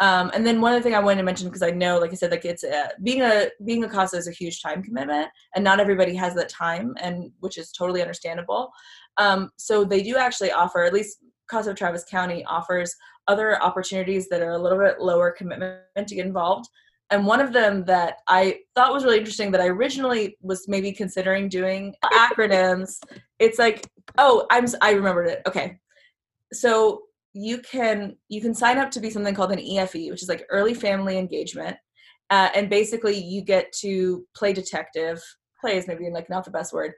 Um, 0.00 0.32
and 0.34 0.44
then 0.44 0.60
one 0.60 0.72
other 0.72 0.82
thing 0.82 0.96
I 0.96 1.00
wanted 1.00 1.18
to 1.18 1.22
mention 1.22 1.46
because 1.46 1.62
I 1.62 1.70
know, 1.70 1.98
like 1.98 2.10
I 2.10 2.14
said, 2.14 2.32
like 2.32 2.44
it's 2.44 2.64
a, 2.64 2.90
being 3.04 3.22
a 3.22 3.50
being 3.64 3.84
a 3.84 3.88
CASA 3.88 4.16
is 4.16 4.26
a 4.26 4.32
huge 4.32 4.60
time 4.60 4.82
commitment, 4.82 5.28
and 5.54 5.62
not 5.62 5.78
everybody 5.78 6.12
has 6.16 6.34
that 6.34 6.48
time, 6.48 6.94
and 7.00 7.30
which 7.38 7.56
is 7.56 7.70
totally 7.70 8.02
understandable. 8.02 8.72
Um, 9.18 9.50
so 9.58 9.84
they 9.84 10.02
do 10.02 10.16
actually 10.16 10.50
offer, 10.50 10.82
at 10.82 10.92
least 10.92 11.18
CASA 11.48 11.70
of 11.70 11.76
Travis 11.76 12.04
County 12.04 12.44
offers 12.46 12.96
other 13.28 13.62
opportunities 13.62 14.28
that 14.28 14.42
are 14.42 14.52
a 14.52 14.58
little 14.58 14.78
bit 14.78 15.00
lower 15.00 15.30
commitment 15.30 16.08
to 16.08 16.14
get 16.16 16.26
involved. 16.26 16.66
And 17.12 17.26
one 17.26 17.40
of 17.40 17.52
them 17.52 17.84
that 17.84 18.22
I 18.26 18.60
thought 18.74 18.94
was 18.94 19.04
really 19.04 19.18
interesting 19.18 19.50
that 19.50 19.60
I 19.60 19.68
originally 19.68 20.38
was 20.40 20.66
maybe 20.66 20.92
considering 20.92 21.50
doing 21.50 21.94
acronyms. 22.02 22.98
It's 23.38 23.58
like, 23.58 23.86
oh, 24.16 24.46
I'm 24.50 24.64
I 24.80 24.92
remembered 24.92 25.28
it. 25.28 25.42
Okay, 25.46 25.78
so 26.54 27.02
you 27.34 27.58
can 27.58 28.16
you 28.28 28.40
can 28.40 28.54
sign 28.54 28.78
up 28.78 28.90
to 28.92 29.00
be 29.00 29.10
something 29.10 29.34
called 29.34 29.52
an 29.52 29.58
EFE, 29.58 30.10
which 30.10 30.22
is 30.22 30.28
like 30.30 30.46
early 30.48 30.72
family 30.72 31.18
engagement, 31.18 31.76
uh, 32.30 32.48
and 32.54 32.70
basically 32.70 33.22
you 33.22 33.42
get 33.42 33.70
to 33.80 34.26
play 34.34 34.54
detective. 34.54 35.22
Play 35.60 35.76
is 35.76 35.86
maybe 35.86 36.08
like 36.10 36.30
not 36.30 36.46
the 36.46 36.50
best 36.50 36.72
word, 36.72 36.94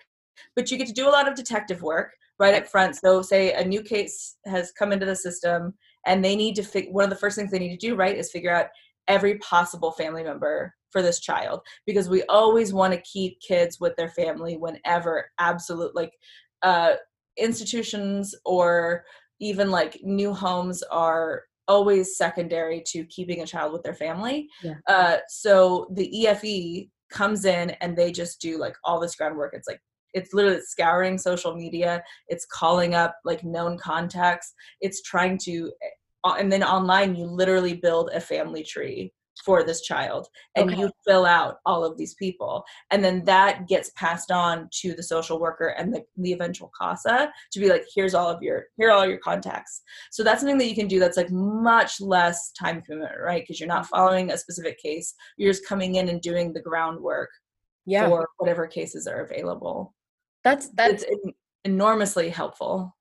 but 0.54 0.70
you 0.70 0.78
get 0.78 0.86
to 0.86 0.92
do 0.92 1.08
a 1.08 1.10
lot 1.10 1.26
of 1.26 1.34
detective 1.34 1.82
work 1.82 2.12
right 2.38 2.54
up 2.54 2.68
front. 2.68 2.94
So, 2.94 3.20
say 3.20 3.52
a 3.52 3.64
new 3.64 3.82
case 3.82 4.36
has 4.46 4.70
come 4.78 4.92
into 4.92 5.06
the 5.06 5.16
system, 5.16 5.74
and 6.06 6.24
they 6.24 6.36
need 6.36 6.54
to 6.54 6.62
fig- 6.62 6.92
one 6.92 7.02
of 7.02 7.10
the 7.10 7.16
first 7.16 7.34
things 7.34 7.50
they 7.50 7.58
need 7.58 7.76
to 7.76 7.88
do 7.88 7.96
right 7.96 8.16
is 8.16 8.30
figure 8.30 8.54
out 8.54 8.66
every 9.08 9.38
possible 9.38 9.92
family 9.92 10.22
member 10.22 10.74
for 10.90 11.02
this 11.02 11.20
child 11.20 11.60
because 11.86 12.08
we 12.08 12.22
always 12.24 12.72
want 12.72 12.92
to 12.92 13.00
keep 13.00 13.38
kids 13.40 13.80
with 13.80 13.94
their 13.96 14.10
family 14.10 14.56
whenever 14.56 15.30
absolute 15.38 15.94
like 15.94 16.12
uh, 16.62 16.92
institutions 17.36 18.34
or 18.44 19.04
even 19.40 19.70
like 19.70 19.98
new 20.02 20.32
homes 20.32 20.82
are 20.84 21.42
always 21.66 22.16
secondary 22.16 22.82
to 22.86 23.04
keeping 23.06 23.40
a 23.40 23.46
child 23.46 23.72
with 23.72 23.82
their 23.82 23.94
family. 23.94 24.48
Yeah. 24.62 24.74
Uh, 24.88 25.16
so 25.28 25.88
the 25.92 26.26
EFE 26.26 26.88
comes 27.10 27.44
in 27.44 27.70
and 27.80 27.96
they 27.96 28.12
just 28.12 28.40
do 28.40 28.58
like 28.58 28.76
all 28.84 29.00
this 29.00 29.16
groundwork. 29.16 29.54
It's 29.54 29.68
like 29.68 29.80
it's 30.12 30.32
literally 30.32 30.60
scouring 30.60 31.18
social 31.18 31.56
media. 31.56 32.02
It's 32.28 32.46
calling 32.46 32.94
up 32.94 33.16
like 33.24 33.42
known 33.44 33.78
contacts. 33.78 34.54
It's 34.80 35.02
trying 35.02 35.38
to, 35.38 35.72
eh, 35.82 35.88
and 36.32 36.50
then 36.50 36.62
online 36.62 37.14
you 37.14 37.26
literally 37.26 37.74
build 37.74 38.10
a 38.14 38.20
family 38.20 38.62
tree 38.62 39.12
for 39.44 39.64
this 39.64 39.80
child 39.80 40.28
and 40.56 40.70
okay. 40.70 40.80
you 40.80 40.90
fill 41.06 41.26
out 41.26 41.56
all 41.66 41.84
of 41.84 41.96
these 41.98 42.14
people 42.14 42.64
and 42.90 43.04
then 43.04 43.24
that 43.24 43.66
gets 43.66 43.90
passed 43.96 44.30
on 44.30 44.68
to 44.70 44.94
the 44.94 45.02
social 45.02 45.40
worker 45.40 45.74
and 45.76 45.92
the, 45.92 46.02
the 46.18 46.32
eventual 46.32 46.70
casa 46.78 47.30
to 47.50 47.60
be 47.60 47.68
like 47.68 47.84
here's 47.94 48.14
all 48.14 48.30
of 48.30 48.42
your 48.42 48.66
here 48.76 48.88
are 48.88 48.92
all 48.92 49.06
your 49.06 49.18
contacts 49.18 49.82
so 50.10 50.22
that's 50.22 50.40
something 50.40 50.58
that 50.58 50.68
you 50.68 50.74
can 50.74 50.86
do 50.86 51.00
that's 51.00 51.16
like 51.16 51.30
much 51.30 52.00
less 52.00 52.52
time 52.52 52.80
commitment 52.82 53.12
right 53.20 53.42
because 53.42 53.58
you're 53.58 53.68
not 53.68 53.86
following 53.86 54.30
a 54.30 54.38
specific 54.38 54.78
case 54.78 55.14
you're 55.36 55.52
just 55.52 55.66
coming 55.66 55.96
in 55.96 56.08
and 56.08 56.20
doing 56.20 56.52
the 56.52 56.62
groundwork 56.62 57.30
yeah. 57.86 58.08
for 58.08 58.28
whatever 58.38 58.66
cases 58.66 59.06
are 59.06 59.22
available 59.22 59.94
that's 60.44 60.68
that's 60.70 61.04
it's 61.08 61.26
enormously 61.64 62.28
helpful 62.28 62.94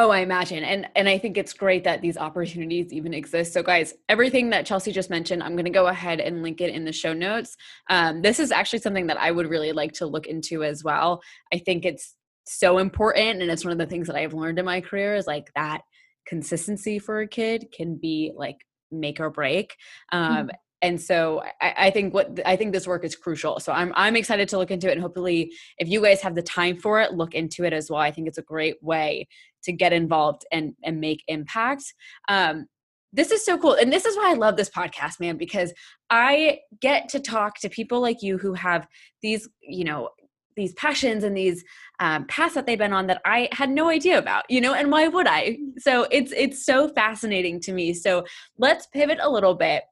Oh, 0.00 0.10
I 0.10 0.20
imagine. 0.20 0.62
And 0.62 0.86
and 0.94 1.08
I 1.08 1.18
think 1.18 1.36
it's 1.36 1.52
great 1.52 1.82
that 1.82 2.02
these 2.02 2.16
opportunities 2.16 2.92
even 2.92 3.12
exist. 3.12 3.52
So 3.52 3.64
guys, 3.64 3.94
everything 4.08 4.50
that 4.50 4.64
Chelsea 4.64 4.92
just 4.92 5.10
mentioned, 5.10 5.42
I'm 5.42 5.56
going 5.56 5.64
to 5.64 5.72
go 5.72 5.88
ahead 5.88 6.20
and 6.20 6.40
link 6.40 6.60
it 6.60 6.72
in 6.72 6.84
the 6.84 6.92
show 6.92 7.12
notes. 7.12 7.56
Um, 7.90 8.22
this 8.22 8.38
is 8.38 8.52
actually 8.52 8.78
something 8.78 9.08
that 9.08 9.18
I 9.18 9.32
would 9.32 9.50
really 9.50 9.72
like 9.72 9.90
to 9.94 10.06
look 10.06 10.28
into 10.28 10.62
as 10.62 10.84
well. 10.84 11.20
I 11.52 11.58
think 11.58 11.84
it's 11.84 12.14
so 12.46 12.78
important 12.78 13.42
and 13.42 13.50
it's 13.50 13.64
one 13.64 13.72
of 13.72 13.78
the 13.78 13.86
things 13.86 14.06
that 14.06 14.14
I've 14.14 14.34
learned 14.34 14.60
in 14.60 14.64
my 14.64 14.80
career 14.80 15.16
is 15.16 15.26
like 15.26 15.50
that 15.56 15.80
consistency 16.28 17.00
for 17.00 17.18
a 17.18 17.26
kid 17.26 17.66
can 17.76 17.96
be 17.96 18.30
like 18.36 18.58
make 18.92 19.18
or 19.18 19.30
break. 19.30 19.74
Um, 20.12 20.46
mm-hmm 20.46 20.48
and 20.82 21.00
so 21.00 21.42
I, 21.60 21.74
I, 21.76 21.90
think 21.90 22.14
what 22.14 22.38
I 22.46 22.56
think 22.56 22.72
this 22.72 22.86
work 22.86 23.04
is 23.04 23.16
crucial. 23.16 23.58
So 23.60 23.72
I'm 23.72 23.92
I'm 23.96 24.16
excited 24.16 24.48
to 24.50 24.58
look 24.58 24.70
into 24.70 24.88
it, 24.88 24.92
and 24.92 25.00
hopefully, 25.00 25.52
if 25.78 25.88
you 25.88 26.00
guys 26.02 26.20
have 26.22 26.34
the 26.34 26.42
time 26.42 26.76
for 26.76 27.00
it, 27.00 27.14
look 27.14 27.34
into 27.34 27.64
it 27.64 27.72
as 27.72 27.90
well. 27.90 28.00
I 28.00 28.10
think 28.10 28.28
it's 28.28 28.38
a 28.38 28.42
great 28.42 28.76
way 28.82 29.26
to 29.68 29.72
get 29.72 29.92
involved 29.92 30.44
and 30.50 30.74
and 30.82 31.00
make 31.00 31.22
impact. 31.28 31.84
Um, 32.28 32.66
this 33.12 33.30
is 33.30 33.44
so 33.44 33.56
cool, 33.56 33.74
and 33.74 33.92
this 33.92 34.04
is 34.04 34.16
why 34.16 34.30
I 34.30 34.34
love 34.34 34.56
this 34.56 34.70
podcast, 34.70 35.20
man, 35.20 35.36
because 35.36 35.72
I 36.10 36.60
get 36.80 37.08
to 37.10 37.20
talk 37.20 37.58
to 37.60 37.68
people 37.68 38.00
like 38.00 38.22
you 38.22 38.38
who 38.38 38.54
have 38.54 38.86
these, 39.22 39.48
you 39.60 39.84
know, 39.84 40.10
these 40.56 40.74
passions 40.74 41.24
and 41.24 41.36
these 41.36 41.64
um, 42.00 42.26
paths 42.26 42.54
that 42.54 42.66
they've 42.66 42.78
been 42.78 42.92
on 42.92 43.06
that 43.06 43.20
I 43.24 43.48
had 43.52 43.70
no 43.70 43.88
idea 43.88 44.18
about, 44.18 44.44
you 44.50 44.60
know, 44.60 44.74
and 44.74 44.90
why 44.90 45.08
would 45.08 45.26
I? 45.26 45.58
So 45.78 46.06
it's 46.10 46.32
it's 46.36 46.64
so 46.64 46.88
fascinating 46.88 47.60
to 47.60 47.72
me. 47.72 47.94
So 47.94 48.24
let's 48.58 48.86
pivot 48.86 49.18
a 49.22 49.30
little 49.30 49.54
bit 49.54 49.84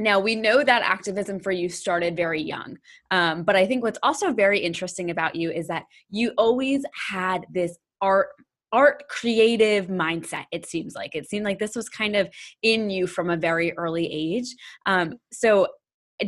now, 0.00 0.20
we 0.20 0.36
know 0.36 0.62
that 0.62 0.82
activism 0.82 1.40
for 1.40 1.50
you 1.50 1.68
started 1.68 2.16
very 2.16 2.40
young, 2.40 2.78
um, 3.10 3.42
but 3.42 3.56
I 3.56 3.66
think 3.66 3.82
what's 3.82 3.98
also 4.02 4.32
very 4.32 4.60
interesting 4.60 5.10
about 5.10 5.34
you 5.34 5.50
is 5.50 5.66
that 5.68 5.84
you 6.08 6.32
always 6.38 6.84
had 7.10 7.46
this 7.52 7.76
art 8.00 8.28
art 8.72 9.08
creative 9.08 9.86
mindset 9.86 10.46
it 10.52 10.66
seems 10.66 10.94
like. 10.94 11.14
It 11.14 11.28
seemed 11.28 11.44
like 11.44 11.58
this 11.58 11.76
was 11.76 11.88
kind 11.88 12.16
of 12.16 12.28
in 12.62 12.90
you 12.90 13.06
from 13.06 13.30
a 13.30 13.36
very 13.36 13.76
early 13.76 14.06
age. 14.10 14.54
Um, 14.86 15.14
so 15.32 15.68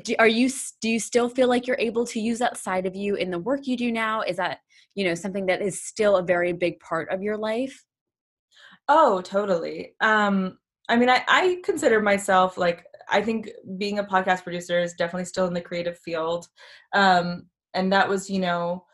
do, 0.04 0.14
are 0.18 0.28
you 0.28 0.50
do 0.80 0.88
you 0.88 1.00
still 1.00 1.28
feel 1.28 1.48
like 1.48 1.66
you're 1.66 1.76
able 1.78 2.06
to 2.06 2.20
use 2.20 2.38
that 2.38 2.56
side 2.56 2.86
of 2.86 2.94
you 2.94 3.16
in 3.16 3.30
the 3.30 3.38
work 3.38 3.66
you 3.66 3.76
do 3.76 3.90
now? 3.90 4.22
Is 4.22 4.36
that 4.36 4.58
you 4.94 5.04
know 5.04 5.14
something 5.14 5.46
that 5.46 5.62
is 5.62 5.82
still 5.82 6.16
a 6.16 6.22
very 6.22 6.52
big 6.52 6.78
part 6.80 7.10
of 7.10 7.22
your 7.22 7.36
life? 7.36 7.84
Oh 8.88 9.20
totally. 9.20 9.94
Um 10.00 10.58
i 10.88 10.96
mean 10.96 11.08
i 11.08 11.22
i 11.28 11.60
consider 11.64 12.00
myself 12.00 12.58
like 12.58 12.84
I 13.10 13.22
think 13.22 13.50
being 13.76 13.98
a 13.98 14.04
podcast 14.04 14.44
producer 14.44 14.78
is 14.78 14.94
definitely 14.94 15.24
still 15.24 15.46
in 15.46 15.54
the 15.54 15.60
creative 15.60 15.98
field. 15.98 16.46
Um, 16.92 17.46
and 17.74 17.92
that 17.92 18.08
was, 18.08 18.30
you 18.30 18.38
know, 18.38 18.84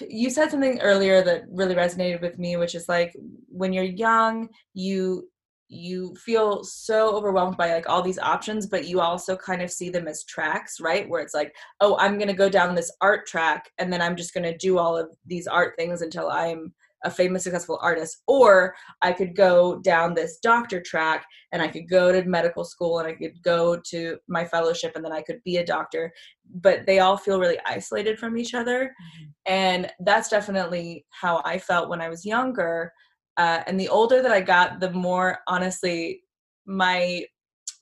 you 0.00 0.30
said 0.30 0.50
something 0.50 0.80
earlier 0.80 1.22
that 1.22 1.44
really 1.50 1.74
resonated 1.74 2.20
with 2.20 2.38
me, 2.38 2.56
which 2.56 2.74
is 2.74 2.88
like 2.88 3.14
when 3.48 3.72
you're 3.72 3.84
young, 3.84 4.48
you 4.74 5.28
you 5.68 6.14
feel 6.14 6.62
so 6.62 7.16
overwhelmed 7.16 7.56
by 7.56 7.74
like 7.74 7.88
all 7.88 8.00
these 8.00 8.20
options 8.20 8.66
but 8.68 8.86
you 8.86 9.00
also 9.00 9.36
kind 9.36 9.60
of 9.60 9.68
see 9.68 9.90
them 9.90 10.06
as 10.06 10.22
tracks 10.22 10.78
right? 10.78 11.08
Where 11.08 11.20
it's 11.20 11.34
like 11.34 11.52
oh 11.80 11.96
i'm 11.98 12.18
going 12.18 12.28
to 12.28 12.34
go 12.34 12.48
down 12.48 12.74
this 12.76 12.92
art 13.00 13.26
track 13.26 13.68
and 13.78 13.92
then 13.92 14.00
i'm 14.00 14.14
just 14.14 14.32
going 14.32 14.44
to 14.44 14.56
do 14.56 14.78
all 14.78 14.96
of 14.96 15.08
these 15.26 15.48
art 15.48 15.74
things 15.76 16.02
until 16.02 16.28
i'm 16.28 16.72
a 17.04 17.10
famous 17.10 17.44
successful 17.44 17.78
artist 17.82 18.22
or 18.26 18.74
i 19.02 19.12
could 19.12 19.36
go 19.36 19.78
down 19.80 20.14
this 20.14 20.38
doctor 20.38 20.80
track 20.80 21.24
and 21.52 21.60
i 21.60 21.68
could 21.68 21.88
go 21.88 22.10
to 22.10 22.24
medical 22.24 22.64
school 22.64 22.98
and 22.98 23.08
i 23.08 23.12
could 23.12 23.40
go 23.42 23.78
to 23.84 24.16
my 24.28 24.44
fellowship 24.44 24.92
and 24.94 25.04
then 25.04 25.12
i 25.12 25.22
could 25.22 25.40
be 25.44 25.58
a 25.58 25.66
doctor 25.66 26.12
but 26.54 26.86
they 26.86 27.00
all 27.00 27.16
feel 27.16 27.40
really 27.40 27.58
isolated 27.66 28.18
from 28.18 28.36
each 28.36 28.54
other. 28.54 28.84
Mm-hmm. 28.84 29.24
and 29.46 29.92
that's 30.00 30.28
definitely 30.28 31.04
how 31.10 31.42
i 31.44 31.58
felt 31.58 31.88
when 31.88 32.00
i 32.00 32.08
was 32.08 32.24
younger. 32.24 32.92
Uh, 33.38 33.62
and 33.66 33.78
the 33.78 33.88
older 33.88 34.22
that 34.22 34.32
i 34.32 34.40
got 34.40 34.80
the 34.80 34.90
more 34.90 35.38
honestly 35.46 36.22
my 36.64 37.22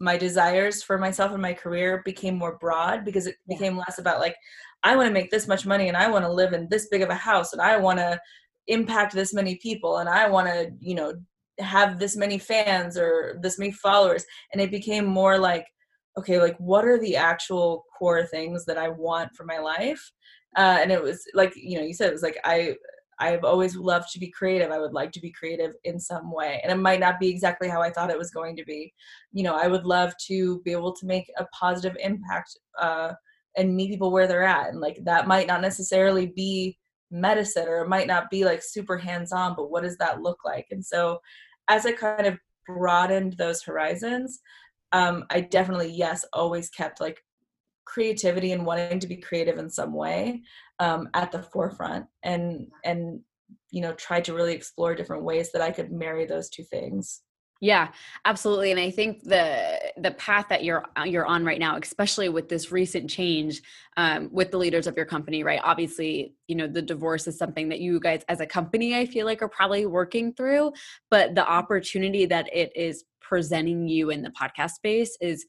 my 0.01 0.17
desires 0.17 0.83
for 0.83 0.99
myself 0.99 1.33
and 1.33 1.41
my 1.41 1.55
career 1.55 2.03
became 2.05 2.37
more 2.37 2.59
broad 2.59 3.05
because 3.05 3.27
it 3.27 3.37
became 3.49 3.77
less 3.77 3.99
about 3.99 4.21
like 4.21 4.37
I 4.83 4.97
want 4.97 5.09
to 5.09 5.13
make 5.15 5.31
this 5.31 5.49
much 5.49 5.65
money 5.65 5.89
and 5.89 5.97
I 5.97 6.11
want 6.11 6.25
to 6.25 6.33
live 6.33 6.53
in 6.53 6.69
this 6.69 6.89
big 6.91 7.01
of 7.01 7.09
a 7.09 7.15
house 7.15 7.53
and 7.53 7.63
I 7.63 7.79
want 7.79 7.99
to 7.99 8.21
impact 8.69 9.15
this 9.15 9.35
many 9.35 9.57
people 9.57 9.99
and 9.99 10.09
i 10.09 10.29
want 10.29 10.47
to 10.47 10.71
you 10.81 10.95
know 10.95 11.13
have 11.61 11.99
this 11.99 12.17
many 12.17 12.39
fans 12.39 12.97
or 12.99 13.39
this 13.43 13.59
many 13.59 13.71
followers 13.71 14.25
and 14.53 14.61
it 14.61 14.71
became 14.71 15.05
more 15.05 15.39
like 15.39 15.67
okay, 16.19 16.41
like 16.41 16.57
what 16.59 16.85
are 16.85 16.99
the 16.99 17.17
actual 17.17 17.85
core 17.99 18.25
things 18.25 18.65
that 18.65 18.79
I 18.79 18.89
want 18.89 19.35
for 19.35 19.45
my 19.45 19.59
life? 19.59 20.13
Uh, 20.57 20.79
and 20.81 20.93
it 20.93 21.03
was 21.03 21.25
like, 21.35 21.53
you 21.57 21.79
know, 21.79 21.85
you 21.85 21.95
said 21.95 22.09
it 22.09 22.13
was 22.13 22.23
like, 22.23 22.39
I, 22.45 22.77
I've 23.19 23.45
always 23.45 23.77
loved 23.77 24.11
to 24.13 24.19
be 24.19 24.31
creative. 24.31 24.71
I 24.71 24.79
would 24.79 24.93
like 24.93 25.13
to 25.13 25.21
be 25.21 25.33
creative 25.33 25.75
in 25.85 25.99
some 25.99 26.33
way. 26.33 26.61
And 26.63 26.73
it 26.73 26.83
might 26.83 27.01
not 27.01 27.19
be 27.21 27.29
exactly 27.29 27.69
how 27.69 27.81
I 27.81 27.91
thought 27.91 28.11
it 28.11 28.19
was 28.19 28.31
going 28.31 28.57
to 28.57 28.65
be. 28.65 28.93
You 29.33 29.45
know, 29.45 29.57
I 29.57 29.67
would 29.67 29.85
love 29.85 30.13
to 30.27 30.61
be 30.65 30.73
able 30.73 30.95
to 30.95 31.07
make 31.07 31.31
a 31.39 31.47
positive 31.47 31.97
impact 32.01 32.57
uh, 32.81 33.13
and 33.57 33.75
meet 33.75 33.91
people 33.91 34.13
where 34.13 34.27
they're 34.27 34.45
at. 34.45 34.69
And 34.69 34.81
like 34.81 34.99
that 35.05 35.29
might 35.29 35.47
not 35.47 35.61
necessarily 35.61 36.27
be 36.27 36.77
medicine 37.15 37.69
or 37.69 37.79
it 37.79 37.89
might 37.89 38.07
not 38.07 38.29
be 38.29 38.45
like 38.45 38.63
super 38.63 38.99
hands 38.99 39.33
on, 39.33 39.55
but 39.57 39.71
what 39.71 39.85
does 39.85 39.97
that 39.99 40.21
look 40.21 40.41
like? 40.45 40.67
And 40.71 40.85
so 40.85 41.21
as 41.69 41.87
I 41.87 41.93
kind 41.93 42.27
of 42.27 42.39
broadened 42.67 43.35
those 43.35 43.63
horizons, 43.63 44.41
um, 44.93 45.25
I 45.31 45.41
definitely, 45.41 45.91
yes, 45.91 46.25
always 46.33 46.69
kept 46.71 47.01
like 47.01 47.23
creativity 47.85 48.53
and 48.53 48.67
wanting 48.67 48.99
to 48.99 49.07
be 49.07 49.17
creative 49.17 49.59
in 49.59 49.71
some 49.71 49.93
way 49.93 50.43
um, 50.81 51.09
at 51.15 51.31
the 51.31 51.43
forefront 51.43 52.07
and 52.23 52.67
and 52.85 53.21
you 53.71 53.81
know 53.81 53.93
tried 53.95 54.25
to 54.25 54.35
really 54.35 54.55
explore 54.55 54.95
different 54.95 55.23
ways 55.23 55.53
that 55.53 55.61
i 55.61 55.71
could 55.71 55.93
marry 55.93 56.25
those 56.25 56.49
two 56.49 56.63
things 56.65 57.21
yeah, 57.61 57.89
absolutely. 58.25 58.73
And 58.73 58.81
I 58.81 58.91
think 58.91 59.23
the 59.23 59.93
the 59.97 60.11
path 60.13 60.47
that 60.51 60.65
you're 60.65 60.85
uh, 60.99 61.05
you're 61.05 61.25
on 61.25 61.45
right 61.45 61.59
now, 61.59 61.77
especially 61.77 62.29
with 62.29 62.49
this 62.49 62.73
recent 62.73 63.09
change 63.09 63.63
um, 63.97 64.29
with 64.33 64.51
the 64.51 64.59
leaders 64.59 64.87
of 64.87 64.97
your 64.97 65.07
company, 65.07 65.45
right? 65.45 65.61
Obviously, 65.63 66.35
you 66.49 66.57
know 66.57 66.67
the 66.67 66.83
divorce 66.83 67.27
is 67.27 67.39
something 67.39 67.69
that 67.69 67.81
you 67.81 68.01
guys, 68.01 68.23
as 68.29 68.41
a 68.41 68.47
company, 68.47 68.97
I 68.97 69.07
feel 69.07 69.25
like 69.25 69.41
are 69.41 69.49
probably 69.49 69.87
working 69.87 70.35
through. 70.35 70.73
But 71.11 71.35
the 71.35 71.49
opportunity 71.49 72.27
that 72.27 72.49
it 72.53 72.73
is 72.77 73.05
presenting 73.21 73.89
you 73.89 74.11
in 74.11 74.23
the 74.23 74.31
podcast 74.31 74.73
space 74.73 75.17
is 75.21 75.47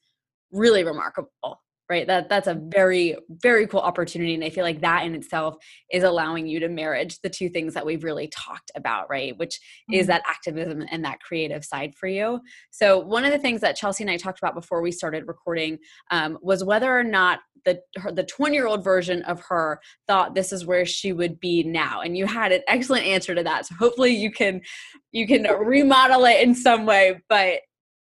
really 0.52 0.84
remarkable 0.84 1.60
right? 1.90 2.08
That 2.08 2.30
that's 2.30 2.48
a 2.48 2.56
very 2.56 3.16
very 3.30 3.68
cool 3.68 3.80
opportunity 3.80 4.34
and 4.34 4.44
i 4.44 4.50
feel 4.50 4.64
like 4.64 4.82
that 4.82 5.06
in 5.06 5.16
itself 5.16 5.56
is 5.92 6.04
allowing 6.04 6.48
you 6.48 6.60
to 6.60 6.70
marriage 6.70 7.20
the 7.22 7.30
two 7.30 7.50
things 7.50 7.74
that 7.74 7.86
we've 7.86 8.04
really 8.04 8.28
talked 8.28 8.72
about 8.76 9.10
right? 9.10 9.38
Which 9.38 9.56
mm-hmm. 9.56 9.96
is 9.96 10.08
that 10.08 10.24
activism 10.28 10.84
and 10.92 11.04
that 11.06 11.20
creative 11.20 11.64
side 11.64 11.96
for 11.96 12.08
you. 12.08 12.40
So 12.72 13.00
one 13.00 13.26
of 13.26 13.32
the 13.32 13.40
things 13.40 13.62
that 13.62 13.76
chelsea 13.76 14.04
and 14.04 14.12
i 14.12 14.18
talked 14.18 14.40
about 14.40 14.56
before 14.56 14.82
we 14.82 14.92
started 14.92 15.28
recording 15.28 15.78
um, 16.12 16.38
was 16.42 16.64
whether 16.64 16.96
or 16.96 17.04
not 17.04 17.40
the 17.66 17.82
her, 17.98 18.12
the 18.12 18.24
20 18.24 18.56
year 18.56 18.68
old 18.68 18.84
version 18.84 19.22
of 19.24 19.42
her 19.42 19.82
thought 20.08 20.36
this 20.36 20.54
is 20.54 20.66
where 20.66 20.86
she 20.86 21.12
would 21.12 21.40
be 21.40 21.64
now 21.64 22.02
and 22.02 22.18
you 22.18 22.26
had 22.26 22.52
an 22.52 22.62
excellent 22.68 23.06
answer 23.06 23.36
to 23.36 23.44
that 23.44 23.66
so 23.66 23.76
hopefully 23.76 24.16
you 24.16 24.32
can 24.32 24.62
you 25.12 25.28
can 25.28 25.44
remodel 25.60 26.26
it 26.26 26.42
in 26.42 26.56
some 26.56 26.86
way 26.86 27.20
but 27.28 27.60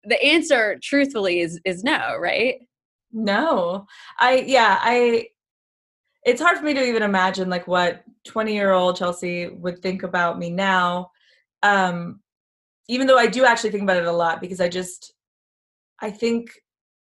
the 0.04 0.22
answer 0.22 0.78
truthfully 0.82 1.40
is 1.40 1.60
is 1.64 1.84
no 1.84 2.16
right 2.18 2.56
no. 3.12 3.86
I 4.18 4.44
yeah, 4.46 4.78
I 4.80 5.28
it's 6.24 6.42
hard 6.42 6.58
for 6.58 6.64
me 6.64 6.74
to 6.74 6.84
even 6.84 7.02
imagine 7.02 7.48
like 7.48 7.66
what 7.66 8.02
20 8.26 8.52
year 8.52 8.72
old 8.72 8.96
Chelsea 8.96 9.48
would 9.48 9.80
think 9.82 10.02
about 10.02 10.38
me 10.38 10.50
now. 10.50 11.10
Um 11.62 12.20
even 12.88 13.06
though 13.06 13.18
I 13.18 13.26
do 13.26 13.44
actually 13.44 13.70
think 13.70 13.82
about 13.82 13.98
it 13.98 14.06
a 14.06 14.12
lot 14.12 14.40
because 14.40 14.60
I 14.60 14.68
just 14.68 15.14
I 16.00 16.10
think 16.10 16.50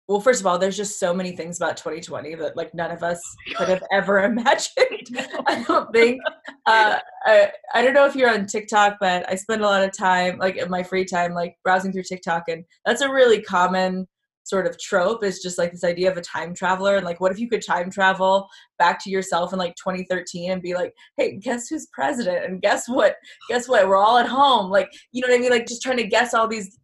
well 0.08 0.20
first 0.20 0.40
of 0.40 0.46
all 0.46 0.58
there's 0.58 0.76
just 0.76 0.98
so 0.98 1.14
many 1.14 1.36
things 1.36 1.58
about 1.58 1.76
2020 1.76 2.34
that 2.34 2.56
like 2.56 2.74
none 2.74 2.90
of 2.90 3.02
us 3.02 3.20
could 3.56 3.68
have 3.68 3.82
ever 3.92 4.20
imagined 4.24 5.08
i 5.46 5.62
don't 5.68 5.92
think 5.92 6.20
uh, 6.66 6.98
I, 7.26 7.52
I 7.74 7.82
don't 7.82 7.94
know 7.94 8.06
if 8.06 8.16
you're 8.16 8.30
on 8.30 8.46
tiktok 8.46 8.96
but 9.00 9.28
i 9.30 9.34
spend 9.34 9.62
a 9.62 9.66
lot 9.66 9.84
of 9.84 9.96
time 9.96 10.38
like 10.38 10.56
in 10.56 10.70
my 10.70 10.82
free 10.82 11.04
time 11.04 11.34
like 11.34 11.56
browsing 11.62 11.92
through 11.92 12.04
tiktok 12.04 12.44
and 12.48 12.64
that's 12.84 13.02
a 13.02 13.12
really 13.12 13.42
common 13.42 14.08
sort 14.48 14.66
of 14.66 14.78
trope 14.78 15.22
is 15.22 15.40
just 15.40 15.58
like 15.58 15.72
this 15.72 15.84
idea 15.84 16.10
of 16.10 16.16
a 16.16 16.22
time 16.22 16.54
traveler 16.54 16.96
and 16.96 17.04
like 17.04 17.20
what 17.20 17.32
if 17.32 17.38
you 17.38 17.48
could 17.48 17.64
time 17.64 17.90
travel 17.90 18.48
back 18.78 19.02
to 19.02 19.10
yourself 19.10 19.52
in 19.52 19.58
like 19.58 19.74
2013 19.76 20.50
and 20.50 20.62
be 20.62 20.74
like 20.74 20.94
hey 21.16 21.36
guess 21.36 21.68
who's 21.68 21.86
president 21.92 22.44
and 22.44 22.62
guess 22.62 22.88
what 22.88 23.16
guess 23.48 23.68
what 23.68 23.86
we're 23.86 23.96
all 23.96 24.18
at 24.18 24.26
home 24.26 24.70
like 24.70 24.88
you 25.12 25.20
know 25.20 25.28
what 25.28 25.36
i 25.36 25.40
mean 25.40 25.50
like 25.50 25.66
just 25.66 25.82
trying 25.82 25.96
to 25.96 26.06
guess 26.06 26.34
all 26.34 26.48
these 26.48 26.78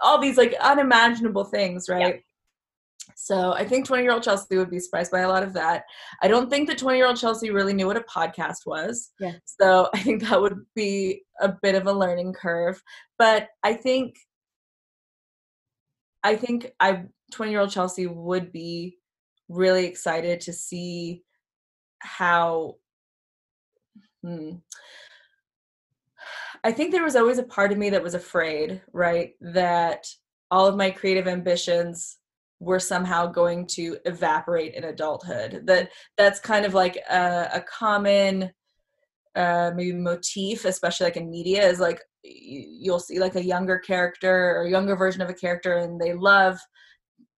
all 0.00 0.20
these 0.20 0.36
like 0.36 0.54
unimaginable 0.60 1.44
things 1.44 1.88
right 1.88 2.14
yeah. 2.14 2.20
So 3.14 3.54
I 3.54 3.64
think 3.64 3.86
20 3.86 4.02
year 4.02 4.12
old 4.12 4.22
Chelsea 4.22 4.56
would 4.56 4.70
be 4.70 4.78
surprised 4.78 5.10
by 5.10 5.20
a 5.20 5.28
lot 5.28 5.42
of 5.42 5.52
that. 5.54 5.84
I 6.22 6.28
don't 6.28 6.50
think 6.50 6.68
that 6.68 6.78
20 6.78 6.98
year 6.98 7.06
old 7.06 7.16
Chelsea 7.16 7.50
really 7.50 7.72
knew 7.72 7.86
what 7.86 7.96
a 7.96 8.02
podcast 8.02 8.66
was. 8.66 9.10
Yeah. 9.18 9.32
So 9.44 9.88
I 9.94 10.00
think 10.00 10.22
that 10.22 10.40
would 10.40 10.58
be 10.74 11.22
a 11.40 11.54
bit 11.62 11.74
of 11.74 11.86
a 11.86 11.92
learning 11.92 12.34
curve. 12.34 12.82
But 13.18 13.48
I 13.62 13.72
think 13.74 14.16
I 16.26 16.34
think 16.34 16.72
I 16.80 17.04
20 17.32 17.52
year 17.52 17.60
old 17.60 17.70
Chelsea 17.70 18.08
would 18.08 18.50
be 18.50 18.98
really 19.48 19.86
excited 19.86 20.40
to 20.40 20.52
see 20.52 21.22
how 22.00 22.76
hmm, 24.24 24.56
I 26.64 26.72
think 26.72 26.90
there 26.90 27.04
was 27.04 27.14
always 27.14 27.38
a 27.38 27.44
part 27.44 27.70
of 27.70 27.78
me 27.78 27.90
that 27.90 28.02
was 28.02 28.14
afraid, 28.14 28.82
right? 28.92 29.34
That 29.40 30.08
all 30.50 30.66
of 30.66 30.76
my 30.76 30.90
creative 30.90 31.28
ambitions 31.28 32.18
were 32.58 32.80
somehow 32.80 33.26
going 33.26 33.68
to 33.68 33.98
evaporate 34.04 34.74
in 34.74 34.82
adulthood. 34.82 35.62
That 35.66 35.90
that's 36.16 36.40
kind 36.40 36.66
of 36.66 36.74
like 36.74 36.96
a, 37.08 37.50
a 37.54 37.60
common 37.60 38.50
uh, 39.36 39.70
maybe 39.76 39.92
motif, 39.92 40.64
especially 40.64 41.04
like 41.04 41.16
in 41.16 41.30
media, 41.30 41.64
is 41.68 41.78
like 41.78 42.00
you'll 42.26 43.00
see 43.00 43.18
like 43.18 43.36
a 43.36 43.44
younger 43.44 43.78
character 43.78 44.56
or 44.56 44.66
younger 44.66 44.96
version 44.96 45.22
of 45.22 45.30
a 45.30 45.34
character 45.34 45.78
and 45.78 46.00
they 46.00 46.12
love 46.12 46.58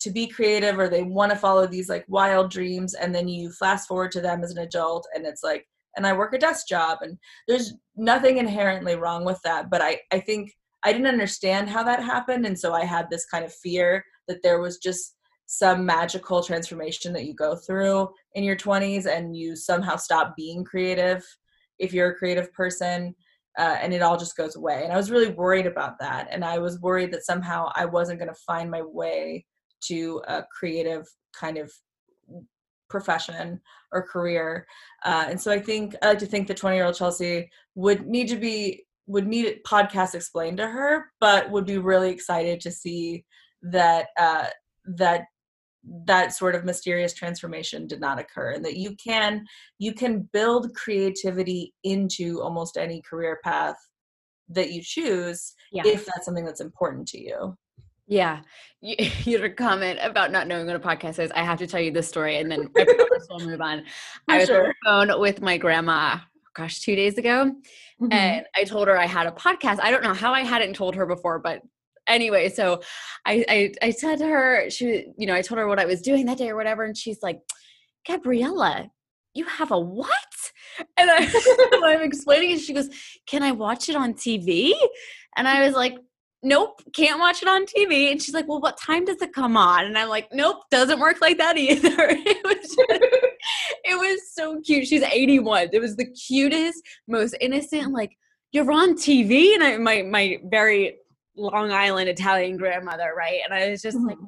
to 0.00 0.10
be 0.10 0.26
creative 0.26 0.78
or 0.78 0.88
they 0.88 1.02
want 1.02 1.30
to 1.30 1.38
follow 1.38 1.66
these 1.66 1.88
like 1.88 2.04
wild 2.08 2.50
dreams 2.50 2.94
and 2.94 3.14
then 3.14 3.28
you 3.28 3.50
fast 3.52 3.88
forward 3.88 4.12
to 4.12 4.20
them 4.20 4.42
as 4.42 4.50
an 4.50 4.58
adult 4.58 5.06
and 5.14 5.26
it's 5.26 5.42
like 5.42 5.66
and 5.96 6.06
i 6.06 6.12
work 6.12 6.32
a 6.32 6.38
desk 6.38 6.68
job. 6.68 6.98
And 7.02 7.18
there's 7.46 7.74
nothing 7.96 8.38
inherently 8.38 8.94
wrong 8.94 9.24
with 9.24 9.40
that 9.44 9.70
but 9.70 9.82
i 9.82 9.98
i 10.12 10.20
think 10.20 10.52
i 10.84 10.92
didn't 10.92 11.08
understand 11.08 11.68
how 11.68 11.82
that 11.82 12.02
happened 12.02 12.46
and 12.46 12.58
so 12.58 12.72
i 12.72 12.84
had 12.84 13.10
this 13.10 13.26
kind 13.26 13.44
of 13.44 13.52
fear 13.52 14.04
that 14.28 14.42
there 14.42 14.60
was 14.60 14.78
just 14.78 15.16
some 15.46 15.86
magical 15.86 16.42
transformation 16.42 17.12
that 17.14 17.24
you 17.24 17.34
go 17.34 17.56
through 17.56 18.06
in 18.34 18.44
your 18.44 18.56
20s 18.56 19.06
and 19.06 19.34
you 19.34 19.56
somehow 19.56 19.96
stop 19.96 20.34
being 20.36 20.62
creative 20.62 21.24
if 21.78 21.92
you're 21.92 22.10
a 22.10 22.16
creative 22.16 22.52
person 22.52 23.14
uh, 23.58 23.76
and 23.80 23.92
it 23.92 24.02
all 24.02 24.16
just 24.16 24.36
goes 24.36 24.56
away. 24.56 24.82
And 24.84 24.92
I 24.92 24.96
was 24.96 25.10
really 25.10 25.30
worried 25.30 25.66
about 25.66 25.98
that. 25.98 26.28
And 26.30 26.44
I 26.44 26.58
was 26.58 26.80
worried 26.80 27.12
that 27.12 27.26
somehow 27.26 27.70
I 27.74 27.84
wasn't 27.84 28.20
going 28.20 28.32
to 28.32 28.40
find 28.46 28.70
my 28.70 28.82
way 28.82 29.44
to 29.86 30.22
a 30.28 30.44
creative 30.56 31.06
kind 31.38 31.58
of 31.58 31.70
profession 32.88 33.60
or 33.92 34.06
career. 34.06 34.66
Uh, 35.04 35.26
and 35.28 35.40
so 35.40 35.50
I 35.50 35.58
think 35.58 35.94
I 36.02 36.08
like 36.08 36.18
to 36.18 36.26
think 36.26 36.46
that 36.48 36.56
20 36.56 36.76
year 36.76 36.86
old 36.86 36.94
Chelsea 36.94 37.50
would 37.74 38.06
need 38.06 38.28
to 38.28 38.36
be 38.36 38.84
would 39.06 39.26
need 39.26 39.60
podcast 39.66 40.14
explained 40.14 40.58
to 40.58 40.68
her, 40.68 41.06
but 41.18 41.50
would 41.50 41.64
be 41.64 41.78
really 41.78 42.10
excited 42.10 42.60
to 42.60 42.70
see 42.70 43.24
that 43.62 44.08
uh, 44.18 44.46
that 44.96 45.24
that 45.84 46.32
sort 46.32 46.54
of 46.54 46.64
mysterious 46.64 47.14
transformation 47.14 47.86
did 47.86 48.00
not 48.00 48.18
occur 48.18 48.52
and 48.52 48.64
that 48.64 48.76
you 48.76 48.94
can 48.96 49.44
you 49.78 49.92
can 49.92 50.28
build 50.32 50.74
creativity 50.74 51.72
into 51.84 52.40
almost 52.42 52.76
any 52.76 53.00
career 53.02 53.38
path 53.44 53.76
that 54.48 54.72
you 54.72 54.82
choose 54.82 55.54
yeah. 55.72 55.82
if 55.84 56.04
that's 56.06 56.24
something 56.24 56.44
that's 56.44 56.60
important 56.60 57.06
to 57.06 57.20
you 57.20 57.56
yeah 58.06 58.40
you, 58.80 58.96
you 59.24 59.36
had 59.36 59.44
a 59.44 59.54
comment 59.54 59.98
about 60.02 60.32
not 60.32 60.48
knowing 60.48 60.66
what 60.66 60.76
a 60.76 60.80
podcast 60.80 61.18
is 61.18 61.30
i 61.32 61.42
have 61.42 61.58
to 61.58 61.66
tell 61.66 61.80
you 61.80 61.92
this 61.92 62.08
story 62.08 62.38
and 62.38 62.50
then 62.50 62.68
I 62.76 62.84
will 63.30 63.46
move 63.46 63.60
on 63.60 63.84
i 64.28 64.38
was 64.38 64.48
sure. 64.48 64.62
on 64.62 64.68
the 64.68 64.74
phone 64.84 65.20
with 65.20 65.40
my 65.40 65.56
grandma 65.58 66.18
gosh 66.54 66.80
two 66.80 66.96
days 66.96 67.18
ago 67.18 67.52
mm-hmm. 68.00 68.12
and 68.12 68.46
i 68.56 68.64
told 68.64 68.88
her 68.88 68.98
i 68.98 69.06
had 69.06 69.26
a 69.26 69.32
podcast 69.32 69.78
i 69.80 69.90
don't 69.90 70.02
know 70.02 70.14
how 70.14 70.32
i 70.32 70.42
hadn't 70.42 70.74
told 70.74 70.96
her 70.96 71.06
before 71.06 71.38
but 71.38 71.62
anyway, 72.08 72.48
so 72.48 72.80
I, 73.24 73.44
I 73.48 73.72
I 73.82 73.90
said 73.90 74.18
to 74.18 74.26
her, 74.26 74.70
she, 74.70 75.06
you 75.16 75.26
know, 75.26 75.34
I 75.34 75.42
told 75.42 75.58
her 75.58 75.68
what 75.68 75.78
I 75.78 75.84
was 75.84 76.02
doing 76.02 76.26
that 76.26 76.38
day 76.38 76.50
or 76.50 76.56
whatever, 76.56 76.84
and 76.84 76.96
she's 76.96 77.22
like, 77.22 77.40
Gabriella, 78.06 78.90
you 79.34 79.44
have 79.44 79.70
a 79.70 79.78
what? 79.78 80.10
And 80.96 81.10
I, 81.10 81.28
I'm 81.84 82.02
explaining 82.02 82.50
it. 82.50 82.60
She 82.60 82.72
goes, 82.72 82.88
Can 83.26 83.42
I 83.42 83.52
watch 83.52 83.88
it 83.88 83.96
on 83.96 84.14
TV? 84.14 84.72
And 85.36 85.46
I 85.46 85.64
was 85.64 85.74
like, 85.74 85.96
Nope, 86.42 86.82
can't 86.94 87.18
watch 87.18 87.42
it 87.42 87.48
on 87.48 87.66
TV. 87.66 88.10
And 88.12 88.22
she's 88.22 88.34
like, 88.34 88.48
Well, 88.48 88.60
what 88.60 88.78
time 88.78 89.04
does 89.04 89.20
it 89.22 89.32
come 89.32 89.56
on? 89.56 89.84
And 89.84 89.98
I'm 89.98 90.08
like, 90.08 90.28
Nope, 90.32 90.64
doesn't 90.70 91.00
work 91.00 91.20
like 91.20 91.38
that 91.38 91.56
either. 91.58 91.96
It 91.98 92.44
was 92.44 92.76
just, 92.76 93.04
it 93.84 93.98
was 93.98 94.32
so 94.32 94.60
cute. 94.60 94.86
She's 94.86 95.02
81. 95.02 95.68
It 95.72 95.80
was 95.80 95.96
the 95.96 96.06
cutest, 96.06 96.82
most 97.06 97.36
innocent, 97.40 97.92
like, 97.92 98.16
you're 98.52 98.70
on 98.72 98.94
TV. 98.94 99.54
And 99.54 99.62
I, 99.62 99.76
my 99.76 100.02
my 100.02 100.38
very 100.44 100.96
Long 101.38 101.72
Island 101.72 102.08
Italian 102.08 102.56
grandmother, 102.56 103.12
right? 103.16 103.40
And 103.44 103.54
I 103.54 103.70
was 103.70 103.82
just 103.82 103.96
mm-hmm. 103.96 104.08
like, 104.08 104.18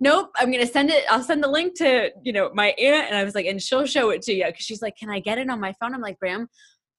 nope, 0.00 0.30
I'm 0.36 0.50
gonna 0.50 0.66
send 0.66 0.90
it. 0.90 1.04
I'll 1.10 1.22
send 1.22 1.42
the 1.42 1.48
link 1.48 1.76
to 1.78 2.10
you 2.22 2.32
know 2.32 2.50
my 2.54 2.68
aunt, 2.78 3.08
and 3.08 3.16
I 3.16 3.24
was 3.24 3.34
like, 3.34 3.46
and 3.46 3.60
she'll 3.60 3.86
show 3.86 4.10
it 4.10 4.22
to 4.22 4.32
you 4.32 4.46
because 4.46 4.64
she's 4.64 4.82
like, 4.82 4.96
can 4.96 5.10
I 5.10 5.20
get 5.20 5.38
it 5.38 5.50
on 5.50 5.60
my 5.60 5.72
phone? 5.80 5.94
I'm 5.94 6.00
like, 6.00 6.18
Graham, 6.18 6.48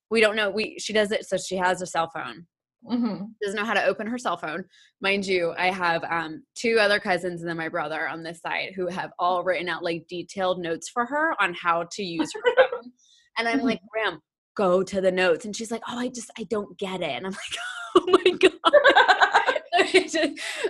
we 0.10 0.22
don't 0.22 0.36
know. 0.36 0.50
We 0.50 0.78
she 0.80 0.94
does 0.94 1.12
it, 1.12 1.26
so 1.26 1.38
she 1.38 1.56
has 1.58 1.82
a 1.82 1.88
cell 1.88 2.10
phone. 2.14 2.46
Mm-hmm. 2.86 3.26
Doesn't 3.42 3.58
know 3.60 3.66
how 3.66 3.74
to 3.74 3.86
open 3.86 4.08
her 4.08 4.18
cell 4.18 4.38
phone. 4.38 4.64
Mind 5.02 5.26
you, 5.26 5.54
I 5.58 5.72
have 5.72 6.04
um, 6.06 6.44
two 6.56 6.78
other 6.80 7.00
cousins 7.00 7.42
and 7.42 7.50
then 7.50 7.58
my 7.58 7.70
brother 7.70 8.08
on 8.08 8.24
this 8.24 8.40
side 8.40 8.74
who 8.76 8.88
have 8.88 9.12
all 9.20 9.44
written 9.44 9.68
out 9.68 9.84
like 9.84 10.06
detailed 10.08 10.60
notes 10.60 10.90
for 10.90 11.06
her 11.06 11.34
on 11.42 11.54
how 11.54 11.88
to 11.92 12.04
use 12.04 12.30
her 12.34 12.42
phone. 12.56 12.92
And 13.38 13.48
I'm 13.48 13.62
like, 13.62 13.80
mm-hmm. 13.80 14.16
Go 14.58 14.84
to 14.84 15.00
the 15.00 15.12
notes. 15.12 15.46
And 15.46 15.56
she's 15.56 15.72
like, 15.72 15.84
Oh, 15.88 16.00
I 16.00 16.10
just 16.10 16.32
I 16.38 16.44
don't 16.44 16.78
get 16.78 17.02
it. 17.02 17.12
And 17.12 17.28
I'm 17.28 17.32
like, 17.32 17.58
Oh 17.96 18.06
my 18.08 18.32
god. 18.42 19.62
it's, 19.94 20.16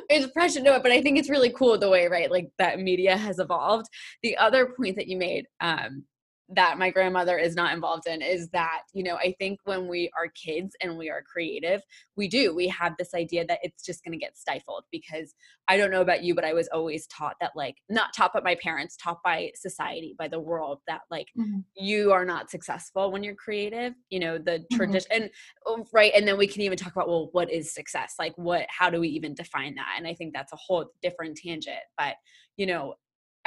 it's 0.09 0.31
pressure 0.33 0.61
to 0.61 0.75
it, 0.75 0.83
but 0.83 0.91
I 0.91 1.01
think 1.01 1.17
it's 1.17 1.29
really 1.29 1.49
cool 1.49 1.77
the 1.77 1.89
way, 1.89 2.07
right? 2.07 2.29
Like 2.29 2.49
that 2.57 2.79
media 2.79 3.15
has 3.15 3.39
evolved. 3.39 3.87
The 4.21 4.35
other 4.37 4.73
point 4.77 4.97
that 4.97 5.07
you 5.07 5.17
made, 5.17 5.45
um, 5.61 6.03
that 6.49 6.77
my 6.77 6.89
grandmother 6.89 7.37
is 7.37 7.55
not 7.55 7.73
involved 7.73 8.07
in 8.07 8.21
is 8.21 8.47
that 8.49 8.83
you 8.93 9.03
know 9.03 9.15
i 9.15 9.35
think 9.37 9.59
when 9.65 9.87
we 9.87 10.09
are 10.17 10.27
kids 10.29 10.75
and 10.81 10.97
we 10.97 11.09
are 11.09 11.21
creative 11.21 11.81
we 12.15 12.27
do 12.27 12.55
we 12.55 12.67
have 12.67 12.93
this 12.97 13.13
idea 13.13 13.45
that 13.45 13.59
it's 13.63 13.83
just 13.83 14.03
going 14.03 14.13
to 14.13 14.17
get 14.17 14.37
stifled 14.37 14.83
because 14.91 15.35
i 15.67 15.75
don't 15.75 15.91
know 15.91 16.01
about 16.01 16.23
you 16.23 16.33
but 16.33 16.45
i 16.45 16.53
was 16.53 16.69
always 16.69 17.05
taught 17.07 17.35
that 17.41 17.51
like 17.55 17.75
not 17.89 18.13
taught 18.13 18.33
by 18.33 18.39
my 18.41 18.55
parents 18.55 18.95
taught 18.95 19.21
by 19.23 19.51
society 19.55 20.15
by 20.17 20.27
the 20.27 20.39
world 20.39 20.79
that 20.87 21.01
like 21.11 21.27
mm-hmm. 21.37 21.59
you 21.75 22.11
are 22.13 22.25
not 22.25 22.49
successful 22.49 23.11
when 23.11 23.23
you're 23.23 23.35
creative 23.35 23.93
you 24.09 24.19
know 24.19 24.37
the 24.37 24.59
mm-hmm. 24.59 24.77
tradition 24.77 25.11
and 25.11 25.29
oh, 25.65 25.85
right 25.91 26.13
and 26.15 26.27
then 26.27 26.37
we 26.37 26.47
can 26.47 26.61
even 26.61 26.77
talk 26.77 26.93
about 26.93 27.09
well 27.09 27.29
what 27.33 27.51
is 27.51 27.73
success 27.73 28.15
like 28.17 28.33
what 28.37 28.65
how 28.69 28.89
do 28.89 28.99
we 29.01 29.09
even 29.09 29.33
define 29.33 29.75
that 29.75 29.95
and 29.97 30.07
i 30.07 30.13
think 30.13 30.33
that's 30.33 30.53
a 30.53 30.57
whole 30.57 30.85
different 31.01 31.37
tangent 31.37 31.77
but 31.97 32.15
you 32.55 32.65
know 32.65 32.95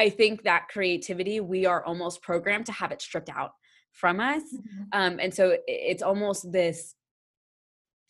I 0.00 0.08
think 0.08 0.44
that 0.44 0.68
creativity, 0.68 1.40
we 1.40 1.66
are 1.66 1.84
almost 1.84 2.22
programmed 2.22 2.64
to 2.66 2.72
have 2.72 2.90
it 2.90 3.02
stripped 3.02 3.28
out 3.28 3.50
from 3.92 4.18
us. 4.18 4.42
Mm-hmm. 4.42 4.82
Um, 4.92 5.20
and 5.20 5.34
so 5.34 5.58
it's 5.66 6.02
almost 6.02 6.50
this 6.50 6.94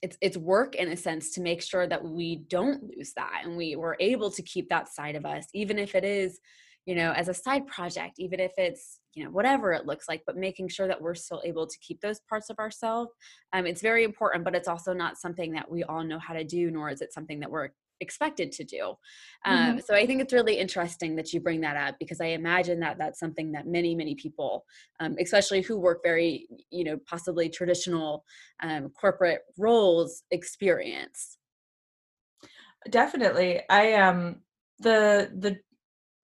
it's 0.02 0.16
it's 0.22 0.36
work 0.36 0.76
in 0.76 0.88
a 0.92 0.96
sense 0.96 1.32
to 1.32 1.40
make 1.42 1.60
sure 1.60 1.86
that 1.86 2.04
we 2.04 2.36
don't 2.48 2.84
lose 2.84 3.12
that 3.16 3.42
and 3.44 3.56
we 3.56 3.76
were 3.76 3.96
able 4.00 4.30
to 4.30 4.42
keep 4.42 4.68
that 4.70 4.88
side 4.88 5.14
of 5.14 5.26
us 5.26 5.44
even 5.52 5.78
if 5.78 5.94
it 5.94 6.04
is 6.04 6.40
you 6.86 6.94
know 6.94 7.12
as 7.12 7.28
a 7.28 7.34
side 7.34 7.66
project 7.66 8.14
even 8.16 8.40
if 8.40 8.52
it's 8.56 9.00
you 9.12 9.22
know 9.22 9.30
whatever 9.30 9.74
it 9.74 9.84
looks 9.84 10.08
like 10.08 10.22
but 10.26 10.38
making 10.38 10.68
sure 10.68 10.88
that 10.88 11.02
we're 11.02 11.14
still 11.14 11.42
able 11.44 11.66
to 11.66 11.76
keep 11.86 12.00
those 12.00 12.20
parts 12.30 12.48
of 12.48 12.58
ourselves 12.58 13.10
um, 13.52 13.66
it's 13.66 13.82
very 13.82 14.02
important 14.02 14.42
but 14.42 14.54
it's 14.54 14.68
also 14.68 14.94
not 14.94 15.18
something 15.18 15.52
that 15.52 15.70
we 15.70 15.82
all 15.84 16.02
know 16.02 16.18
how 16.18 16.32
to 16.32 16.44
do 16.44 16.70
nor 16.70 16.88
is 16.88 17.02
it 17.02 17.12
something 17.12 17.40
that 17.40 17.50
we're 17.50 17.68
expected 18.00 18.52
to 18.52 18.64
do. 18.64 18.94
Um, 19.44 19.58
mm-hmm. 19.58 19.78
So 19.80 19.94
I 19.94 20.06
think 20.06 20.20
it's 20.20 20.32
really 20.32 20.56
interesting 20.58 21.16
that 21.16 21.32
you 21.32 21.40
bring 21.40 21.60
that 21.62 21.76
up 21.76 21.96
because 21.98 22.20
I 22.20 22.26
imagine 22.26 22.80
that 22.80 22.98
that's 22.98 23.18
something 23.18 23.52
that 23.52 23.66
many, 23.66 23.94
many 23.94 24.14
people, 24.14 24.64
um, 25.00 25.16
especially 25.20 25.62
who 25.62 25.78
work 25.78 26.00
very, 26.04 26.46
you 26.70 26.84
know, 26.84 26.98
possibly 27.08 27.48
traditional 27.48 28.24
um, 28.62 28.90
corporate 29.00 29.40
roles, 29.58 30.22
experience. 30.30 31.38
Definitely, 32.88 33.60
I 33.68 33.94
um 33.94 34.36
the 34.78 35.30
the 35.38 35.58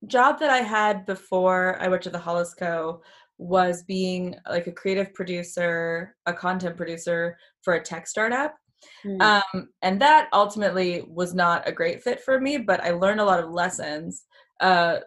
job 0.06 0.38
that 0.40 0.50
I 0.50 0.58
had 0.58 1.04
before 1.04 1.76
I 1.80 1.88
went 1.88 2.02
to 2.02 2.10
the 2.10 2.18
Hollis 2.18 2.54
Co 2.54 3.02
was 3.38 3.82
being 3.82 4.34
like 4.48 4.66
a 4.66 4.72
creative 4.72 5.12
producer, 5.12 6.16
a 6.24 6.32
content 6.32 6.76
producer 6.76 7.36
for 7.62 7.74
a 7.74 7.82
tech 7.82 8.06
startup. 8.06 8.54
Mm. 9.04 9.20
Um, 9.20 9.68
and 9.82 10.00
that 10.00 10.28
ultimately 10.32 11.04
was 11.08 11.34
not 11.34 11.66
a 11.68 11.72
great 11.72 12.02
fit 12.02 12.20
for 12.20 12.40
me, 12.40 12.58
but 12.58 12.82
I 12.82 12.90
learned 12.90 13.20
a 13.20 13.24
lot 13.24 13.42
of 13.42 13.50
lessons 13.50 14.24
uh, 14.60 14.98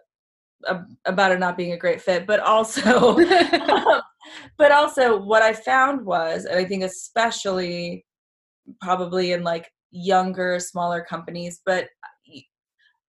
about 1.06 1.32
it 1.32 1.38
not 1.38 1.56
being 1.56 1.72
a 1.72 1.78
great 1.78 2.00
fit. 2.00 2.26
But 2.26 2.40
also, 2.40 3.18
um, 3.18 4.00
but 4.58 4.72
also, 4.72 5.20
what 5.20 5.42
I 5.42 5.52
found 5.52 6.04
was, 6.04 6.44
and 6.44 6.58
I 6.58 6.64
think 6.64 6.82
especially 6.84 8.04
probably 8.80 9.32
in 9.32 9.42
like 9.42 9.70
younger, 9.90 10.58
smaller 10.60 11.04
companies, 11.08 11.60
but 11.64 11.88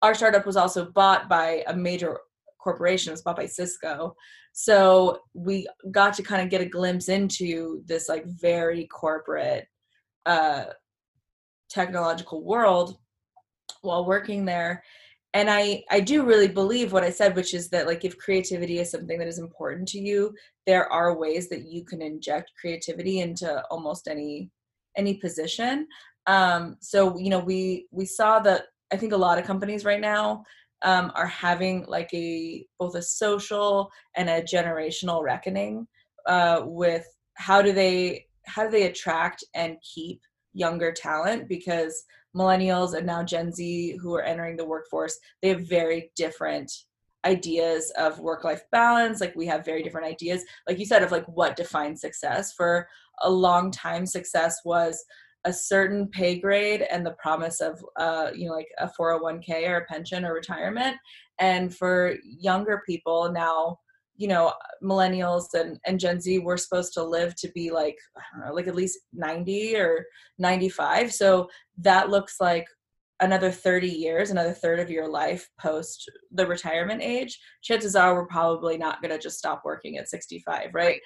our 0.01 0.15
startup 0.15 0.45
was 0.45 0.57
also 0.57 0.91
bought 0.91 1.30
by 1.30 1.63
a 1.67 1.76
major 1.76 2.17
corporation. 2.59 3.11
It 3.11 3.13
was 3.13 3.22
bought 3.22 3.38
by 3.38 3.45
Cisco. 3.45 4.15
So 4.53 5.19
we 5.34 5.67
got 5.91 6.13
to 6.15 6.24
kind 6.24 6.41
of 6.41 6.49
get 6.49 6.61
a 6.61 6.65
glimpse 6.65 7.07
into 7.07 7.84
this 7.86 8.09
like 8.09 8.26
very 8.26 8.88
corporate 8.88 9.67
uh, 10.26 10.65
technological 11.69 12.43
world 12.43 12.97
while 13.82 14.05
working 14.05 14.45
there. 14.45 14.84
And 15.34 15.49
i 15.49 15.82
i 15.89 16.01
do 16.01 16.26
really 16.26 16.49
believe 16.49 16.91
what 16.91 17.05
i 17.05 17.09
said 17.09 17.38
which 17.38 17.53
is 17.53 17.69
that 17.69 17.88
like 17.88 18.03
if 18.03 18.17
creativity 18.17 18.80
is 18.80 18.91
something 18.91 19.17
that 19.17 19.30
is 19.30 19.39
important 19.39 19.88
to 19.88 19.97
you 19.97 20.36
there 20.67 20.91
are 20.91 21.17
ways 21.17 21.47
that 21.47 21.63
you 21.65 21.86
can 21.86 22.01
inject 22.01 22.51
creativity 22.59 23.22
into 23.22 23.63
almost 23.72 24.09
any 24.09 24.49
any 24.97 25.13
position. 25.13 25.88
Um 26.28 26.76
so 26.82 27.17
you 27.17 27.30
know 27.30 27.39
we 27.39 27.88
we 27.91 28.05
saw 28.05 28.39
that 28.39 28.63
i 28.91 28.97
think 28.97 29.13
a 29.13 29.24
lot 29.26 29.39
of 29.39 29.45
companies 29.45 29.86
right 29.86 30.01
now 30.01 30.43
um, 30.84 31.11
are 31.15 31.28
having 31.28 31.86
like 31.88 32.09
a 32.13 32.65
both 32.80 32.95
a 32.95 33.01
social 33.01 33.91
and 34.15 34.30
a 34.30 34.41
generational 34.41 35.24
reckoning 35.24 35.88
uh, 36.28 36.61
with 36.65 37.05
how 37.36 37.61
do 37.61 37.72
they 37.72 38.26
how 38.45 38.63
do 38.63 38.71
they 38.71 38.83
attract 38.83 39.43
and 39.53 39.77
keep 39.81 40.21
younger 40.53 40.91
talent? 40.91 41.47
Because 41.47 42.03
millennials 42.35 42.95
and 42.95 43.05
now 43.05 43.23
Gen 43.23 43.51
Z 43.51 43.97
who 44.01 44.13
are 44.15 44.23
entering 44.23 44.57
the 44.57 44.65
workforce, 44.65 45.19
they 45.41 45.49
have 45.49 45.67
very 45.67 46.11
different 46.15 46.71
ideas 47.25 47.91
of 47.97 48.19
work 48.19 48.43
life 48.43 48.63
balance. 48.71 49.21
Like 49.21 49.35
we 49.35 49.45
have 49.47 49.65
very 49.65 49.83
different 49.83 50.07
ideas 50.07 50.43
like 50.67 50.79
you 50.79 50.85
said 50.85 51.03
of 51.03 51.11
like 51.11 51.25
what 51.25 51.55
defines 51.55 52.01
success. 52.01 52.53
For 52.53 52.87
a 53.21 53.29
long 53.29 53.71
time 53.71 54.05
success 54.05 54.61
was 54.65 55.03
a 55.45 55.53
certain 55.53 56.07
pay 56.07 56.39
grade 56.39 56.85
and 56.91 57.05
the 57.05 57.15
promise 57.21 57.61
of 57.61 57.83
uh 57.97 58.29
you 58.35 58.47
know 58.47 58.53
like 58.53 58.67
a 58.77 58.87
401k 58.87 59.67
or 59.67 59.77
a 59.77 59.85
pension 59.85 60.25
or 60.25 60.33
retirement. 60.33 60.97
And 61.39 61.75
for 61.75 62.15
younger 62.23 62.81
people 62.87 63.31
now 63.31 63.79
you 64.22 64.28
know 64.28 64.53
millennials 64.84 65.45
and, 65.55 65.80
and 65.88 65.99
gen 65.99 66.22
z 66.22 66.38
were 66.38 66.57
supposed 66.57 66.93
to 66.93 67.03
live 67.03 67.36
to 67.36 67.49
be 67.55 67.72
like 67.72 67.97
know, 68.38 68.53
like 68.53 68.67
at 68.67 68.76
least 68.76 68.99
90 69.13 69.76
or 69.78 70.05
95 70.38 71.11
so 71.11 71.49
that 71.80 72.09
looks 72.09 72.36
like 72.39 72.67
another 73.19 73.51
30 73.51 73.88
years 73.88 74.30
another 74.30 74.53
third 74.53 74.80
of 74.80 74.91
your 74.91 75.07
life 75.07 75.49
post 75.59 76.09
the 76.32 76.45
retirement 76.45 77.01
age. 77.01 77.39
Chances 77.63 77.95
are 77.95 78.13
we're 78.13 78.28
probably 78.28 78.78
not 78.78 79.01
going 79.01 79.11
to 79.11 79.19
just 79.19 79.38
stop 79.38 79.61
working 79.65 79.97
at 79.97 80.09
65 80.09 80.69
right? 80.74 80.99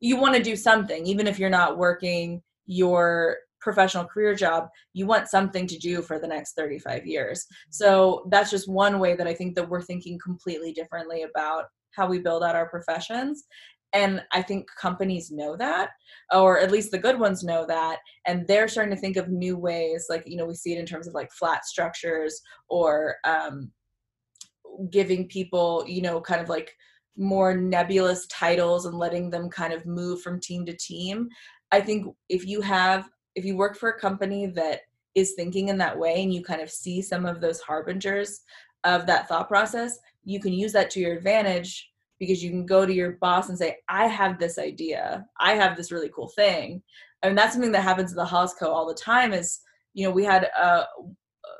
You 0.00 0.16
want 0.16 0.34
to 0.34 0.42
do 0.42 0.56
something 0.56 1.06
even 1.06 1.26
if 1.26 1.38
you're 1.38 1.50
not 1.50 1.78
working 1.78 2.42
your 2.66 3.36
professional 3.60 4.04
career 4.04 4.34
job 4.34 4.68
you 4.92 5.06
want 5.06 5.28
something 5.28 5.66
to 5.68 5.78
do 5.78 6.02
for 6.02 6.18
the 6.18 6.26
next 6.26 6.54
35 6.54 7.06
years. 7.06 7.40
Mm-hmm. 7.40 7.70
So 7.70 8.26
that's 8.30 8.50
just 8.50 8.68
one 8.68 8.98
way 8.98 9.14
that 9.14 9.26
i 9.26 9.34
think 9.34 9.54
that 9.54 9.68
we're 9.68 9.82
thinking 9.82 10.18
completely 10.18 10.72
differently 10.72 11.22
about 11.22 11.66
how 11.94 12.06
we 12.06 12.18
build 12.18 12.42
out 12.42 12.56
our 12.56 12.68
professions 12.68 13.44
and 13.92 14.22
i 14.32 14.40
think 14.40 14.66
companies 14.80 15.30
know 15.30 15.56
that 15.56 15.90
or 16.32 16.58
at 16.58 16.70
least 16.70 16.90
the 16.90 16.98
good 16.98 17.18
ones 17.18 17.44
know 17.44 17.66
that 17.66 17.98
and 18.26 18.46
they're 18.46 18.68
starting 18.68 18.94
to 18.94 19.00
think 19.00 19.16
of 19.16 19.28
new 19.28 19.56
ways 19.56 20.06
like 20.08 20.22
you 20.26 20.36
know 20.36 20.46
we 20.46 20.54
see 20.54 20.74
it 20.74 20.78
in 20.78 20.86
terms 20.86 21.06
of 21.06 21.14
like 21.14 21.30
flat 21.32 21.64
structures 21.64 22.40
or 22.68 23.16
um, 23.24 23.70
giving 24.90 25.28
people 25.28 25.84
you 25.86 26.02
know 26.02 26.20
kind 26.20 26.40
of 26.40 26.48
like 26.48 26.74
more 27.16 27.54
nebulous 27.54 28.26
titles 28.26 28.86
and 28.86 28.96
letting 28.96 29.30
them 29.30 29.48
kind 29.50 29.72
of 29.72 29.86
move 29.86 30.22
from 30.22 30.40
team 30.40 30.64
to 30.66 30.76
team. 30.76 31.28
I 31.70 31.80
think 31.80 32.06
if 32.28 32.46
you 32.46 32.60
have 32.60 33.08
if 33.34 33.44
you 33.44 33.56
work 33.56 33.76
for 33.76 33.90
a 33.90 33.98
company 33.98 34.46
that 34.46 34.80
is 35.14 35.34
thinking 35.34 35.68
in 35.68 35.78
that 35.78 35.98
way 35.98 36.22
and 36.22 36.32
you 36.32 36.42
kind 36.42 36.60
of 36.60 36.70
see 36.70 37.02
some 37.02 37.26
of 37.26 37.40
those 37.40 37.60
harbingers 37.60 38.40
of 38.84 39.06
that 39.06 39.28
thought 39.28 39.48
process 39.48 39.98
you 40.24 40.40
can 40.40 40.52
use 40.52 40.72
that 40.72 40.90
to 40.90 41.00
your 41.00 41.14
advantage 41.14 41.90
because 42.18 42.42
you 42.42 42.50
can 42.50 42.64
go 42.64 42.86
to 42.86 42.92
your 42.92 43.12
boss 43.12 43.48
and 43.48 43.58
say, 43.58 43.78
I 43.88 44.06
have 44.06 44.38
this 44.38 44.58
idea. 44.58 45.26
I 45.40 45.54
have 45.54 45.76
this 45.76 45.90
really 45.90 46.10
cool 46.14 46.28
thing. 46.28 46.82
I 47.22 47.28
And 47.28 47.36
that's 47.36 47.52
something 47.52 47.72
that 47.72 47.82
happens 47.82 48.12
at 48.12 48.16
the 48.16 48.24
Hollis 48.24 48.54
Co 48.54 48.70
all 48.70 48.86
the 48.86 48.94
time 48.94 49.32
is, 49.32 49.60
you 49.94 50.06
know, 50.06 50.12
we 50.12 50.24
had 50.24 50.44
a, 50.44 50.84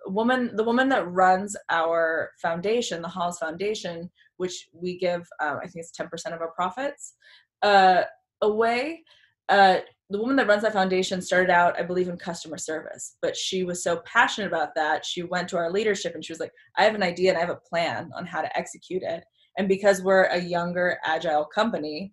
woman, 0.06 0.54
the 0.54 0.64
woman 0.64 0.88
that 0.88 1.08
runs 1.10 1.56
our 1.70 2.30
foundation, 2.40 3.02
the 3.02 3.08
Hollis 3.08 3.38
Foundation, 3.38 4.10
which 4.36 4.68
we 4.72 4.98
give, 4.98 5.26
um, 5.40 5.58
I 5.58 5.66
think 5.66 5.84
it's 5.84 5.92
10% 5.96 6.34
of 6.34 6.40
our 6.40 6.52
profits 6.52 7.14
uh, 7.62 8.02
away. 8.40 9.02
Uh, 9.48 9.78
the 10.10 10.18
woman 10.18 10.36
that 10.36 10.46
runs 10.46 10.62
that 10.62 10.74
foundation 10.74 11.22
started 11.22 11.50
out, 11.50 11.78
I 11.78 11.82
believe, 11.82 12.08
in 12.08 12.16
customer 12.16 12.58
service, 12.58 13.16
but 13.22 13.36
she 13.36 13.64
was 13.64 13.82
so 13.82 14.02
passionate 14.04 14.48
about 14.48 14.74
that. 14.74 15.06
She 15.06 15.22
went 15.22 15.48
to 15.48 15.56
our 15.56 15.70
leadership 15.70 16.14
and 16.14 16.24
she 16.24 16.32
was 16.32 16.40
like, 16.40 16.52
I 16.76 16.84
have 16.84 16.94
an 16.94 17.02
idea 17.02 17.30
and 17.30 17.38
I 17.38 17.40
have 17.40 17.50
a 17.50 17.56
plan 17.56 18.10
on 18.14 18.26
how 18.26 18.42
to 18.42 18.58
execute 18.58 19.02
it. 19.02 19.24
And 19.56 19.68
because 19.68 20.02
we're 20.02 20.24
a 20.24 20.38
younger, 20.38 20.98
agile 21.04 21.44
company, 21.44 22.12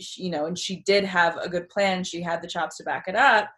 she, 0.00 0.24
you 0.24 0.30
know, 0.30 0.46
and 0.46 0.58
she 0.58 0.82
did 0.84 1.04
have 1.04 1.36
a 1.36 1.48
good 1.48 1.68
plan, 1.68 2.02
she 2.02 2.22
had 2.22 2.42
the 2.42 2.48
chops 2.48 2.76
to 2.78 2.84
back 2.84 3.04
it 3.08 3.16
up, 3.16 3.50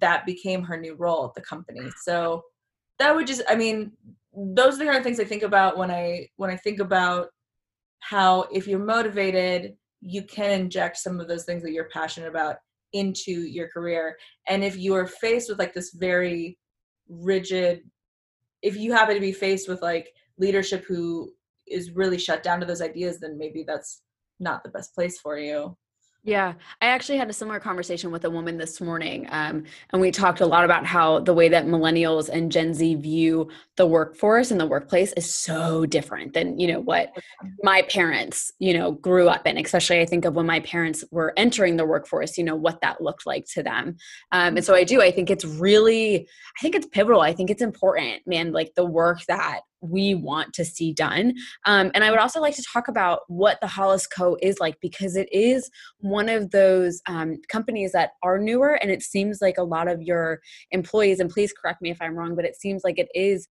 that 0.00 0.24
became 0.24 0.62
her 0.62 0.78
new 0.78 0.94
role 0.94 1.26
at 1.26 1.34
the 1.34 1.42
company. 1.42 1.90
So 2.02 2.42
that 2.98 3.14
would 3.14 3.26
just, 3.26 3.42
I 3.48 3.56
mean, 3.56 3.92
those 4.34 4.74
are 4.74 4.78
the 4.78 4.84
kind 4.84 4.96
of 4.96 5.02
things 5.02 5.20
I 5.20 5.24
think 5.24 5.42
about 5.42 5.76
when 5.76 5.90
I 5.90 6.28
when 6.36 6.50
I 6.50 6.56
think 6.56 6.80
about 6.80 7.28
how 8.00 8.42
if 8.52 8.66
you're 8.66 8.78
motivated, 8.78 9.76
you 10.00 10.22
can 10.22 10.50
inject 10.50 10.98
some 10.98 11.20
of 11.20 11.28
those 11.28 11.44
things 11.44 11.62
that 11.62 11.72
you're 11.72 11.88
passionate 11.88 12.28
about 12.28 12.56
into 12.92 13.32
your 13.32 13.68
career 13.68 14.16
and 14.48 14.64
if 14.64 14.76
you 14.76 14.94
are 14.94 15.06
faced 15.06 15.48
with 15.48 15.58
like 15.58 15.74
this 15.74 15.92
very 15.94 16.58
rigid 17.08 17.82
if 18.62 18.76
you 18.76 18.92
happen 18.92 19.14
to 19.14 19.20
be 19.20 19.32
faced 19.32 19.68
with 19.68 19.82
like 19.82 20.08
leadership 20.38 20.84
who 20.86 21.30
is 21.66 21.92
really 21.92 22.18
shut 22.18 22.42
down 22.42 22.60
to 22.60 22.66
those 22.66 22.82
ideas 22.82 23.18
then 23.18 23.36
maybe 23.36 23.64
that's 23.66 24.02
not 24.40 24.62
the 24.62 24.70
best 24.70 24.94
place 24.94 25.18
for 25.18 25.38
you 25.38 25.76
yeah, 26.26 26.54
I 26.82 26.86
actually 26.86 27.18
had 27.18 27.30
a 27.30 27.32
similar 27.32 27.60
conversation 27.60 28.10
with 28.10 28.24
a 28.24 28.30
woman 28.30 28.58
this 28.58 28.80
morning. 28.80 29.28
Um, 29.30 29.62
and 29.92 30.02
we 30.02 30.10
talked 30.10 30.40
a 30.40 30.46
lot 30.46 30.64
about 30.64 30.84
how 30.84 31.20
the 31.20 31.32
way 31.32 31.48
that 31.48 31.66
millennials 31.66 32.28
and 32.28 32.50
Gen 32.50 32.74
Z 32.74 32.96
view 32.96 33.48
the 33.76 33.86
workforce 33.86 34.50
and 34.50 34.60
the 34.60 34.66
workplace 34.66 35.12
is 35.12 35.32
so 35.32 35.86
different 35.86 36.32
than, 36.32 36.58
you 36.58 36.66
know, 36.66 36.80
what 36.80 37.12
my 37.62 37.82
parents, 37.82 38.52
you 38.58 38.74
know, 38.74 38.90
grew 38.90 39.28
up 39.28 39.46
in, 39.46 39.56
especially 39.56 40.00
I 40.00 40.04
think 40.04 40.24
of 40.24 40.34
when 40.34 40.46
my 40.46 40.58
parents 40.60 41.04
were 41.12 41.32
entering 41.36 41.76
the 41.76 41.86
workforce, 41.86 42.36
you 42.36 42.42
know, 42.42 42.56
what 42.56 42.80
that 42.80 43.00
looked 43.00 43.24
like 43.24 43.44
to 43.54 43.62
them. 43.62 43.96
Um, 44.32 44.56
and 44.56 44.64
so 44.64 44.74
I 44.74 44.82
do, 44.82 45.00
I 45.00 45.12
think 45.12 45.30
it's 45.30 45.44
really, 45.44 46.22
I 46.58 46.60
think 46.60 46.74
it's 46.74 46.88
pivotal. 46.88 47.20
I 47.20 47.34
think 47.34 47.50
it's 47.50 47.62
important, 47.62 48.22
man, 48.26 48.50
like 48.50 48.72
the 48.74 48.84
work 48.84 49.20
that 49.28 49.60
we 49.80 50.14
want 50.14 50.52
to 50.54 50.64
see 50.64 50.92
done. 50.92 51.34
Um, 51.66 51.90
and 51.94 52.02
I 52.02 52.10
would 52.10 52.18
also 52.18 52.40
like 52.40 52.56
to 52.56 52.64
talk 52.72 52.88
about 52.88 53.20
what 53.28 53.58
the 53.60 53.66
Hollis 53.66 54.06
Co. 54.06 54.36
is 54.42 54.58
like 54.58 54.78
because 54.80 55.16
it 55.16 55.28
is 55.32 55.70
one 55.98 56.15
of 56.28 56.50
those 56.50 57.02
um, 57.08 57.36
companies 57.48 57.92
that 57.92 58.10
are 58.22 58.38
newer, 58.38 58.74
and 58.74 58.90
it 58.90 59.02
seems 59.02 59.40
like 59.42 59.58
a 59.58 59.62
lot 59.62 59.88
of 59.88 60.00
your 60.02 60.40
employees, 60.70 61.20
and 61.20 61.30
please 61.30 61.52
correct 61.52 61.82
me 61.82 61.90
if 61.90 62.00
I'm 62.00 62.16
wrong, 62.16 62.34
but 62.34 62.44
it 62.44 62.56
seems 62.56 62.82
like 62.84 62.98
it 62.98 63.08
is. 63.14 63.46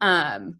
Um, 0.00 0.58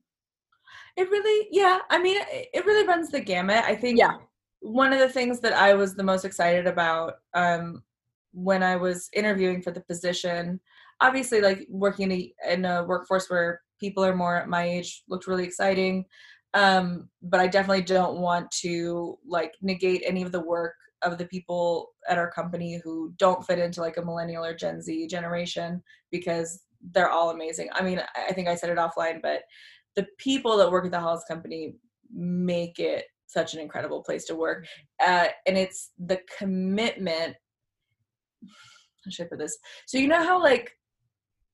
it 0.97 1.11
really, 1.11 1.49
yeah. 1.51 1.79
I 1.91 2.01
mean, 2.01 2.21
it 2.31 2.65
really 2.67 2.87
runs 2.87 3.11
the 3.11 3.21
gamut. 3.21 3.65
I 3.65 3.75
think. 3.75 3.99
Yeah. 3.99 4.17
One 4.61 4.93
of 4.93 4.99
the 4.99 5.09
things 5.09 5.41
that 5.41 5.55
I 5.55 5.73
was 5.73 5.95
the 5.95 6.03
most 6.03 6.27
excited 6.27 6.67
about 6.67 7.15
um, 7.33 7.83
when 8.33 8.63
I 8.63 8.77
was 8.77 9.09
interviewing 9.15 9.63
for 9.63 9.71
the 9.71 9.81
position, 9.81 10.61
obviously 11.01 11.41
like 11.41 11.67
working 11.71 12.11
in 12.11 12.19
a, 12.19 12.35
in 12.53 12.65
a 12.67 12.85
workforce 12.85 13.31
where 13.31 13.63
people 13.81 14.05
are 14.05 14.15
more 14.15 14.37
at 14.37 14.49
my 14.49 14.65
age 14.65 15.03
looked 15.09 15.27
really 15.27 15.45
exciting. 15.45 16.05
Um, 16.55 17.09
but 17.23 17.41
I 17.41 17.47
definitely 17.47 17.83
don't 17.83 18.19
want 18.19 18.51
to 18.63 19.19
like 19.27 19.55
negate 19.63 20.03
any 20.05 20.23
of 20.23 20.33
the 20.33 20.45
work 20.45 20.75
of 21.03 21.17
the 21.17 21.27
people 21.27 21.91
at 22.09 22.19
our 22.19 22.31
company 22.31 22.81
who 22.83 23.13
don't 23.17 23.45
fit 23.45 23.59
into 23.59 23.81
like 23.81 23.97
a 23.97 24.05
millennial 24.05 24.45
or 24.45 24.55
Gen 24.55 24.83
Z 24.83 25.07
generation 25.07 25.83
because 26.11 26.63
they're 26.93 27.11
all 27.11 27.31
amazing. 27.31 27.69
I 27.73 27.83
mean, 27.83 28.03
I 28.17 28.33
think 28.33 28.49
I 28.49 28.55
said 28.55 28.71
it 28.71 28.79
offline, 28.79 29.23
but 29.23 29.43
the 29.97 30.07
people 30.19 30.57
that 30.59 30.71
work 30.71 30.85
at 30.85 30.91
the 30.91 31.01
Hollis 31.01 31.25
Company 31.27 31.75
make 32.13 32.79
it 32.79 33.05
such 33.27 33.55
an 33.55 33.61
incredible 33.61 34.03
place 34.03 34.25
to 34.27 34.35
work. 34.35 34.67
Uh, 35.05 35.29
and 35.47 35.57
it's 35.57 35.91
the 35.99 36.21
commitment 36.37 37.37
how 39.05 39.11
should 39.11 39.27
I 39.27 39.29
put 39.29 39.39
this? 39.39 39.59
So 39.87 39.99
you 39.99 40.09
know 40.09 40.23
how 40.23 40.43
like 40.43 40.73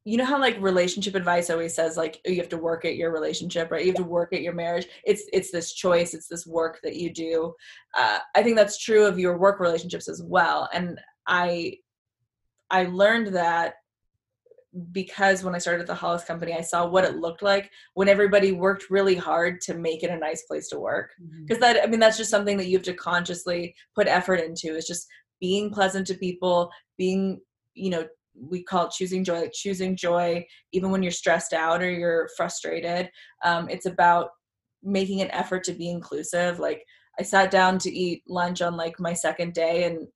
you 0.06 0.16
know 0.16 0.24
how 0.24 0.40
like 0.40 0.56
relationship 0.60 1.16
advice 1.16 1.50
always 1.50 1.74
says 1.74 1.96
like 1.96 2.20
you 2.24 2.36
have 2.36 2.48
to 2.48 2.56
work 2.56 2.84
at 2.84 2.94
your 2.94 3.10
relationship 3.10 3.72
right? 3.72 3.84
You 3.84 3.90
have 3.90 3.96
to 3.96 4.04
work 4.04 4.32
at 4.32 4.40
your 4.40 4.54
marriage. 4.54 4.86
It's 5.04 5.24
it's 5.32 5.50
this 5.50 5.72
choice. 5.72 6.14
It's 6.14 6.28
this 6.28 6.46
work 6.46 6.78
that 6.84 6.94
you 6.94 7.12
do. 7.12 7.52
Uh, 7.98 8.20
i 8.36 8.42
think 8.42 8.56
that's 8.56 8.78
true 8.78 9.04
of 9.04 9.18
your 9.18 9.36
work 9.36 9.58
relationships 9.58 10.08
as 10.08 10.22
well. 10.24 10.68
And 10.72 11.00
i 11.26 11.74
i 12.70 12.84
learned 12.84 13.34
that 13.34 13.74
because 14.92 15.42
when 15.42 15.54
i 15.56 15.58
started 15.58 15.86
the 15.86 15.94
hollis 15.94 16.24
company 16.24 16.52
i 16.52 16.60
saw 16.60 16.86
what 16.86 17.04
it 17.04 17.16
looked 17.16 17.42
like 17.42 17.70
when 17.94 18.08
everybody 18.08 18.52
worked 18.52 18.90
really 18.90 19.14
hard 19.14 19.60
to 19.62 19.74
make 19.74 20.02
it 20.02 20.10
a 20.10 20.18
nice 20.18 20.42
place 20.42 20.68
to 20.68 20.78
work. 20.78 21.10
Because 21.42 21.60
mm-hmm. 21.60 21.74
that 21.74 21.82
i 21.82 21.86
mean 21.90 21.98
that's 21.98 22.18
just 22.18 22.30
something 22.30 22.56
that 22.58 22.68
you 22.68 22.76
have 22.76 22.84
to 22.84 22.94
consciously 22.94 23.74
put 23.96 24.06
effort 24.06 24.36
into 24.36 24.76
is 24.76 24.86
just 24.86 25.08
being 25.40 25.70
pleasant 25.70 26.06
to 26.06 26.14
people 26.14 26.70
being 26.96 27.40
you 27.74 27.90
know 27.90 28.06
we 28.38 28.62
call 28.62 28.86
it 28.86 28.92
choosing 28.92 29.24
joy 29.24 29.40
like 29.40 29.52
choosing 29.52 29.96
joy 29.96 30.44
even 30.72 30.90
when 30.90 31.02
you're 31.02 31.10
stressed 31.12 31.52
out 31.52 31.82
or 31.82 31.90
you're 31.90 32.28
frustrated 32.36 33.10
um, 33.44 33.68
it's 33.68 33.86
about 33.86 34.30
making 34.86 35.20
an 35.20 35.30
effort 35.32 35.64
to 35.64 35.72
be 35.72 35.90
inclusive. 35.90 36.58
Like 36.58 36.84
i 37.18 37.22
sat 37.22 37.50
down 37.50 37.78
to 37.78 37.90
eat 37.90 38.22
lunch 38.28 38.60
on 38.60 38.76
like 38.76 39.00
my 39.00 39.12
second 39.12 39.54
day 39.54 39.84
and 39.84 40.06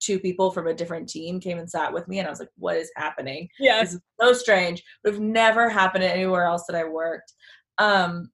two 0.00 0.18
people 0.18 0.50
from 0.50 0.66
a 0.66 0.74
different 0.74 1.08
team 1.08 1.38
came 1.38 1.58
and 1.58 1.70
sat 1.70 1.92
with 1.92 2.06
me 2.08 2.18
and 2.18 2.26
i 2.26 2.30
was 2.30 2.40
like 2.40 2.50
what 2.56 2.76
is 2.76 2.90
happening? 2.96 3.48
Yeah. 3.58 3.82
This 3.82 3.94
is 3.94 4.00
so 4.20 4.32
strange. 4.32 4.82
Have 5.04 5.20
never 5.20 5.68
happened 5.68 6.04
anywhere 6.04 6.44
else 6.44 6.64
that 6.66 6.76
i 6.76 6.84
worked. 6.84 7.34
Um 7.78 8.30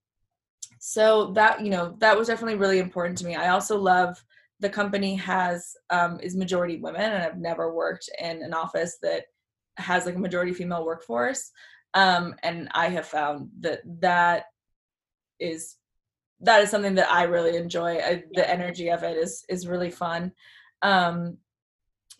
so 0.78 1.32
that 1.32 1.60
you 1.60 1.70
know 1.70 1.96
that 2.00 2.16
was 2.16 2.28
definitely 2.28 2.58
really 2.58 2.78
important 2.78 3.18
to 3.18 3.26
me. 3.26 3.36
I 3.36 3.48
also 3.48 3.76
love 3.78 4.22
the 4.62 4.70
company 4.70 5.16
has 5.16 5.74
um, 5.90 6.20
is 6.20 6.36
majority 6.36 6.76
women, 6.76 7.02
and 7.02 7.22
I've 7.22 7.38
never 7.38 7.74
worked 7.74 8.08
in 8.20 8.42
an 8.42 8.54
office 8.54 8.96
that 9.02 9.24
has 9.76 10.06
like 10.06 10.14
a 10.14 10.20
majority 10.20 10.54
female 10.54 10.86
workforce. 10.86 11.50
Um, 11.94 12.34
and 12.42 12.68
I 12.72 12.88
have 12.88 13.06
found 13.06 13.50
that 13.60 13.80
that 14.00 14.44
is 15.40 15.76
that 16.40 16.62
is 16.62 16.70
something 16.70 16.94
that 16.94 17.10
I 17.10 17.24
really 17.24 17.56
enjoy. 17.56 17.98
I, 17.98 18.22
the 18.34 18.48
energy 18.48 18.88
of 18.88 19.02
it 19.02 19.16
is 19.16 19.44
is 19.48 19.66
really 19.66 19.90
fun. 19.90 20.32
Um, 20.82 21.38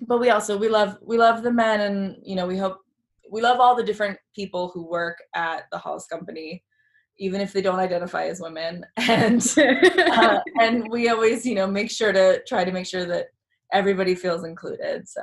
but 0.00 0.18
we 0.18 0.30
also 0.30 0.58
we 0.58 0.68
love 0.68 0.98
we 1.00 1.16
love 1.16 1.44
the 1.44 1.52
men, 1.52 1.80
and 1.80 2.16
you 2.24 2.34
know 2.34 2.46
we 2.46 2.58
hope 2.58 2.78
we 3.30 3.40
love 3.40 3.60
all 3.60 3.76
the 3.76 3.84
different 3.84 4.18
people 4.34 4.72
who 4.74 4.90
work 4.90 5.18
at 5.36 5.64
the 5.70 5.78
Hollis 5.78 6.06
Company 6.06 6.64
even 7.22 7.40
if 7.40 7.52
they 7.52 7.62
don't 7.62 7.78
identify 7.78 8.24
as 8.24 8.40
women 8.40 8.84
and 8.96 9.46
uh, 9.58 10.40
and 10.60 10.88
we 10.90 11.08
always 11.08 11.46
you 11.46 11.54
know 11.54 11.66
make 11.66 11.90
sure 11.90 12.12
to 12.12 12.42
try 12.46 12.64
to 12.64 12.72
make 12.72 12.86
sure 12.86 13.04
that 13.04 13.26
everybody 13.72 14.14
feels 14.14 14.44
included 14.44 15.08
so 15.08 15.22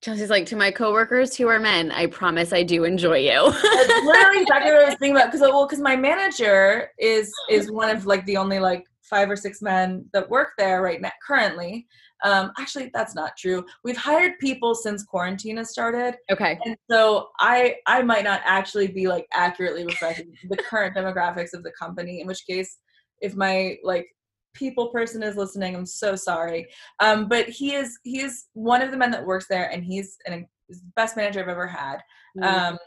Chelsea's 0.00 0.30
like 0.30 0.46
to 0.46 0.56
my 0.56 0.70
coworkers 0.70 1.36
who 1.36 1.48
are 1.48 1.58
men, 1.58 1.90
I 1.90 2.06
promise 2.06 2.52
I 2.52 2.62
do 2.62 2.84
enjoy 2.84 3.16
you. 3.16 3.50
That's 3.50 4.04
literally 4.04 4.42
exactly 4.42 4.70
what 4.70 4.82
I 4.82 4.84
was 4.84 4.94
thinking 4.94 5.16
about. 5.16 5.32
Because 5.32 5.40
well, 5.40 5.66
because 5.66 5.80
my 5.80 5.96
manager 5.96 6.92
is 7.00 7.32
is 7.50 7.68
one 7.68 7.90
of 7.90 8.06
like 8.06 8.24
the 8.24 8.36
only 8.36 8.60
like 8.60 8.84
five 9.02 9.28
or 9.28 9.34
six 9.34 9.60
men 9.60 10.04
that 10.12 10.30
work 10.30 10.50
there 10.56 10.82
right 10.82 11.00
now 11.00 11.10
currently. 11.26 11.88
Um, 12.24 12.52
actually, 12.58 12.90
that's 12.92 13.14
not 13.14 13.36
true. 13.36 13.64
We've 13.84 13.96
hired 13.96 14.38
people 14.40 14.74
since 14.74 15.04
quarantine 15.04 15.56
has 15.58 15.70
started. 15.70 16.16
Okay. 16.30 16.58
And 16.64 16.76
so 16.90 17.28
I 17.38 17.76
I 17.86 18.02
might 18.02 18.24
not 18.24 18.40
actually 18.44 18.88
be 18.88 19.08
like 19.08 19.26
accurately 19.32 19.84
reflecting 19.84 20.32
the 20.48 20.56
current 20.56 20.96
demographics 20.96 21.54
of 21.54 21.62
the 21.62 21.72
company. 21.78 22.20
In 22.20 22.26
which 22.26 22.46
case, 22.46 22.78
if 23.20 23.34
my 23.34 23.76
like 23.82 24.06
people 24.54 24.88
person 24.88 25.22
is 25.22 25.36
listening, 25.36 25.76
I'm 25.76 25.86
so 25.86 26.16
sorry. 26.16 26.68
Um, 27.00 27.28
but 27.28 27.48
he 27.48 27.74
is 27.74 27.98
he 28.02 28.20
is 28.20 28.46
one 28.54 28.82
of 28.82 28.90
the 28.90 28.96
men 28.96 29.10
that 29.12 29.24
works 29.24 29.46
there, 29.48 29.70
and 29.70 29.84
he's 29.84 30.16
an 30.26 30.46
he's 30.66 30.80
the 30.80 30.92
best 30.96 31.16
manager 31.16 31.40
I've 31.40 31.48
ever 31.48 31.66
had. 31.66 31.98
Mm-hmm. 32.38 32.72
Um, 32.72 32.78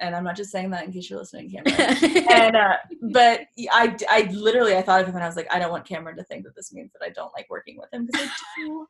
and 0.00 0.16
I'm 0.16 0.24
not 0.24 0.36
just 0.36 0.50
saying 0.50 0.70
that 0.70 0.84
in 0.84 0.92
case 0.92 1.08
you're 1.08 1.18
listening, 1.18 1.50
Cameron. 1.64 2.26
and 2.30 2.56
uh, 2.56 2.76
but 3.02 3.42
I, 3.70 3.96
I 4.08 4.30
literally 4.32 4.76
I 4.76 4.82
thought 4.82 5.02
of 5.02 5.08
him 5.08 5.14
and 5.14 5.24
I 5.24 5.26
was 5.26 5.36
like, 5.36 5.52
I 5.52 5.58
don't 5.58 5.70
want 5.70 5.86
Cameron 5.86 6.16
to 6.16 6.24
think 6.24 6.44
that 6.44 6.56
this 6.56 6.72
means 6.72 6.90
that 6.92 7.04
I 7.04 7.10
don't 7.10 7.32
like 7.34 7.46
working 7.50 7.78
with 7.78 7.92
him 7.92 8.06
because 8.06 8.28
I 8.28 8.32
do. 8.56 8.86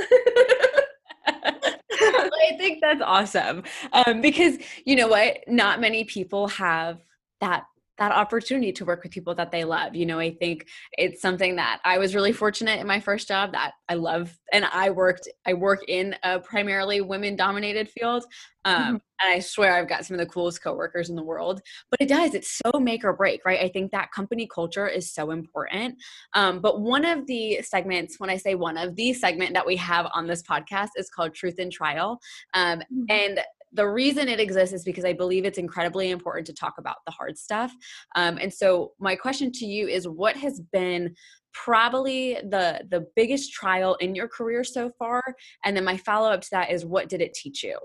I 1.26 2.56
think 2.56 2.80
that's 2.80 3.02
awesome 3.02 3.62
um, 3.92 4.20
because 4.20 4.58
you 4.84 4.96
know 4.96 5.08
what, 5.08 5.38
not 5.46 5.80
many 5.80 6.04
people 6.04 6.48
have 6.48 7.00
that 7.40 7.64
that 7.98 8.12
opportunity 8.12 8.72
to 8.72 8.84
work 8.84 9.02
with 9.02 9.12
people 9.12 9.34
that 9.34 9.50
they 9.50 9.64
love. 9.64 9.94
You 9.94 10.06
know, 10.06 10.18
I 10.18 10.32
think 10.32 10.66
it's 10.92 11.20
something 11.20 11.56
that 11.56 11.80
I 11.84 11.98
was 11.98 12.14
really 12.14 12.32
fortunate 12.32 12.80
in 12.80 12.86
my 12.86 13.00
first 13.00 13.28
job 13.28 13.52
that 13.52 13.72
I 13.88 13.94
love, 13.94 14.38
and 14.52 14.64
I 14.64 14.90
worked. 14.90 15.28
I 15.46 15.54
work 15.54 15.80
in 15.88 16.14
a 16.22 16.38
primarily 16.38 17.00
women-dominated 17.00 17.90
field, 17.90 18.24
um, 18.64 18.74
mm-hmm. 18.74 18.90
and 18.90 19.02
I 19.20 19.40
swear 19.40 19.74
I've 19.74 19.88
got 19.88 20.04
some 20.04 20.14
of 20.14 20.20
the 20.20 20.32
coolest 20.32 20.62
coworkers 20.62 21.10
in 21.10 21.16
the 21.16 21.22
world. 21.22 21.60
But 21.90 22.00
it 22.00 22.08
does. 22.08 22.34
It's 22.34 22.60
so 22.64 22.78
make 22.78 23.04
or 23.04 23.12
break, 23.12 23.44
right? 23.44 23.60
I 23.60 23.68
think 23.68 23.90
that 23.90 24.12
company 24.12 24.48
culture 24.52 24.86
is 24.86 25.12
so 25.12 25.30
important. 25.30 25.96
Um, 26.34 26.60
but 26.60 26.80
one 26.80 27.04
of 27.04 27.26
the 27.26 27.60
segments, 27.62 28.20
when 28.20 28.30
I 28.30 28.36
say 28.36 28.54
one 28.54 28.76
of 28.76 28.94
the 28.96 29.12
segment 29.12 29.54
that 29.54 29.66
we 29.66 29.76
have 29.76 30.06
on 30.14 30.26
this 30.26 30.42
podcast, 30.42 30.90
is 30.96 31.10
called 31.10 31.34
Truth 31.34 31.58
in 31.58 31.70
Trial, 31.70 32.20
um, 32.54 32.78
mm-hmm. 32.78 33.04
and 33.08 33.40
the 33.72 33.88
reason 33.88 34.28
it 34.28 34.40
exists 34.40 34.74
is 34.74 34.84
because 34.84 35.04
I 35.04 35.12
believe 35.12 35.44
it's 35.44 35.58
incredibly 35.58 36.10
important 36.10 36.46
to 36.46 36.54
talk 36.54 36.74
about 36.78 36.96
the 37.06 37.12
hard 37.12 37.36
stuff. 37.36 37.72
Um, 38.16 38.38
and 38.38 38.52
so, 38.52 38.92
my 38.98 39.14
question 39.16 39.52
to 39.52 39.66
you 39.66 39.88
is 39.88 40.08
what 40.08 40.36
has 40.36 40.60
been 40.72 41.14
probably 41.52 42.34
the 42.34 42.80
the 42.90 43.06
biggest 43.16 43.52
trial 43.52 43.94
in 43.96 44.14
your 44.14 44.28
career 44.28 44.62
so 44.62 44.90
far 44.98 45.22
and 45.64 45.76
then 45.76 45.84
my 45.84 45.96
follow 45.96 46.30
up 46.30 46.40
to 46.40 46.48
that 46.52 46.70
is 46.70 46.84
what 46.84 47.08
did 47.08 47.20
it 47.20 47.34
teach 47.34 47.64
you 47.64 47.78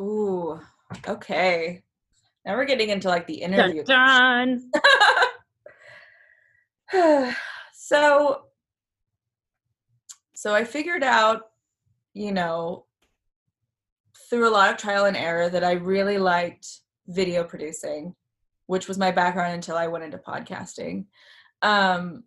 ooh 0.00 0.60
okay 1.08 1.82
now 2.44 2.54
we're 2.54 2.64
getting 2.64 2.90
into 2.90 3.08
like 3.08 3.26
the 3.26 3.34
interview 3.34 3.82
dun, 3.84 4.70
dun. 6.92 7.34
so 7.74 8.42
so 10.34 10.54
i 10.54 10.62
figured 10.62 11.02
out 11.02 11.42
you 12.14 12.32
know 12.32 12.85
through 14.36 14.48
a 14.48 14.50
lot 14.50 14.70
of 14.70 14.76
trial 14.76 15.06
and 15.06 15.16
error 15.16 15.48
that 15.48 15.64
I 15.64 15.72
really 15.72 16.18
liked 16.18 16.68
video 17.06 17.44
producing 17.44 18.14
which 18.66 18.88
was 18.88 18.98
my 18.98 19.10
background 19.10 19.54
until 19.54 19.76
I 19.76 19.86
went 19.86 20.04
into 20.04 20.18
podcasting. 20.18 21.06
Um, 21.62 22.24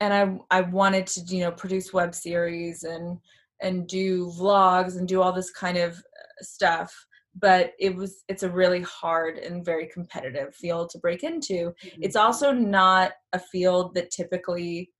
and 0.00 0.12
I 0.12 0.58
I 0.58 0.60
wanted 0.62 1.06
to 1.08 1.20
you 1.22 1.40
know 1.40 1.52
produce 1.52 1.92
web 1.92 2.14
series 2.14 2.84
and 2.84 3.18
and 3.62 3.86
do 3.86 4.26
vlogs 4.38 4.98
and 4.98 5.08
do 5.08 5.22
all 5.22 5.32
this 5.32 5.50
kind 5.50 5.78
of 5.78 5.92
uh, 5.94 6.42
stuff 6.42 6.94
but 7.38 7.72
it 7.78 7.96
was 7.96 8.22
it's 8.28 8.42
a 8.42 8.50
really 8.50 8.82
hard 8.82 9.38
and 9.38 9.64
very 9.64 9.86
competitive 9.86 10.54
field 10.54 10.90
to 10.90 10.98
break 10.98 11.24
into 11.24 11.72
mm-hmm. 11.82 12.02
it's 12.02 12.16
also 12.16 12.52
not 12.52 13.12
a 13.32 13.38
field 13.38 13.94
that 13.94 14.10
typically 14.10 14.90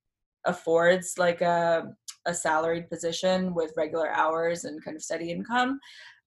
affords 0.47 1.13
like 1.17 1.41
a 1.41 1.87
a 2.25 2.33
salaried 2.33 2.89
position 2.89 3.53
with 3.53 3.71
regular 3.77 4.09
hours 4.11 4.65
and 4.65 4.83
kind 4.83 4.95
of 4.95 5.03
steady 5.03 5.31
income 5.31 5.79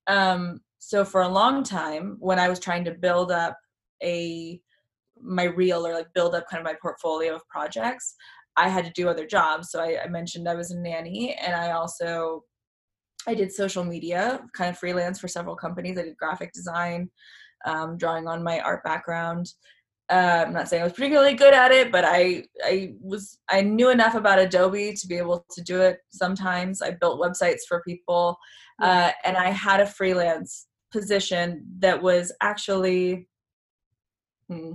um, 0.07 0.61
so 0.79 1.05
for 1.05 1.23
a 1.23 1.29
long 1.29 1.63
time 1.63 2.17
when 2.21 2.39
i 2.39 2.49
was 2.49 2.59
trying 2.59 2.85
to 2.85 2.93
build 2.93 3.31
up 3.31 3.57
a 4.03 4.61
my 5.23 5.45
reel 5.45 5.87
or 5.87 5.93
like 5.93 6.13
build 6.15 6.35
up 6.35 6.49
kind 6.49 6.61
of 6.61 6.65
my 6.65 6.77
portfolio 6.81 7.35
of 7.35 7.47
projects 7.49 8.15
i 8.57 8.69
had 8.69 8.85
to 8.85 8.93
do 8.93 9.09
other 9.09 9.27
jobs 9.27 9.71
so 9.71 9.81
I, 9.81 9.99
I 10.05 10.09
mentioned 10.09 10.49
i 10.49 10.55
was 10.55 10.71
a 10.71 10.79
nanny 10.79 11.35
and 11.35 11.55
i 11.55 11.73
also 11.73 12.45
I 13.27 13.35
did 13.35 13.53
social 13.53 13.85
media, 13.85 14.41
kind 14.55 14.71
of 14.71 14.79
freelance 14.79 15.19
for 15.19 15.29
several 15.29 15.57
companies. 15.57 15.99
I 15.99 16.03
did 16.03 16.17
graphic 16.17 16.53
design, 16.53 17.11
um, 17.67 17.99
drawing 17.99 18.27
on 18.27 18.43
my 18.43 18.61
art 18.61 18.83
background. 18.83 19.53
Uh, 20.11 20.45
I'm 20.47 20.53
not 20.53 20.69
saying 20.69 20.83
I 20.83 20.85
was 20.85 20.93
particularly 20.93 21.35
good 21.35 21.55
at 21.55 21.71
it, 21.71 21.93
but 21.93 22.05
I 22.05 22.45
I 22.65 22.95
was 23.01 23.39
I 23.49 23.61
knew 23.61 23.91
enough 23.91 24.17
about 24.17 24.41
Adobe 24.41 24.95
to 24.95 25.07
be 25.07 25.17
able 25.17 25.47
to 25.53 25.63
do 25.63 25.81
it. 25.81 25.99
Sometimes 26.11 26.83
I 26.83 26.91
built 26.91 27.21
websites 27.21 27.61
for 27.69 27.83
people, 27.87 28.37
uh, 28.83 29.13
and 29.25 29.37
I 29.37 29.51
had 29.51 29.81
a 29.81 29.87
freelance 29.87 30.67
position 30.91 31.65
that 31.79 32.03
was 32.03 32.33
actually. 32.43 33.29
Hmm, 34.49 34.73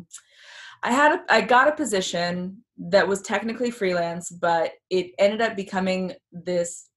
I 0.83 0.91
had 0.91 1.11
a, 1.13 1.23
I 1.29 1.41
got 1.41 1.67
a 1.67 1.75
position 1.75 2.63
that 2.77 3.07
was 3.07 3.21
technically 3.21 3.71
freelance, 3.71 4.29
but 4.29 4.71
it 4.89 5.11
ended 5.19 5.41
up 5.41 5.55
becoming 5.55 6.13
this 6.31 6.89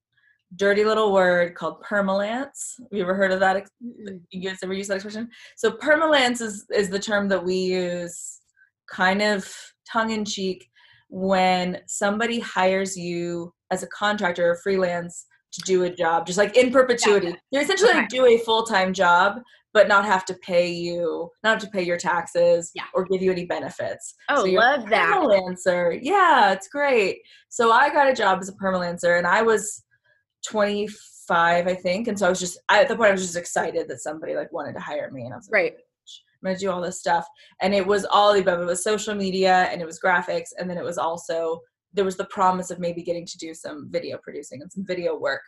dirty 0.57 0.85
little 0.85 1.13
word 1.13 1.55
called 1.55 1.83
permalance. 1.83 2.75
Have 2.79 2.89
you 2.91 3.03
ever 3.03 3.15
heard 3.15 3.33
of 3.33 3.41
that? 3.41 3.69
You 4.31 4.49
guys 4.49 4.59
ever 4.63 4.73
use 4.73 4.89
that 4.89 4.95
expression? 4.95 5.29
So 5.57 5.73
permalance 5.73 6.41
is 6.41 6.67
is 6.73 6.89
the 6.89 6.99
term 6.99 7.29
that 7.29 7.45
we 7.45 7.55
use, 7.55 8.41
kind 8.91 9.23
of 9.23 9.53
tongue 9.91 10.11
in 10.11 10.25
cheek, 10.25 10.69
when 11.09 11.81
somebody 11.87 12.41
hires 12.41 12.97
you 12.97 13.53
as 13.71 13.83
a 13.83 13.89
contractor 13.89 14.51
or 14.51 14.57
freelance 14.57 15.27
to 15.53 15.63
do 15.63 15.85
a 15.85 15.91
job, 15.91 16.27
just 16.27 16.39
like 16.39 16.57
in 16.57 16.71
perpetuity. 16.71 17.35
You're 17.51 17.63
essentially 17.63 17.91
okay. 17.91 18.07
do 18.09 18.27
a 18.27 18.39
full 18.39 18.65
time 18.65 18.93
job, 18.93 19.41
but 19.73 19.89
not 19.89 20.05
have 20.05 20.25
to 20.27 20.35
pay 20.35 20.71
you, 20.71 21.31
not 21.43 21.61
have 21.61 21.63
to 21.63 21.71
pay 21.71 21.83
your 21.83 21.97
taxes 21.97 22.71
yeah. 22.75 22.85
or 22.95 23.05
give 23.07 23.23
you 23.23 23.33
any 23.33 23.47
benefits. 23.47 24.15
Oh, 24.29 24.45
so 24.45 24.51
love 24.51 24.89
that. 24.91 25.15
Permalancer. 25.15 25.99
Yeah, 26.03 26.53
it's 26.53 26.69
great. 26.69 27.21
So 27.49 27.73
I 27.73 27.91
got 27.91 28.11
a 28.11 28.15
job 28.15 28.41
as 28.41 28.49
a 28.49 28.53
permalancer 28.53 29.17
and 29.17 29.27
I 29.27 29.43
was 29.43 29.85
25, 30.51 31.67
I 31.67 31.75
think. 31.75 32.09
And 32.09 32.19
so 32.19 32.27
I 32.27 32.31
was 32.31 32.41
just, 32.41 32.59
I, 32.69 32.81
at 32.81 32.89
the 32.89 32.97
point, 32.97 33.09
I 33.09 33.13
was 33.13 33.23
just 33.23 33.37
excited 33.37 33.89
that 33.89 34.01
somebody 34.01 34.35
like 34.35 34.53
wanted 34.53 34.75
to 34.75 34.81
hire 34.81 35.11
me. 35.11 35.25
And 35.25 35.35
I 35.35 35.37
was 35.37 35.49
like, 35.49 35.63
right. 35.63 35.73
I'm 35.73 36.47
going 36.47 36.57
to 36.57 36.61
do 36.61 36.71
all 36.71 36.81
this 36.81 37.01
stuff. 37.01 37.27
And 37.61 37.75
it 37.75 37.87
was 37.87 38.05
all 38.05 38.33
the 38.33 38.41
above. 38.41 38.61
It 38.61 38.67
was 38.67 38.85
social 38.85 39.15
media 39.15 39.69
and 39.73 39.83
it 39.83 39.87
was 39.87 40.01
graphics. 40.01 40.49
And 40.57 40.71
then 40.71 40.79
it 40.79 40.85
was 40.85 40.99
also, 40.99 41.61
there 41.93 42.05
was 42.05 42.17
the 42.17 42.27
promise 42.27 42.71
of 42.71 42.79
maybe 42.79 43.03
getting 43.03 43.27
to 43.27 43.39
do 43.39 43.55
some 43.55 43.89
video 43.91 44.19
producing 44.23 44.63
and 44.63 44.71
some 44.73 44.85
video 44.87 45.19
work. 45.19 45.41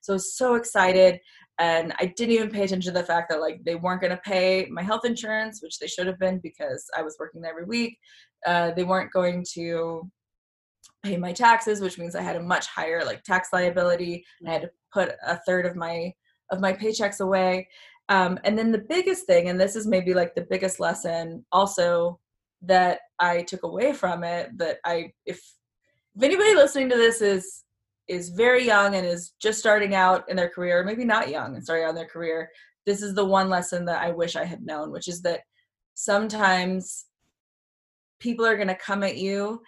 So 0.00 0.12
I 0.12 0.14
was 0.14 0.36
so 0.36 0.54
excited. 0.54 1.18
And 1.58 1.92
I 1.98 2.12
didn't 2.16 2.34
even 2.34 2.50
pay 2.50 2.62
attention 2.62 2.94
to 2.94 3.00
the 3.00 3.06
fact 3.06 3.30
that 3.30 3.40
like 3.40 3.60
they 3.64 3.74
weren't 3.74 4.00
going 4.00 4.12
to 4.12 4.22
pay 4.24 4.68
my 4.70 4.82
health 4.82 5.04
insurance, 5.04 5.60
which 5.60 5.80
they 5.80 5.88
should 5.88 6.06
have 6.06 6.20
been 6.20 6.38
because 6.38 6.88
I 6.96 7.02
was 7.02 7.16
working 7.18 7.40
there 7.40 7.50
every 7.50 7.64
week. 7.64 7.98
Uh, 8.46 8.70
they 8.70 8.84
weren't 8.84 9.12
going 9.12 9.44
to 9.54 10.08
pay 11.02 11.16
my 11.16 11.32
taxes, 11.32 11.80
which 11.80 11.98
means 11.98 12.14
I 12.14 12.22
had 12.22 12.36
a 12.36 12.42
much 12.42 12.66
higher 12.66 13.04
like 13.04 13.22
tax 13.22 13.48
liability. 13.52 14.24
And 14.40 14.48
I 14.48 14.52
had 14.52 14.62
to 14.62 14.70
put 14.92 15.12
a 15.26 15.38
third 15.46 15.66
of 15.66 15.76
my 15.76 16.12
of 16.50 16.60
my 16.60 16.72
paychecks 16.72 17.20
away. 17.20 17.68
Um, 18.08 18.38
and 18.44 18.58
then 18.58 18.72
the 18.72 18.86
biggest 18.88 19.26
thing, 19.26 19.48
and 19.48 19.60
this 19.60 19.76
is 19.76 19.86
maybe 19.86 20.14
like 20.14 20.34
the 20.34 20.46
biggest 20.48 20.80
lesson 20.80 21.44
also 21.52 22.18
that 22.62 23.00
I 23.18 23.42
took 23.42 23.62
away 23.64 23.92
from 23.92 24.24
it, 24.24 24.56
that 24.58 24.78
I 24.84 25.12
if 25.26 25.40
if 26.16 26.22
anybody 26.22 26.54
listening 26.54 26.88
to 26.90 26.96
this 26.96 27.20
is 27.20 27.64
is 28.08 28.30
very 28.30 28.64
young 28.64 28.94
and 28.94 29.06
is 29.06 29.34
just 29.40 29.58
starting 29.58 29.94
out 29.94 30.28
in 30.30 30.36
their 30.36 30.48
career, 30.48 30.82
maybe 30.82 31.04
not 31.04 31.28
young 31.28 31.54
and 31.54 31.62
starting 31.62 31.84
out 31.84 31.90
in 31.90 31.94
their 31.94 32.06
career, 32.06 32.48
this 32.86 33.02
is 33.02 33.14
the 33.14 33.24
one 33.24 33.50
lesson 33.50 33.84
that 33.84 34.02
I 34.02 34.10
wish 34.10 34.34
I 34.34 34.44
had 34.44 34.64
known, 34.64 34.90
which 34.90 35.08
is 35.08 35.20
that 35.22 35.40
sometimes 35.92 37.04
people 38.18 38.46
are 38.46 38.56
going 38.56 38.68
to 38.68 38.74
come 38.74 39.02
at 39.02 39.18
you 39.18 39.60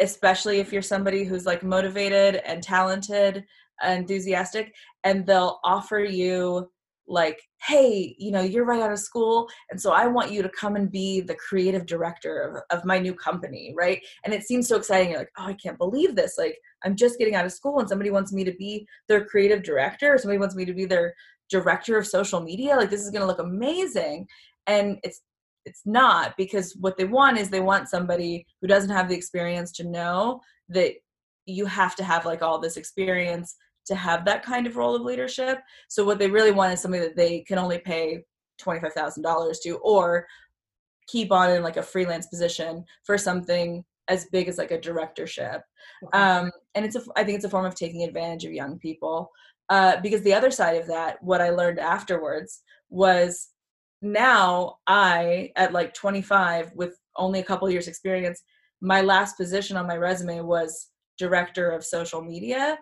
especially 0.00 0.58
if 0.58 0.72
you're 0.72 0.82
somebody 0.82 1.24
who's 1.24 1.46
like 1.46 1.62
motivated 1.62 2.36
and 2.44 2.62
talented 2.62 3.44
and 3.82 4.00
enthusiastic 4.00 4.74
and 5.04 5.26
they'll 5.26 5.60
offer 5.64 5.98
you 5.98 6.68
like 7.06 7.40
hey 7.66 8.14
you 8.18 8.30
know 8.30 8.40
you're 8.40 8.64
right 8.64 8.82
out 8.82 8.92
of 8.92 8.98
school 8.98 9.48
and 9.70 9.80
so 9.80 9.92
i 9.92 10.06
want 10.06 10.30
you 10.30 10.42
to 10.42 10.48
come 10.50 10.76
and 10.76 10.92
be 10.92 11.20
the 11.20 11.34
creative 11.34 11.84
director 11.84 12.62
of, 12.70 12.78
of 12.78 12.84
my 12.84 12.98
new 12.98 13.14
company 13.14 13.74
right? 13.76 14.00
And 14.24 14.32
it 14.32 14.44
seems 14.44 14.68
so 14.68 14.76
exciting 14.76 15.10
you're 15.10 15.18
like 15.18 15.32
oh 15.38 15.46
i 15.46 15.54
can't 15.54 15.78
believe 15.78 16.14
this 16.14 16.36
like 16.38 16.56
i'm 16.84 16.94
just 16.94 17.18
getting 17.18 17.34
out 17.34 17.44
of 17.44 17.52
school 17.52 17.80
and 17.80 17.88
somebody 17.88 18.10
wants 18.10 18.32
me 18.32 18.44
to 18.44 18.52
be 18.52 18.86
their 19.08 19.24
creative 19.24 19.62
director 19.62 20.14
or 20.14 20.18
somebody 20.18 20.38
wants 20.38 20.54
me 20.54 20.64
to 20.64 20.74
be 20.74 20.84
their 20.84 21.14
director 21.50 21.98
of 21.98 22.06
social 22.06 22.40
media 22.40 22.76
like 22.76 22.90
this 22.90 23.02
is 23.02 23.10
going 23.10 23.20
to 23.20 23.26
look 23.26 23.40
amazing. 23.40 24.26
And 24.66 24.98
it's 25.02 25.22
it's 25.64 25.82
not 25.84 26.36
because 26.36 26.76
what 26.80 26.96
they 26.96 27.04
want 27.04 27.38
is 27.38 27.48
they 27.48 27.60
want 27.60 27.88
somebody 27.88 28.46
who 28.60 28.66
doesn't 28.66 28.90
have 28.90 29.08
the 29.08 29.14
experience 29.14 29.72
to 29.72 29.84
know 29.84 30.40
that 30.68 30.94
you 31.46 31.66
have 31.66 31.96
to 31.96 32.04
have 32.04 32.24
like 32.24 32.42
all 32.42 32.58
this 32.58 32.76
experience 32.76 33.56
to 33.86 33.94
have 33.94 34.24
that 34.24 34.44
kind 34.44 34.66
of 34.66 34.76
role 34.76 34.94
of 34.94 35.02
leadership. 35.02 35.58
So 35.88 36.04
what 36.04 36.18
they 36.18 36.28
really 36.28 36.52
want 36.52 36.72
is 36.72 36.80
somebody 36.80 37.02
that 37.04 37.16
they 37.16 37.40
can 37.40 37.58
only 37.58 37.78
pay 37.78 38.22
$25000 38.62 39.62
to 39.62 39.76
or 39.78 40.26
keep 41.08 41.32
on 41.32 41.50
in 41.50 41.62
like 41.62 41.76
a 41.76 41.82
freelance 41.82 42.26
position 42.26 42.84
for 43.04 43.18
something 43.18 43.84
as 44.08 44.26
big 44.26 44.48
as 44.48 44.58
like 44.58 44.70
a 44.70 44.80
directorship. 44.80 45.62
Okay. 46.04 46.18
um, 46.18 46.50
and 46.74 46.84
it's 46.84 46.96
a 46.96 47.02
i 47.16 47.24
think 47.24 47.36
it's 47.36 47.44
a 47.44 47.50
form 47.50 47.64
of 47.64 47.74
taking 47.74 48.02
advantage 48.02 48.44
of 48.44 48.52
young 48.52 48.78
people. 48.78 49.30
Uh, 49.68 50.00
because 50.00 50.22
the 50.22 50.34
other 50.34 50.50
side 50.50 50.76
of 50.76 50.86
that 50.86 51.22
what 51.22 51.40
i 51.40 51.50
learned 51.50 51.78
afterwards 51.78 52.62
was 52.90 53.48
now 54.02 54.76
I, 54.86 55.50
at 55.56 55.72
like 55.72 55.94
25, 55.94 56.72
with 56.74 56.96
only 57.16 57.40
a 57.40 57.44
couple 57.44 57.70
years 57.70 57.88
experience, 57.88 58.42
my 58.80 59.02
last 59.02 59.36
position 59.36 59.76
on 59.76 59.86
my 59.86 59.96
resume 59.96 60.40
was 60.40 60.88
director 61.18 61.70
of 61.70 61.84
social 61.84 62.22
media. 62.22 62.78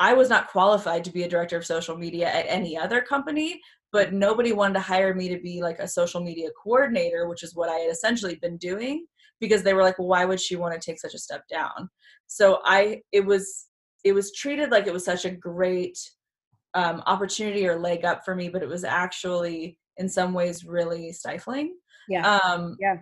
I 0.00 0.12
was 0.12 0.28
not 0.28 0.48
qualified 0.48 1.04
to 1.04 1.12
be 1.12 1.22
a 1.22 1.28
director 1.28 1.56
of 1.56 1.66
social 1.66 1.96
media 1.96 2.28
at 2.28 2.46
any 2.48 2.76
other 2.76 3.00
company, 3.00 3.60
but 3.92 4.12
nobody 4.12 4.52
wanted 4.52 4.74
to 4.74 4.80
hire 4.80 5.14
me 5.14 5.28
to 5.28 5.40
be 5.40 5.62
like 5.62 5.78
a 5.78 5.88
social 5.88 6.20
media 6.20 6.48
coordinator, 6.62 7.28
which 7.28 7.42
is 7.42 7.54
what 7.54 7.70
I 7.70 7.76
had 7.76 7.90
essentially 7.90 8.36
been 8.36 8.56
doing 8.56 9.06
because 9.40 9.62
they 9.62 9.74
were 9.74 9.82
like, 9.82 9.98
well, 9.98 10.08
why 10.08 10.24
would 10.24 10.40
she 10.40 10.56
want 10.56 10.74
to 10.74 10.84
take 10.84 11.00
such 11.00 11.14
a 11.14 11.18
step 11.18 11.42
down? 11.48 11.88
So 12.26 12.60
I, 12.64 13.02
it 13.12 13.24
was, 13.24 13.66
it 14.04 14.12
was 14.12 14.32
treated 14.32 14.70
like 14.70 14.86
it 14.86 14.92
was 14.92 15.04
such 15.04 15.24
a 15.24 15.30
great 15.30 15.98
um, 16.74 17.02
opportunity 17.06 17.66
or 17.66 17.78
leg 17.78 18.04
up 18.04 18.24
for 18.24 18.34
me, 18.34 18.48
but 18.48 18.62
it 18.62 18.68
was 18.68 18.84
actually 18.84 19.78
in 19.98 20.08
some 20.08 20.32
ways 20.32 20.64
really 20.64 21.12
stifling. 21.12 21.76
Yeah. 22.08 22.26
Um, 22.26 22.76
yeah. 22.80 22.96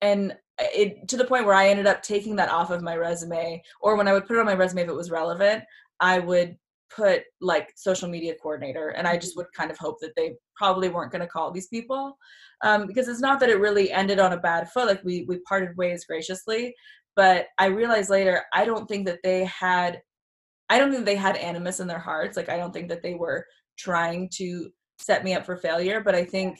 And 0.00 0.34
it 0.58 1.08
to 1.08 1.16
the 1.16 1.24
point 1.24 1.44
where 1.44 1.54
I 1.54 1.68
ended 1.68 1.86
up 1.86 2.02
taking 2.02 2.36
that 2.36 2.50
off 2.50 2.70
of 2.70 2.82
my 2.82 2.96
resume, 2.96 3.62
or 3.80 3.96
when 3.96 4.08
I 4.08 4.12
would 4.12 4.26
put 4.26 4.36
it 4.36 4.40
on 4.40 4.46
my 4.46 4.54
resume 4.54 4.82
if 4.82 4.88
it 4.88 4.94
was 4.94 5.10
relevant, 5.10 5.64
I 6.00 6.18
would 6.18 6.56
put 6.94 7.22
like 7.40 7.72
social 7.76 8.08
media 8.08 8.34
coordinator, 8.40 8.90
and 8.90 9.06
I 9.06 9.16
just 9.16 9.32
mm-hmm. 9.32 9.40
would 9.40 9.52
kind 9.56 9.70
of 9.70 9.78
hope 9.78 9.96
that 10.00 10.12
they 10.16 10.34
probably 10.54 10.88
weren't 10.88 11.12
going 11.12 11.20
to 11.20 11.28
call 11.28 11.50
these 11.50 11.68
people, 11.68 12.16
um, 12.62 12.86
because 12.86 13.08
it's 13.08 13.20
not 13.20 13.40
that 13.40 13.50
it 13.50 13.60
really 13.60 13.90
ended 13.90 14.18
on 14.18 14.32
a 14.32 14.38
bad 14.38 14.70
foot. 14.70 14.86
Like 14.86 15.04
we 15.04 15.24
we 15.28 15.40
parted 15.40 15.76
ways 15.76 16.04
graciously, 16.06 16.74
but 17.16 17.46
I 17.58 17.66
realized 17.66 18.08
later 18.08 18.42
I 18.54 18.64
don't 18.64 18.86
think 18.86 19.06
that 19.06 19.20
they 19.22 19.44
had, 19.44 20.00
I 20.70 20.78
don't 20.78 20.90
think 20.90 21.04
they 21.04 21.16
had 21.16 21.36
animus 21.36 21.80
in 21.80 21.86
their 21.86 21.98
hearts. 21.98 22.36
Like 22.36 22.48
I 22.48 22.56
don't 22.56 22.72
think 22.72 22.88
that 22.88 23.02
they 23.02 23.14
were 23.14 23.44
trying 23.78 24.30
to 24.36 24.70
set 24.98 25.24
me 25.24 25.34
up 25.34 25.44
for 25.44 25.56
failure 25.56 26.00
but 26.00 26.14
i 26.14 26.24
think 26.24 26.58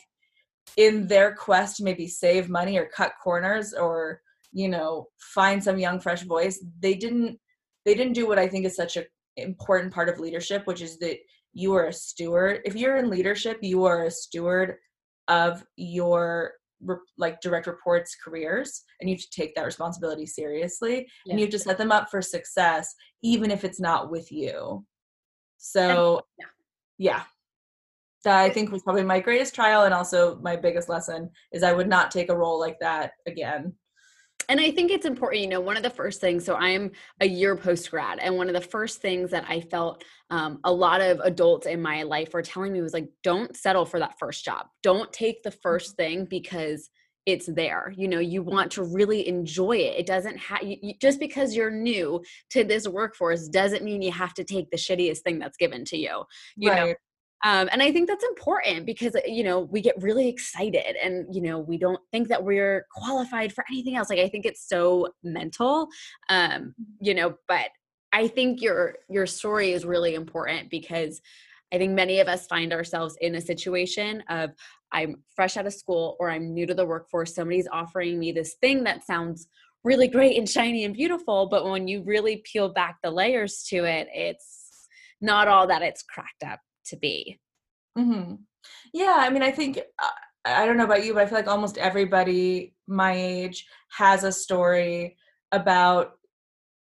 in 0.76 1.06
their 1.06 1.34
quest 1.34 1.76
to 1.76 1.84
maybe 1.84 2.06
save 2.06 2.48
money 2.48 2.76
or 2.76 2.86
cut 2.86 3.12
corners 3.22 3.72
or 3.72 4.20
you 4.52 4.68
know 4.68 5.06
find 5.18 5.62
some 5.62 5.78
young 5.78 6.00
fresh 6.00 6.22
voice 6.22 6.64
they 6.80 6.94
didn't 6.94 7.38
they 7.84 7.94
didn't 7.94 8.12
do 8.14 8.26
what 8.26 8.38
i 8.38 8.46
think 8.48 8.64
is 8.64 8.76
such 8.76 8.96
an 8.96 9.04
important 9.36 9.92
part 9.92 10.08
of 10.08 10.18
leadership 10.18 10.66
which 10.66 10.82
is 10.82 10.98
that 10.98 11.18
you 11.56 11.72
are 11.72 11.86
a 11.86 11.92
steward. 11.92 12.60
If 12.66 12.76
you're 12.76 12.98
in 12.98 13.08
leadership 13.08 13.58
you 13.62 13.84
are 13.84 14.04
a 14.04 14.10
steward 14.10 14.76
of 15.26 15.64
your 15.76 16.52
like 17.16 17.40
direct 17.40 17.66
reports 17.66 18.14
careers 18.22 18.82
and 19.00 19.08
you 19.08 19.16
have 19.16 19.22
to 19.22 19.30
take 19.30 19.54
that 19.54 19.64
responsibility 19.64 20.26
seriously 20.26 21.08
yeah. 21.24 21.30
and 21.30 21.40
you 21.40 21.46
have 21.46 21.52
to 21.52 21.58
set 21.58 21.78
them 21.78 21.90
up 21.90 22.10
for 22.10 22.20
success 22.20 22.94
even 23.22 23.50
if 23.50 23.64
it's 23.64 23.80
not 23.80 24.10
with 24.10 24.30
you. 24.30 24.84
So 25.56 26.20
yeah, 26.38 26.46
yeah 26.98 27.22
that 28.26 28.38
I 28.38 28.50
think 28.50 28.70
was 28.70 28.82
probably 28.82 29.04
my 29.04 29.20
greatest 29.20 29.54
trial 29.54 29.84
and 29.84 29.94
also 29.94 30.38
my 30.42 30.56
biggest 30.56 30.88
lesson 30.88 31.30
is 31.52 31.62
I 31.62 31.72
would 31.72 31.88
not 31.88 32.10
take 32.10 32.28
a 32.28 32.36
role 32.36 32.60
like 32.60 32.78
that 32.80 33.12
again 33.26 33.72
and 34.48 34.60
I 34.60 34.70
think 34.70 34.90
it's 34.90 35.06
important, 35.06 35.42
you 35.42 35.48
know, 35.48 35.60
one 35.60 35.76
of 35.76 35.82
the 35.82 35.90
first 35.90 36.20
things, 36.20 36.44
so 36.44 36.54
I'm 36.54 36.92
a 37.20 37.26
year 37.26 37.56
post 37.56 37.90
grad, 37.90 38.18
and 38.20 38.36
one 38.36 38.48
of 38.48 38.54
the 38.54 38.60
first 38.60 39.00
things 39.00 39.30
that 39.32 39.44
I 39.48 39.60
felt 39.60 40.04
um, 40.30 40.60
a 40.64 40.72
lot 40.72 41.00
of 41.00 41.20
adults 41.20 41.66
in 41.66 41.82
my 41.82 42.04
life 42.04 42.32
were 42.32 42.42
telling 42.42 42.72
me 42.72 42.80
was 42.80 42.92
like, 42.92 43.08
don't 43.22 43.56
settle 43.56 43.84
for 43.84 43.98
that 43.98 44.18
first 44.18 44.44
job. 44.44 44.66
Don't 44.82 45.12
take 45.12 45.42
the 45.42 45.50
first 45.50 45.92
mm-hmm. 45.92 46.02
thing 46.02 46.24
because 46.26 46.90
it's 47.26 47.46
there. 47.46 47.92
You 47.96 48.06
know, 48.06 48.20
you 48.20 48.42
want 48.42 48.70
to 48.72 48.84
really 48.84 49.26
enjoy 49.26 49.78
it. 49.78 49.98
It 49.98 50.06
doesn't 50.06 50.38
have, 50.38 50.60
just 51.00 51.18
because 51.18 51.56
you're 51.56 51.72
new 51.72 52.22
to 52.50 52.62
this 52.62 52.86
workforce 52.86 53.48
doesn't 53.48 53.82
mean 53.82 54.00
you 54.00 54.12
have 54.12 54.32
to 54.34 54.44
take 54.44 54.70
the 54.70 54.76
shittiest 54.76 55.18
thing 55.18 55.40
that's 55.40 55.56
given 55.56 55.84
to 55.86 55.96
you. 55.96 56.22
You 56.56 56.70
right. 56.70 56.86
know, 56.86 56.94
um, 57.46 57.68
and 57.70 57.80
I 57.80 57.92
think 57.92 58.08
that's 58.08 58.24
important 58.24 58.86
because, 58.86 59.14
uh, 59.14 59.20
you 59.24 59.44
know, 59.44 59.60
we 59.60 59.80
get 59.80 60.02
really 60.02 60.28
excited 60.28 60.96
and, 61.00 61.32
you 61.32 61.40
know, 61.40 61.60
we 61.60 61.78
don't 61.78 62.00
think 62.10 62.26
that 62.26 62.42
we're 62.42 62.84
qualified 62.92 63.52
for 63.52 63.64
anything 63.70 63.94
else. 63.94 64.10
Like, 64.10 64.18
I 64.18 64.28
think 64.28 64.46
it's 64.46 64.68
so 64.68 65.10
mental, 65.22 65.86
um, 66.28 66.50
mm-hmm. 66.50 66.82
you 66.98 67.14
know, 67.14 67.36
but 67.46 67.68
I 68.12 68.26
think 68.26 68.60
your, 68.60 68.96
your 69.08 69.26
story 69.26 69.70
is 69.70 69.84
really 69.84 70.16
important 70.16 70.70
because 70.70 71.20
I 71.72 71.78
think 71.78 71.92
many 71.92 72.18
of 72.18 72.26
us 72.26 72.48
find 72.48 72.72
ourselves 72.72 73.16
in 73.20 73.36
a 73.36 73.40
situation 73.40 74.24
of 74.28 74.50
I'm 74.90 75.22
fresh 75.36 75.56
out 75.56 75.68
of 75.68 75.72
school 75.72 76.16
or 76.18 76.30
I'm 76.30 76.52
new 76.52 76.66
to 76.66 76.74
the 76.74 76.86
workforce. 76.86 77.32
Somebody's 77.32 77.68
offering 77.70 78.18
me 78.18 78.32
this 78.32 78.54
thing 78.60 78.82
that 78.84 79.04
sounds 79.04 79.46
really 79.84 80.08
great 80.08 80.36
and 80.36 80.50
shiny 80.50 80.84
and 80.84 80.94
beautiful. 80.94 81.46
But 81.46 81.64
when 81.64 81.86
you 81.86 82.02
really 82.02 82.42
peel 82.44 82.70
back 82.70 82.96
the 83.04 83.10
layers 83.12 83.62
to 83.68 83.84
it, 83.84 84.08
it's 84.12 84.88
not 85.20 85.46
all 85.46 85.68
that 85.68 85.82
it's 85.82 86.02
cracked 86.02 86.42
up 86.44 86.58
to 86.88 86.96
be. 86.96 87.40
Mm-hmm. 87.96 88.34
Yeah, 88.92 89.16
I 89.18 89.30
mean, 89.30 89.42
I 89.42 89.50
think 89.50 89.78
uh, 89.78 90.08
I 90.44 90.66
don't 90.66 90.76
know 90.76 90.84
about 90.84 91.04
you, 91.04 91.14
but 91.14 91.22
I 91.22 91.26
feel 91.26 91.38
like 91.38 91.48
almost 91.48 91.78
everybody 91.78 92.74
my 92.86 93.12
age 93.12 93.66
has 93.90 94.24
a 94.24 94.32
story 94.32 95.16
about 95.52 96.12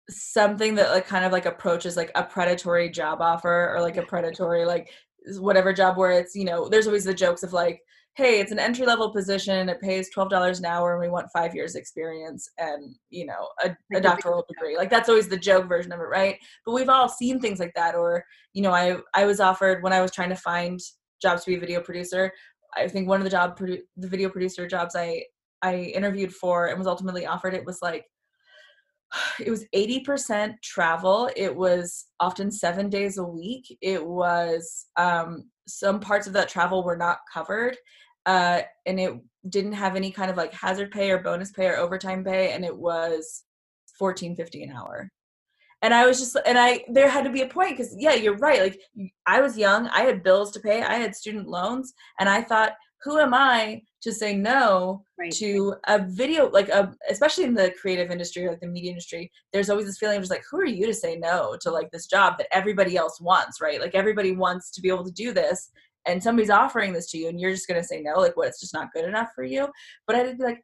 something 0.10 0.76
that 0.76 0.92
like 0.92 1.08
kind 1.08 1.26
of 1.26 1.32
like 1.32 1.46
approaches 1.46 1.96
like 1.96 2.12
a 2.16 2.24
predatory 2.24 2.90
job 2.90 3.22
offer 3.22 3.74
or 3.74 3.82
like 3.82 3.98
a 3.98 4.02
predatory 4.02 4.66
like 4.66 4.90
whatever 5.38 5.72
job 5.72 5.98
where 5.98 6.12
it's 6.12 6.36
you 6.36 6.46
know 6.46 6.68
there's 6.68 6.88
always 6.88 7.04
the 7.04 7.14
jokes 7.14 7.44
of 7.44 7.54
like 7.54 7.82
hey 8.20 8.40
it's 8.40 8.52
an 8.52 8.60
entry 8.60 8.86
level 8.86 9.12
position 9.12 9.70
it 9.70 9.80
pays 9.82 10.10
$12 10.16 10.60
an 10.60 10.66
hour 10.66 10.92
and 10.92 11.02
we 11.02 11.10
want 11.10 11.32
five 11.32 11.56
years 11.56 11.76
experience 11.76 12.50
and 12.58 12.96
you 13.10 13.26
know 13.26 13.48
a, 13.64 13.76
a 13.96 14.02
doctoral 14.02 14.46
degree. 14.48 14.76
Like 14.76 14.90
that's 14.90 15.10
always 15.10 15.30
the 15.30 15.38
joke 15.38 15.68
version 15.68 15.92
of 15.92 16.00
it 16.00 16.04
right? 16.04 16.36
But 16.66 16.74
we've 16.74 16.90
all 16.90 17.08
seen 17.08 17.40
things 17.40 17.60
like 17.60 17.74
that 17.76 17.96
or 17.96 18.26
you 18.54 18.62
know 18.62 18.72
i 18.72 18.98
i 19.14 19.26
was 19.26 19.40
offered 19.40 19.84
when 19.84 19.94
i 19.94 20.02
was 20.02 20.12
trying 20.12 20.30
to 20.30 20.36
find 20.36 20.80
jobs 21.22 21.44
to 21.44 21.52
be 21.52 21.58
a 21.58 21.60
video 21.60 21.82
producer 21.82 22.32
i 22.76 22.88
think 22.88 23.08
one 23.08 23.20
of 23.20 23.24
the 23.24 23.30
job 23.30 23.58
produ- 23.58 23.82
the 23.98 24.08
video 24.08 24.30
producer 24.30 24.68
jobs 24.68 24.96
i 24.96 25.24
i 25.62 25.76
interviewed 25.76 26.34
for 26.34 26.68
and 26.68 26.78
was 26.78 26.88
ultimately 26.88 27.26
offered 27.26 27.54
it 27.54 27.66
was 27.66 27.80
like 27.82 28.06
it 29.40 29.50
was 29.50 29.66
80% 29.76 30.54
travel 30.64 31.30
it 31.36 31.56
was 31.56 32.06
often 32.20 32.52
seven 32.52 32.90
days 32.90 33.18
a 33.18 33.24
week 33.24 33.66
it 33.82 34.06
was 34.06 34.88
um, 34.98 35.50
some 35.68 36.00
parts 36.00 36.28
of 36.28 36.34
that 36.34 36.50
travel 36.50 36.84
were 36.84 36.98
not 36.98 37.20
covered 37.32 37.78
uh, 38.26 38.62
and 38.86 39.00
it 39.00 39.14
didn't 39.48 39.74
have 39.74 39.96
any 39.96 40.12
kind 40.12 40.30
of 40.30 40.38
like 40.38 40.54
hazard 40.54 40.92
pay 40.92 41.12
or 41.12 41.20
bonus 41.20 41.52
pay 41.52 41.68
or 41.68 41.78
overtime 41.78 42.24
pay 42.24 42.52
and 42.52 42.66
it 42.66 42.76
was 42.76 43.44
14.50 44.02 44.64
an 44.64 44.72
hour 44.72 45.10
and 45.82 45.94
i 45.94 46.06
was 46.06 46.20
just 46.20 46.38
and 46.46 46.58
i 46.58 46.84
there 46.90 47.10
had 47.10 47.24
to 47.24 47.32
be 47.32 47.42
a 47.42 47.48
point 47.48 47.78
because 47.78 47.96
yeah 47.98 48.14
you're 48.14 48.38
right 48.38 48.62
like 48.62 48.80
i 49.26 49.40
was 49.40 49.58
young 49.58 49.88
i 49.88 50.02
had 50.02 50.24
bills 50.24 50.52
to 50.52 50.60
pay 50.60 50.82
i 50.82 50.96
had 50.96 51.16
student 51.16 51.48
loans 51.48 51.94
and 52.20 52.28
i 52.28 52.42
thought 52.42 52.74
who 53.04 53.18
am 53.18 53.34
i 53.34 53.82
to 54.02 54.12
say 54.12 54.36
no 54.36 55.04
right. 55.18 55.32
to 55.32 55.76
a 55.88 56.00
video 56.06 56.50
like 56.50 56.70
a 56.70 56.94
especially 57.10 57.46
in 57.46 57.54
the 57.54 57.74
creative 57.80 58.12
industry 58.12 58.48
like 58.48 58.60
the 58.60 58.68
media 58.68 58.90
industry 58.90 59.32
there's 59.54 59.70
always 59.70 59.86
this 59.86 59.98
feeling 59.98 60.18
of 60.18 60.24
just 60.24 60.32
like 60.32 60.44
who 60.50 60.60
are 60.60 60.66
you 60.66 60.86
to 60.86 60.94
say 60.94 61.16
no 61.16 61.56
to 61.62 61.72
like 61.72 61.90
this 61.92 62.08
job 62.08 62.38
that 62.38 62.48
everybody 62.52 62.98
else 62.98 63.22
wants 63.22 63.62
right 63.62 63.80
like 63.80 63.96
everybody 63.96 64.34
wants 64.34 64.72
to 64.72 64.82
be 64.82 64.90
able 64.90 65.06
to 65.06 65.12
do 65.12 65.32
this 65.32 65.70
and 66.10 66.22
somebody's 66.22 66.50
offering 66.50 66.94
this 66.94 67.10
to 67.12 67.18
you 67.18 67.28
and 67.28 67.40
you're 67.40 67.52
just 67.52 67.68
going 67.68 67.80
to 67.80 67.88
say 67.88 68.02
no 68.02 68.20
like 68.20 68.36
what 68.36 68.48
it's 68.48 68.60
just 68.60 68.74
not 68.74 68.92
good 68.94 69.06
enough 69.06 69.30
for 69.36 69.44
you 69.44 69.68
but 70.08 70.16
i'd 70.16 70.38
be 70.38 70.44
like 70.44 70.64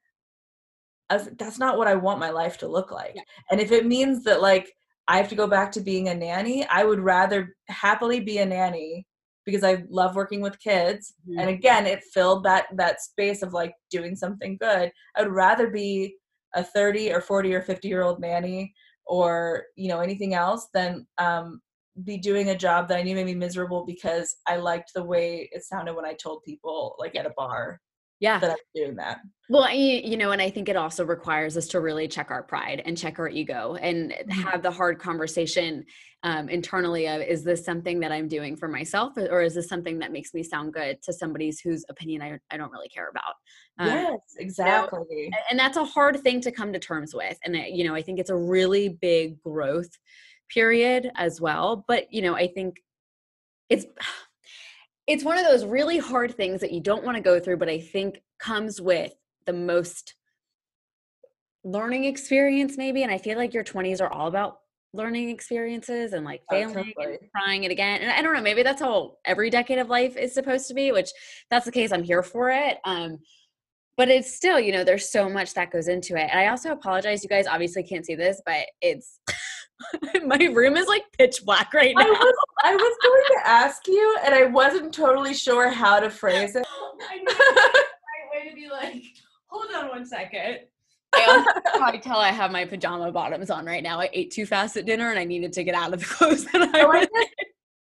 that's 1.38 1.60
not 1.60 1.78
what 1.78 1.88
i 1.88 1.96
want 1.96 2.20
my 2.20 2.30
life 2.30 2.58
to 2.58 2.68
look 2.68 2.92
like 2.92 3.14
yeah. 3.16 3.22
and 3.52 3.60
if 3.60 3.72
it 3.72 3.86
means 3.86 4.24
that 4.24 4.42
like 4.42 4.72
i 5.08 5.18
have 5.18 5.30
to 5.30 5.36
go 5.36 5.48
back 5.48 5.72
to 5.72 5.82
being 5.82 6.10
a 6.10 6.16
nanny 6.16 6.66
i 6.68 6.84
would 6.84 7.00
rather 7.00 7.56
happily 7.70 8.20
be 8.20 8.40
a 8.40 8.46
nanny 8.46 9.06
because 9.46 9.64
I 9.64 9.84
love 9.90 10.16
working 10.16 10.42
with 10.42 10.60
kids. 10.60 11.14
Mm-hmm. 11.30 11.40
And 11.40 11.50
again, 11.50 11.86
it 11.86 12.04
filled 12.14 12.44
that 12.44 12.66
that 12.74 13.02
space 13.02 13.44
of 13.44 13.54
like 13.54 13.74
doing 13.92 14.16
something 14.16 14.58
good. 14.60 14.92
I 15.16 15.22
would 15.22 15.32
rather 15.32 15.70
be 15.70 16.16
a 16.56 16.64
30 16.64 17.14
or 17.14 17.22
40 17.22 17.54
or 17.54 17.62
50 17.62 17.88
year 17.88 18.02
old 18.02 18.20
nanny 18.20 18.74
or 19.06 19.66
you 19.76 19.88
know 19.88 20.00
anything 20.00 20.34
else 20.34 20.68
than 20.74 21.06
um, 21.18 21.62
be 22.04 22.18
doing 22.18 22.50
a 22.50 22.58
job 22.58 22.88
that 22.88 22.98
I 22.98 23.04
knew 23.04 23.16
made 23.16 23.26
me 23.26 23.36
miserable 23.36 23.86
because 23.86 24.36
I 24.48 24.58
liked 24.58 24.92
the 24.94 25.04
way 25.04 25.50
it 25.52 25.64
sounded 25.64 25.94
when 25.94 26.06
I 26.06 26.14
told 26.14 26.44
people 26.44 26.96
like 27.00 27.16
at 27.16 27.26
a 27.26 27.34
bar 27.38 27.80
yeah. 28.20 28.40
that 28.40 28.52
i'm 28.52 28.58
doing 28.74 28.96
that. 28.96 29.20
Well 29.50 29.72
you, 29.72 30.18
know 30.18 30.32
and 30.32 30.42
i 30.42 30.50
think 30.50 30.70
it 30.70 30.76
also 30.76 31.06
requires 31.06 31.58
us 31.58 31.68
to 31.68 31.80
really 31.80 32.08
check 32.08 32.32
our 32.32 32.44
pride 32.44 32.82
and 32.86 32.98
check 32.98 33.20
our 33.20 33.30
ego 33.30 33.76
and 33.76 34.12
mm-hmm. 34.12 34.32
have 34.32 34.64
the 34.64 34.72
hard 34.72 35.00
conversation 35.00 35.86
um, 36.24 36.50
internally 36.50 37.08
of 37.08 37.22
is 37.22 37.44
this 37.44 37.64
something 37.64 38.00
that 38.00 38.12
i'm 38.12 38.28
doing 38.28 38.56
for 38.56 38.68
myself 38.68 39.14
or 39.18 39.42
is 39.42 39.54
this 39.54 39.68
something 39.68 40.00
that 40.00 40.12
makes 40.12 40.34
me 40.34 40.42
sound 40.42 40.74
good 40.74 41.02
to 41.04 41.14
somebody's 41.14 41.60
whose 41.60 41.86
opinion 41.90 42.22
i, 42.22 42.40
I 42.50 42.58
don't 42.58 42.72
really 42.72 42.90
care 42.90 43.10
about? 43.10 43.36
Um, 43.78 43.88
yes 43.88 44.20
exactly. 44.38 45.00
you 45.12 45.30
know, 45.30 45.38
and 45.52 45.60
that's 45.60 45.78
a 45.78 45.86
hard 45.86 46.20
thing 46.22 46.42
to 46.42 46.52
come 46.52 46.74
to 46.74 46.80
terms 46.80 47.14
with 47.14 47.38
and 47.44 47.56
you 47.56 47.84
know 47.84 47.94
i 47.94 48.02
think 48.02 48.20
it's 48.20 48.32
a 48.32 48.36
really 48.36 48.90
big 48.90 49.42
growth 49.44 49.90
period 50.50 51.12
as 51.16 51.42
well 51.42 51.84
but 51.88 52.12
you 52.14 52.22
know 52.22 52.36
i 52.36 52.48
think 52.48 52.82
it's 53.70 53.86
it's 55.08 55.24
one 55.24 55.38
of 55.38 55.46
those 55.46 55.66
really 55.66 55.98
hard 55.98 56.36
things 56.36 56.62
that 56.62 56.72
you 56.72 56.82
don't 56.82 57.04
want 57.04 57.16
to 57.16 57.22
go 57.22 57.40
through, 57.40 57.58
but 57.58 57.70
I 57.70 57.80
think 57.80 58.24
comes 58.40 58.82
with 58.82 59.14
the 59.46 59.54
most 59.54 60.16
learning 61.64 62.06
experience, 62.06 62.76
maybe. 62.76 63.04
And 63.04 63.12
I 63.12 63.20
feel 63.20 63.38
like 63.38 63.54
your 63.54 63.64
20s 63.64 64.02
are 64.02 64.12
all 64.12 64.28
about 64.28 64.58
learning 64.94 65.30
experiences 65.30 66.14
and 66.14 66.26
like 66.26 66.42
oh, 66.50 66.56
failing 66.56 66.94
oh, 66.98 67.04
and 67.04 67.20
trying 67.36 67.66
it 67.66 67.72
again. 67.72 68.02
And 68.02 68.10
I 68.10 68.22
don't 68.22 68.34
know, 68.34 68.42
maybe 68.42 68.64
that's 68.64 68.82
how 68.82 69.18
every 69.26 69.52
decade 69.52 69.78
of 69.78 69.90
life 69.90 70.18
is 70.18 70.34
supposed 70.34 70.68
to 70.70 70.74
be, 70.74 70.92
which 70.92 71.12
that's 71.52 71.66
the 71.66 71.72
case. 71.72 71.92
I'm 71.92 72.04
here 72.04 72.24
for 72.24 72.50
it. 72.50 72.78
Um, 72.84 73.20
but 73.98 74.10
it's 74.10 74.36
still, 74.36 74.60
you 74.60 74.72
know, 74.72 74.84
there's 74.84 75.10
so 75.12 75.30
much 75.30 75.54
that 75.54 75.72
goes 75.72 75.88
into 75.88 76.16
it. 76.16 76.30
And 76.32 76.40
I 76.40 76.48
also 76.48 76.72
apologize. 76.72 77.24
You 77.24 77.30
guys 77.30 77.48
obviously 77.48 77.84
can't 77.84 78.06
see 78.06 78.16
this, 78.16 78.42
but 78.46 78.66
it's 78.82 79.20
my 80.26 80.38
room 80.38 80.78
is 80.78 80.88
like 80.88 81.04
pitch 81.18 81.44
black 81.46 81.74
right 81.74 81.94
now. 81.98 82.06
I 82.06 82.10
was, 82.10 82.36
I 82.64 82.76
was 82.76 82.98
going 83.04 83.40
to 83.40 83.48
ask 83.48 83.88
you, 83.88 84.18
and 84.24 84.34
I 84.34 84.46
wasn't 84.46 84.94
totally 84.94 85.34
sure 85.34 85.70
how 85.70 86.00
to 86.00 86.10
phrase 86.10 86.56
it. 86.56 86.66
I 87.10 87.18
know 87.18 87.34
the 87.34 87.34
right 87.34 88.44
way 88.46 88.50
to 88.50 88.56
be 88.56 88.70
like, 88.70 89.04
hold 89.48 89.74
on 89.76 89.90
one 89.90 90.06
second. 90.06 90.60
I 91.14 91.26
also 91.26 91.78
probably 91.78 92.00
tell 92.00 92.18
I 92.18 92.32
have 92.32 92.52
my 92.52 92.66
pajama 92.66 93.12
bottoms 93.12 93.50
on 93.50 93.66
right 93.66 93.84
now. 93.84 94.00
I 94.00 94.10
ate 94.12 94.32
too 94.32 94.46
fast 94.46 94.76
at 94.76 94.86
dinner 94.86 95.10
and 95.10 95.20
I 95.20 95.24
needed 95.24 95.54
to 95.54 95.64
get 95.64 95.76
out 95.76 95.94
of 95.94 96.00
the 96.00 96.06
clothes 96.10 96.46
that 96.46 96.76
I 96.76 96.82
oh, 96.82 96.88
was 96.88 97.08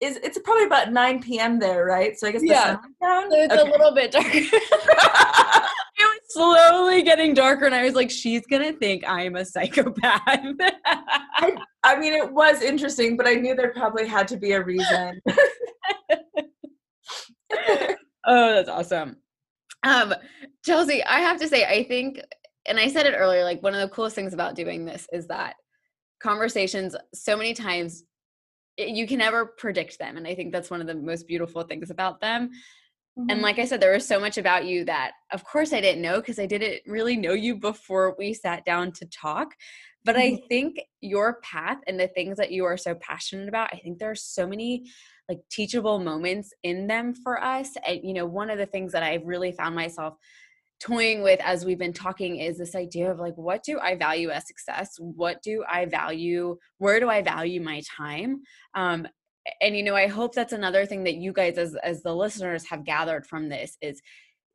is 0.01 0.18
it's 0.18 0.39
probably 0.39 0.64
about 0.64 0.93
9 0.93 1.22
p.m. 1.22 1.59
there, 1.59 1.84
right? 1.87 2.18
So 2.18 2.28
I 2.28 2.32
guess 2.32 2.43
yeah, 2.45 2.76
so 2.76 3.28
it's 3.32 3.53
okay. 3.53 3.62
a 3.62 3.64
little 3.64 3.95
bit 3.95 4.12
darker. 4.12 4.39
Slowly 6.37 7.03
getting 7.03 7.34
darker, 7.34 7.66
and 7.66 7.74
I 7.74 7.84
was 7.84 7.95
like, 7.95 8.11
"She's 8.11 8.47
gonna 8.47 8.72
think 8.72 9.05
I'm 9.07 9.37
a 9.37 9.45
psychopath." 9.45 10.20
I, 10.26 11.57
I 11.82 11.99
mean, 11.99 12.12
it 12.12 12.32
was 12.32 12.62
interesting, 12.62 13.16
but 13.16 13.26
I 13.26 13.34
knew 13.34 13.55
there 13.55 13.72
probably 13.72 14.07
had 14.07 14.28
to 14.28 14.37
be 14.37 14.53
a 14.53 14.62
reason. 14.62 15.20
oh, 18.26 18.55
that's 18.55 18.68
awesome. 18.68 19.16
Um, 19.82 20.14
Chelsea, 20.64 21.03
I 21.05 21.20
have 21.20 21.39
to 21.41 21.49
say, 21.49 21.64
I 21.64 21.84
think, 21.84 22.20
and 22.66 22.78
I 22.78 22.89
said 22.89 23.07
it 23.07 23.14
earlier, 23.16 23.45
like 23.45 23.62
one 23.62 23.74
of 23.74 23.80
the 23.80 23.95
coolest 23.95 24.16
things 24.16 24.34
about 24.34 24.55
doing 24.55 24.84
this 24.84 25.07
is 25.12 25.26
that 25.28 25.55
conversations 26.20 26.97
so 27.14 27.37
many 27.37 27.55
times 27.55 28.05
you 28.78 29.07
can 29.07 29.18
never 29.18 29.47
predict 29.47 29.99
them 29.99 30.16
and 30.16 30.26
i 30.26 30.34
think 30.34 30.53
that's 30.53 30.70
one 30.70 30.80
of 30.80 30.87
the 30.87 30.95
most 30.95 31.26
beautiful 31.26 31.62
things 31.62 31.91
about 31.91 32.20
them 32.20 32.51
mm-hmm. 33.19 33.31
and 33.31 33.43
like 33.43 33.59
i 33.59 33.64
said 33.64 33.81
there 33.81 33.93
was 33.93 34.07
so 34.07 34.21
much 34.21 34.39
about 34.39 34.64
you 34.64 34.85
that 34.85 35.12
of 35.33 35.45
course 35.45 35.73
i 35.73 35.81
didn't 35.81 36.03
know 36.03 36.17
because 36.17 36.39
i 36.39 36.47
didn't 36.47 36.81
really 36.87 37.17
know 37.17 37.33
you 37.33 37.57
before 37.57 38.14
we 38.19 38.33
sat 38.33 38.64
down 38.64 38.93
to 38.93 39.07
talk 39.07 39.55
but 40.05 40.17
mm-hmm. 40.17 40.37
i 40.37 40.49
think 40.49 40.81
your 41.01 41.41
path 41.43 41.79
and 41.87 41.99
the 41.99 42.09
things 42.09 42.37
that 42.37 42.53
you 42.53 42.64
are 42.64 42.77
so 42.77 42.95
passionate 42.97 43.49
about 43.49 43.73
i 43.73 43.79
think 43.79 43.99
there 43.99 44.11
are 44.11 44.14
so 44.14 44.47
many 44.47 44.85
like 45.29 45.41
teachable 45.51 45.99
moments 45.99 46.53
in 46.62 46.87
them 46.87 47.14
for 47.14 47.43
us 47.43 47.77
and 47.87 48.01
you 48.03 48.14
know 48.14 48.27
one 48.27 48.51
of 48.51 48.59
the 48.59 48.67
things 48.67 48.93
that 48.93 49.03
i've 49.03 49.25
really 49.27 49.53
found 49.53 49.75
myself 49.75 50.14
toying 50.79 51.23
with 51.23 51.41
as 51.41 51.64
we've 51.64 51.79
been 51.79 51.93
talking 51.93 52.37
is 52.37 52.59
this 52.59 52.75
idea 52.75 53.11
of 53.11 53.19
like 53.19 53.37
what 53.37 53.62
do 53.62 53.79
i 53.81 53.95
value 53.95 54.29
as 54.29 54.47
success 54.47 54.97
what 54.99 55.43
do 55.43 55.64
i 55.69 55.87
value 55.87 56.57
where 56.79 57.01
do 57.01 57.09
i 57.09 57.23
value 57.23 57.62
my 57.62 57.81
time 57.97 58.43
um, 58.75 59.07
and 59.61 59.76
you 59.76 59.82
know 59.82 59.94
i 59.94 60.07
hope 60.07 60.34
that's 60.34 60.53
another 60.53 60.86
thing 60.86 61.05
that 61.05 61.16
you 61.16 61.32
guys 61.32 61.59
as 61.59 61.74
as 61.82 62.03
the 62.03 62.14
listeners 62.14 62.64
have 62.66 62.84
gathered 62.84 63.26
from 63.26 63.49
this 63.49 63.76
is 63.80 64.01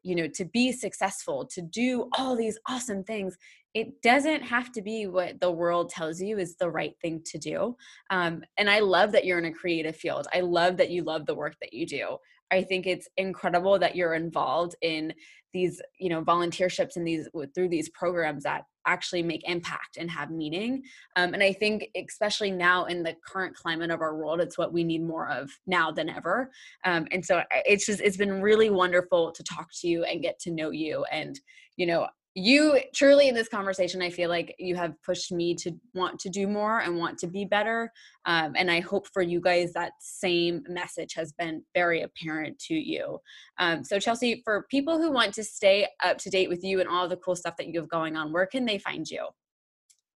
you 0.04 0.16
know 0.16 0.28
to 0.28 0.46
be 0.46 0.72
successful 0.72 1.46
to 1.46 1.62
do 1.62 2.10
all 2.18 2.36
these 2.36 2.58
awesome 2.68 3.04
things 3.04 3.38
it 3.74 4.02
doesn't 4.02 4.42
have 4.42 4.72
to 4.72 4.82
be 4.82 5.08
what 5.08 5.40
the 5.40 5.52
world 5.52 5.90
tells 5.90 6.22
you 6.22 6.38
is 6.38 6.58
the 6.58 6.70
right 6.70 6.96
thing 7.02 7.22
to 7.26 7.38
do 7.38 7.76
um, 8.10 8.44
and 8.58 8.70
i 8.70 8.80
love 8.80 9.12
that 9.12 9.26
you're 9.26 9.40
in 9.40 9.46
a 9.46 9.54
creative 9.54 9.96
field 9.96 10.28
i 10.34 10.40
love 10.40 10.78
that 10.78 10.90
you 10.90 11.04
love 11.04 11.26
the 11.26 11.36
work 11.36 11.56
that 11.62 11.74
you 11.74 11.86
do 11.86 12.18
i 12.52 12.62
think 12.62 12.86
it's 12.86 13.08
incredible 13.18 13.80
that 13.80 13.96
you're 13.96 14.14
involved 14.14 14.76
in 14.82 15.14
these 15.54 15.82
you 16.00 16.10
know 16.10 16.24
volunteerships 16.24 16.96
and 16.96 17.06
these 17.06 17.28
through 17.54 17.70
these 17.70 17.90
programs 17.90 18.44
that 18.44 18.64
actually 18.88 19.22
make 19.22 19.48
impact 19.48 19.98
and 19.98 20.10
have 20.10 20.32
meaning 20.32 20.82
um, 21.16 21.34
and 21.34 21.44
i 21.44 21.54
think 21.54 21.88
especially 22.08 22.52
now 22.52 22.86
in 22.86 23.04
the 23.04 23.16
current 23.26 23.56
climate 23.56 23.92
of 23.92 24.02
our 24.02 24.16
world 24.16 24.40
it's 24.40 24.58
what 24.58 24.74
we 24.74 24.84
need 24.84 25.04
more 25.04 25.30
of 25.30 25.52
now 25.68 25.92
than 25.92 26.10
ever 26.10 26.50
um, 26.86 27.08
and 27.12 27.24
so 27.24 27.42
it's 27.52 27.86
just 27.86 28.02
it's 28.02 28.18
been 28.18 28.42
really 28.42 28.70
wonderful 28.70 29.32
to 29.32 29.44
talk 29.44 29.68
to 29.74 29.88
you 29.88 30.04
and 30.04 30.22
get 30.22 30.40
to 30.40 30.52
know 30.52 30.72
you 30.72 31.04
and 31.12 31.40
you 31.76 31.86
know 31.86 32.08
you 32.34 32.80
truly 32.96 33.28
in 33.28 33.36
this 33.36 33.50
conversation 33.50 34.02
i 34.02 34.10
feel 34.10 34.30
like 34.30 34.56
you 34.58 34.76
have 34.76 34.94
pushed 35.04 35.32
me 35.34 35.54
to 35.54 35.72
want 35.94 36.18
to 36.18 36.30
do 36.30 36.48
more 36.48 36.80
and 36.80 36.98
want 36.98 37.18
to 37.18 37.28
be 37.28 37.44
better 37.44 37.92
um, 38.26 38.54
and 38.56 38.72
i 38.72 38.80
hope 38.80 39.06
for 39.08 39.22
you 39.22 39.42
guys 39.42 39.74
that 39.74 39.92
same 40.00 40.64
message 40.70 41.14
has 41.14 41.34
been 41.34 41.62
very 41.74 42.04
apparent 42.04 42.58
to 42.58 42.74
you. 42.74 43.20
Um, 43.60 43.84
so 43.84 44.00
chelsea 44.00 44.42
for 44.46 44.66
people 44.72 44.98
who 44.98 45.12
want 45.12 45.34
to 45.34 45.44
stay 45.44 45.88
up 46.04 46.18
to 46.20 46.30
date 46.30 46.48
with 46.48 46.64
you 46.64 46.80
and 46.80 46.88
all 46.88 47.08
the 47.08 47.18
cool 47.18 47.36
stuff 47.36 47.58
that 47.58 47.68
you 47.68 47.80
have 47.80 47.90
going 47.90 48.16
on 48.16 48.32
where 48.32 48.46
can 48.46 48.66
they 48.66 48.78
find 48.78 49.10
you? 49.10 49.28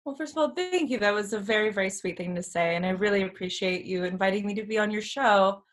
Well 0.04 0.16
first 0.16 0.34
of 0.34 0.40
all 0.40 0.54
thank 0.54 0.90
you. 0.90 0.98
That 0.98 1.14
was 1.14 1.32
a 1.32 1.40
very 1.40 1.72
very 1.72 1.90
sweet 1.90 2.18
thing 2.18 2.36
to 2.36 2.44
say 2.44 2.76
and 2.76 2.86
i 2.86 2.90
really 2.90 3.24
appreciate 3.24 3.86
you 3.86 4.04
inviting 4.04 4.46
me 4.46 4.54
to 4.56 4.64
be 4.64 4.78
on 4.78 4.92
your 4.92 5.02
show. 5.02 5.64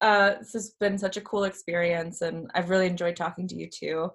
Uh, 0.00 0.34
this 0.40 0.52
has 0.52 0.74
been 0.80 0.98
such 0.98 1.16
a 1.16 1.20
cool 1.20 1.44
experience 1.44 2.20
and 2.20 2.50
i've 2.54 2.68
really 2.68 2.86
enjoyed 2.86 3.14
talking 3.14 3.46
to 3.46 3.54
you 3.54 3.68
too 3.70 4.10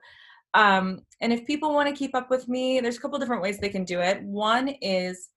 um, 0.54 1.02
and 1.22 1.32
if 1.32 1.46
people 1.46 1.74
want 1.74 1.88
to 1.90 1.96
keep 1.96 2.16
up 2.16 2.30
with 2.30 2.48
me, 2.48 2.80
there's 2.80 2.98
a 2.98 3.00
couple 3.00 3.20
different 3.20 3.42
ways 3.42 3.60
they 3.60 3.70
can 3.70 3.84
do 3.84 4.00
it. 4.00 4.22
One 4.24 4.70
is 4.82 5.30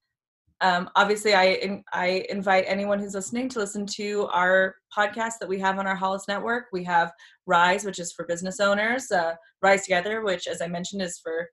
um, 0.63 0.89
obviously 0.95 1.35
I 1.35 1.45
in, 1.45 1.83
I 1.93 2.25
invite 2.31 2.65
anyone 2.69 3.01
who's 3.01 3.15
listening 3.15 3.49
to 3.51 3.59
listen 3.59 3.85
to 3.97 4.29
our 4.33 4.77
podcast 4.97 5.35
that 5.41 5.49
we 5.49 5.59
have 5.59 5.79
on 5.79 5.89
our 5.89 5.97
Hollis 5.97 6.29
network. 6.29 6.67
We 6.73 6.85
have 6.85 7.13
Rise, 7.47 7.85
which 7.85 7.99
is 7.99 8.13
for 8.13 8.25
business 8.27 8.61
owners, 8.61 9.11
uh, 9.11 9.35
Rise 9.61 9.83
Together, 9.83 10.23
which, 10.23 10.47
as 10.47 10.63
I 10.63 10.69
mentioned, 10.69 11.03
is 11.03 11.19
for 11.19 11.49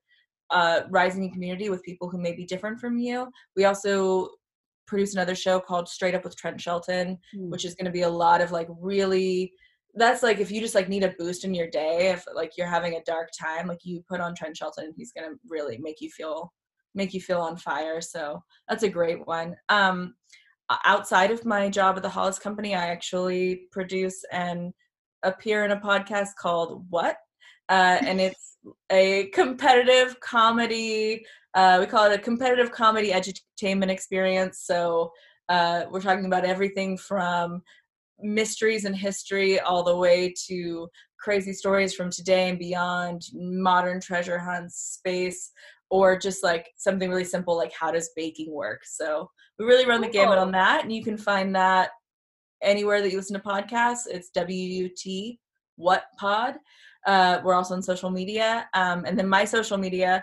uh, 0.50 0.82
rising 0.90 1.24
in 1.24 1.32
community 1.32 1.70
with 1.70 1.82
people 1.82 2.08
who 2.08 2.18
may 2.18 2.32
be 2.32 2.44
different 2.44 2.78
from 2.78 2.98
you. 2.98 3.28
We 3.56 3.64
also 3.64 4.28
produce 4.86 5.14
another 5.14 5.34
show 5.34 5.60
called 5.60 5.88
Straight 5.88 6.14
Up 6.14 6.24
with 6.24 6.36
Trent 6.36 6.60
Shelton, 6.60 7.18
mm. 7.36 7.50
which 7.50 7.64
is 7.64 7.74
going 7.74 7.86
to 7.86 7.92
be 7.92 8.02
a 8.02 8.08
lot 8.08 8.40
of 8.40 8.52
like 8.52 8.68
really 8.80 9.52
that's 9.94 10.22
like 10.22 10.38
if 10.38 10.50
you 10.50 10.60
just 10.60 10.74
like 10.74 10.88
need 10.88 11.02
a 11.02 11.14
boost 11.18 11.44
in 11.44 11.54
your 11.54 11.68
day 11.68 12.10
if 12.10 12.24
like 12.34 12.52
you're 12.56 12.66
having 12.66 12.94
a 12.94 13.02
dark 13.04 13.28
time 13.38 13.66
like 13.66 13.84
you 13.84 14.02
put 14.08 14.20
on 14.20 14.34
trent 14.34 14.56
shelton 14.56 14.84
and 14.84 14.94
he's 14.96 15.12
gonna 15.12 15.34
really 15.48 15.78
make 15.78 16.00
you 16.00 16.10
feel 16.10 16.52
make 16.94 17.14
you 17.14 17.20
feel 17.20 17.40
on 17.40 17.56
fire 17.56 18.00
so 18.00 18.42
that's 18.68 18.82
a 18.82 18.88
great 18.88 19.26
one. 19.26 19.54
Um 19.68 20.14
outside 20.84 21.32
of 21.32 21.44
my 21.44 21.68
job 21.68 21.96
at 21.96 22.02
the 22.02 22.08
hollis 22.08 22.38
company 22.38 22.76
i 22.76 22.86
actually 22.86 23.62
produce 23.72 24.22
and 24.30 24.72
appear 25.24 25.64
in 25.64 25.72
a 25.72 25.80
podcast 25.80 26.28
called 26.38 26.86
what? 26.90 27.16
Uh, 27.68 27.98
and 28.02 28.20
it's 28.20 28.56
a 28.90 29.26
competitive 29.34 30.18
comedy 30.20 31.24
uh, 31.54 31.78
we 31.80 31.86
call 31.86 32.04
it 32.10 32.14
a 32.14 32.22
competitive 32.22 32.70
comedy 32.70 33.10
edutainment 33.10 33.88
experience. 33.88 34.62
So 34.64 35.12
uh, 35.48 35.84
we're 35.90 36.00
talking 36.00 36.26
about 36.26 36.44
everything 36.44 36.96
from 36.96 37.62
mysteries 38.22 38.84
and 38.84 38.96
history 38.96 39.60
all 39.60 39.82
the 39.82 39.96
way 39.96 40.34
to 40.48 40.88
crazy 41.18 41.52
stories 41.52 41.94
from 41.94 42.10
today 42.10 42.48
and 42.48 42.58
beyond, 42.58 43.22
modern 43.34 44.00
treasure 44.00 44.38
hunts, 44.38 44.98
space, 44.98 45.50
or 45.90 46.18
just 46.18 46.42
like 46.42 46.70
something 46.76 47.10
really 47.10 47.24
simple 47.24 47.56
like 47.56 47.72
how 47.72 47.90
does 47.90 48.10
baking 48.16 48.52
work. 48.52 48.80
So 48.84 49.28
we 49.58 49.66
really 49.66 49.86
run 49.86 50.00
the 50.00 50.08
gamut 50.08 50.38
on 50.38 50.52
that, 50.52 50.82
and 50.82 50.92
you 50.92 51.02
can 51.02 51.18
find 51.18 51.54
that 51.54 51.90
anywhere 52.62 53.02
that 53.02 53.10
you 53.10 53.16
listen 53.16 53.34
to 53.34 53.46
podcasts. 53.46 54.06
It's 54.06 54.30
WUT 54.34 55.36
What 55.76 56.04
Pod. 56.18 56.54
Uh, 57.06 57.40
we're 57.42 57.54
also 57.54 57.74
on 57.74 57.82
social 57.82 58.10
media, 58.10 58.68
um, 58.74 59.04
and 59.04 59.18
then 59.18 59.28
my 59.28 59.44
social 59.44 59.78
media. 59.78 60.22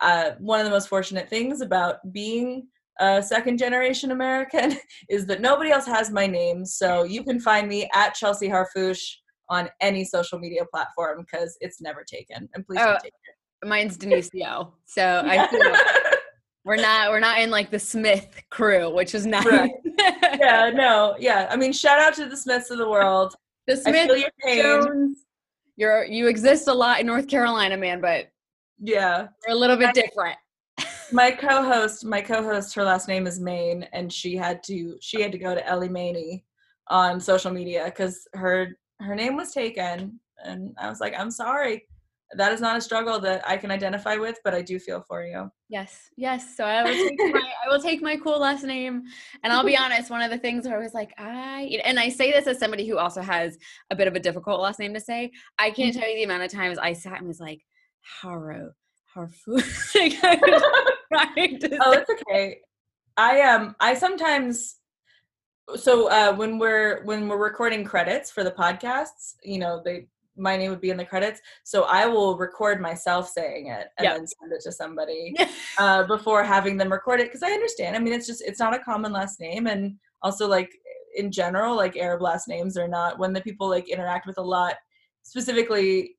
Uh, 0.00 0.32
one 0.40 0.58
of 0.58 0.64
the 0.64 0.70
most 0.70 0.88
fortunate 0.88 1.28
things 1.28 1.60
about 1.60 1.96
being 2.12 2.66
a 3.00 3.22
second 3.22 3.58
generation 3.58 4.10
American 4.10 4.76
is 5.08 5.26
that 5.26 5.40
nobody 5.40 5.70
else 5.70 5.86
has 5.86 6.10
my 6.10 6.26
name. 6.26 6.64
So 6.64 7.04
you 7.04 7.24
can 7.24 7.40
find 7.40 7.68
me 7.68 7.88
at 7.94 8.14
Chelsea 8.14 8.48
Harfouche 8.48 9.16
on 9.48 9.68
any 9.80 10.04
social 10.04 10.38
media 10.38 10.64
platform 10.72 11.24
because 11.24 11.56
it's 11.60 11.80
never 11.80 12.04
taken. 12.04 12.48
And 12.54 12.66
please 12.66 12.80
oh, 12.82 12.96
take 13.02 13.12
it. 13.12 13.66
Mine's 13.66 13.96
Denisio. 13.96 14.72
So 14.86 15.22
I 15.24 16.16
we're 16.64 16.76
not 16.76 17.10
we're 17.10 17.20
not 17.20 17.40
in 17.40 17.50
like 17.50 17.70
the 17.70 17.78
Smith 17.78 18.42
crew, 18.50 18.92
which 18.92 19.14
is 19.14 19.26
nice. 19.26 19.46
Right. 19.46 19.72
yeah, 20.40 20.70
no, 20.74 21.16
yeah. 21.18 21.48
I 21.50 21.56
mean, 21.56 21.72
shout 21.72 22.00
out 22.00 22.14
to 22.14 22.26
the 22.26 22.36
Smiths 22.36 22.70
of 22.70 22.78
the 22.78 22.88
world. 22.88 23.34
The 23.68 23.76
Smith 23.76 24.10
your 24.44 24.62
Jones, 24.62 25.18
you're 25.76 26.04
you 26.04 26.28
exist 26.28 26.66
a 26.66 26.74
lot 26.74 27.00
in 27.00 27.06
North 27.06 27.28
Carolina, 27.28 27.76
man, 27.76 28.00
but 28.00 28.28
yeah, 28.80 29.28
we're 29.46 29.54
a 29.54 29.58
little 29.58 29.76
bit 29.76 29.94
different 29.94 30.36
my 31.12 31.30
co-host, 31.30 32.04
my 32.04 32.20
co-host, 32.20 32.74
her 32.74 32.84
last 32.84 33.08
name 33.08 33.26
is 33.26 33.40
Maine, 33.40 33.86
and 33.92 34.12
she 34.12 34.36
had 34.36 34.62
to 34.64 34.96
she 35.00 35.20
had 35.20 35.32
to 35.32 35.38
go 35.38 35.54
to 35.54 35.66
Ellie 35.66 35.88
Maney 35.88 36.44
on 36.88 37.20
social 37.20 37.50
media 37.50 37.84
because 37.86 38.26
her 38.34 38.76
her 39.00 39.14
name 39.14 39.36
was 39.36 39.52
taken, 39.52 40.18
and 40.44 40.74
I 40.78 40.88
was 40.88 41.00
like, 41.00 41.14
I'm 41.16 41.30
sorry. 41.30 41.86
That 42.34 42.50
is 42.52 42.62
not 42.62 42.78
a 42.78 42.80
struggle 42.80 43.20
that 43.20 43.46
I 43.46 43.58
can 43.58 43.70
identify 43.70 44.16
with, 44.16 44.38
but 44.42 44.54
I 44.54 44.62
do 44.62 44.78
feel 44.78 45.04
for 45.06 45.22
you. 45.22 45.50
Yes, 45.68 46.08
yes. 46.16 46.56
So 46.56 46.64
I 46.64 46.82
will 46.82 46.94
take 46.94 47.18
my 47.18 47.52
I 47.66 47.68
will 47.68 47.82
take 47.82 48.00
my 48.00 48.16
cool 48.16 48.40
last 48.40 48.64
name, 48.64 49.02
and 49.44 49.52
I'll 49.52 49.66
be 49.66 49.76
honest. 49.76 50.10
One 50.10 50.22
of 50.22 50.30
the 50.30 50.38
things 50.38 50.66
where 50.66 50.78
I 50.78 50.82
was 50.82 50.94
like, 50.94 51.12
I 51.18 51.78
and 51.84 51.98
I 51.98 52.08
say 52.08 52.32
this 52.32 52.46
as 52.46 52.58
somebody 52.58 52.88
who 52.88 52.96
also 52.96 53.20
has 53.20 53.58
a 53.90 53.96
bit 53.96 54.08
of 54.08 54.14
a 54.14 54.20
difficult 54.20 54.60
last 54.60 54.78
name 54.78 54.94
to 54.94 55.00
say. 55.00 55.30
I 55.58 55.70
can't 55.70 55.92
mm-hmm. 55.92 56.00
tell 56.00 56.08
you 56.08 56.16
the 56.16 56.24
amount 56.24 56.44
of 56.44 56.50
times 56.50 56.78
I 56.78 56.94
sat 56.94 57.18
and 57.18 57.28
was 57.28 57.40
like, 57.40 57.60
Harrow, 58.22 58.72
Harfu. 59.14 59.62
oh, 61.14 61.92
it's 61.92 62.10
okay. 62.10 62.60
I 63.16 63.42
um 63.42 63.76
I 63.80 63.94
sometimes 63.94 64.76
so 65.76 66.08
uh 66.08 66.34
when 66.34 66.58
we're 66.58 67.04
when 67.04 67.28
we're 67.28 67.42
recording 67.42 67.84
credits 67.84 68.30
for 68.30 68.44
the 68.44 68.50
podcasts, 68.50 69.34
you 69.42 69.58
know, 69.58 69.82
they 69.84 70.06
my 70.36 70.56
name 70.56 70.70
would 70.70 70.80
be 70.80 70.90
in 70.90 70.96
the 70.96 71.04
credits. 71.04 71.40
So 71.64 71.84
I 71.84 72.06
will 72.06 72.36
record 72.36 72.80
myself 72.80 73.28
saying 73.28 73.66
it 73.66 73.88
and 73.98 74.04
yep. 74.04 74.16
then 74.16 74.26
send 74.26 74.52
it 74.52 74.62
to 74.62 74.72
somebody 74.72 75.34
uh, 75.78 76.04
before 76.04 76.42
having 76.42 76.76
them 76.76 76.90
record 76.90 77.20
it 77.20 77.24
because 77.24 77.42
I 77.42 77.50
understand. 77.52 77.96
I 77.96 77.98
mean, 77.98 78.12
it's 78.12 78.26
just 78.26 78.42
it's 78.42 78.60
not 78.60 78.74
a 78.74 78.78
common 78.78 79.12
last 79.12 79.40
name, 79.40 79.66
and 79.66 79.96
also 80.22 80.48
like 80.48 80.70
in 81.16 81.30
general, 81.30 81.76
like 81.76 81.96
Arab 81.96 82.22
last 82.22 82.48
names 82.48 82.76
are 82.76 82.88
not 82.88 83.18
when 83.18 83.32
the 83.32 83.40
people 83.40 83.68
like 83.68 83.88
interact 83.88 84.26
with 84.26 84.38
a 84.38 84.42
lot. 84.42 84.76
Specifically, 85.22 86.16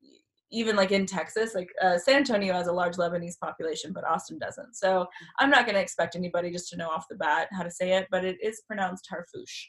even 0.53 0.75
like 0.75 0.91
in 0.91 1.05
Texas, 1.05 1.55
like 1.55 1.69
uh, 1.81 1.97
San 1.97 2.17
Antonio 2.17 2.53
has 2.53 2.67
a 2.67 2.71
large 2.71 2.95
Lebanese 2.95 3.39
population, 3.39 3.91
but 3.91 4.05
Austin 4.05 4.37
doesn't. 4.37 4.75
So 4.75 5.07
I'm 5.39 5.49
not 5.49 5.65
going 5.65 5.75
to 5.75 5.81
expect 5.81 6.15
anybody 6.15 6.51
just 6.51 6.69
to 6.69 6.77
know 6.77 6.89
off 6.89 7.07
the 7.09 7.15
bat 7.15 7.49
how 7.51 7.63
to 7.63 7.71
say 7.71 7.93
it, 7.93 8.07
but 8.11 8.23
it 8.23 8.37
is 8.41 8.61
pronounced 8.67 9.09
Harfouche. 9.11 9.67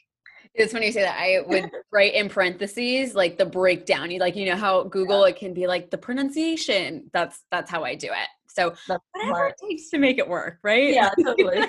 It's 0.53 0.71
funny 0.71 0.85
you 0.85 0.91
say 0.91 1.01
that. 1.01 1.19
I 1.19 1.41
would 1.47 1.71
write 1.91 2.13
in 2.13 2.29
parentheses 2.29 3.15
like 3.15 3.37
the 3.37 3.45
breakdown. 3.45 4.11
You 4.11 4.19
like 4.19 4.35
you 4.35 4.45
know 4.45 4.55
how 4.55 4.83
Google 4.83 5.21
yeah. 5.21 5.29
it 5.29 5.37
can 5.37 5.53
be 5.53 5.67
like 5.67 5.89
the 5.89 5.97
pronunciation. 5.97 7.09
That's 7.13 7.43
that's 7.51 7.69
how 7.69 7.83
I 7.83 7.95
do 7.95 8.07
it. 8.07 8.29
So 8.47 8.73
that's 8.87 9.03
whatever 9.11 9.31
smart. 9.31 9.53
it 9.59 9.67
takes 9.67 9.89
to 9.89 9.97
make 9.97 10.17
it 10.17 10.27
work, 10.27 10.59
right? 10.63 10.93
Yeah, 10.93 11.09
totally. 11.21 11.65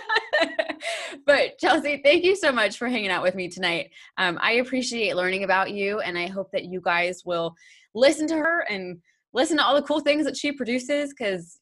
but 1.26 1.58
Chelsea, 1.58 2.00
thank 2.04 2.22
you 2.22 2.36
so 2.36 2.52
much 2.52 2.78
for 2.78 2.88
hanging 2.88 3.10
out 3.10 3.24
with 3.24 3.34
me 3.34 3.48
tonight. 3.48 3.90
Um, 4.18 4.38
I 4.40 4.52
appreciate 4.52 5.16
learning 5.16 5.42
about 5.42 5.72
you, 5.72 5.98
and 5.98 6.16
I 6.16 6.28
hope 6.28 6.52
that 6.52 6.66
you 6.66 6.80
guys 6.80 7.22
will 7.24 7.56
listen 7.96 8.28
to 8.28 8.36
her 8.36 8.60
and 8.70 8.98
listen 9.32 9.56
to 9.56 9.64
all 9.64 9.74
the 9.74 9.82
cool 9.82 10.00
things 10.00 10.24
that 10.24 10.36
she 10.36 10.52
produces 10.52 11.10
because 11.10 11.60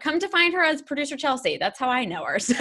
come 0.00 0.18
to 0.18 0.28
find 0.28 0.52
her 0.52 0.62
as 0.62 0.82
producer 0.82 1.16
Chelsea. 1.16 1.56
That's 1.56 1.78
how 1.78 1.88
I 1.88 2.04
know 2.04 2.24
her. 2.24 2.38
So 2.50 2.54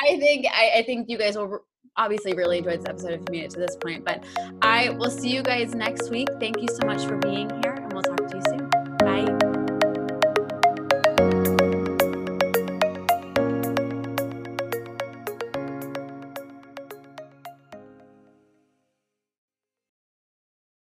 I 0.00 0.18
think 0.18 0.46
I, 0.46 0.78
I, 0.78 0.82
think 0.84 1.10
you 1.10 1.18
guys 1.18 1.36
will 1.36 1.60
obviously 1.96 2.32
really 2.32 2.58
enjoy 2.58 2.76
this 2.76 2.86
episode 2.86 3.12
if 3.12 3.20
you 3.20 3.26
made 3.30 3.44
it 3.44 3.50
to 3.50 3.58
this 3.58 3.76
point. 3.76 4.04
But 4.04 4.24
I 4.62 4.90
will 4.90 5.10
see 5.10 5.28
you 5.28 5.42
guys 5.42 5.74
next 5.74 6.10
week. 6.10 6.28
Thank 6.40 6.62
you 6.62 6.68
so 6.68 6.86
much 6.86 7.04
for 7.04 7.16
being 7.18 7.50
here, 7.62 7.72
and 7.72 7.92
we'll 7.92 8.02
talk 8.02 8.26
to 8.28 8.36
you 8.36 8.42
soon. 8.48 8.70
Bye. 8.98 9.47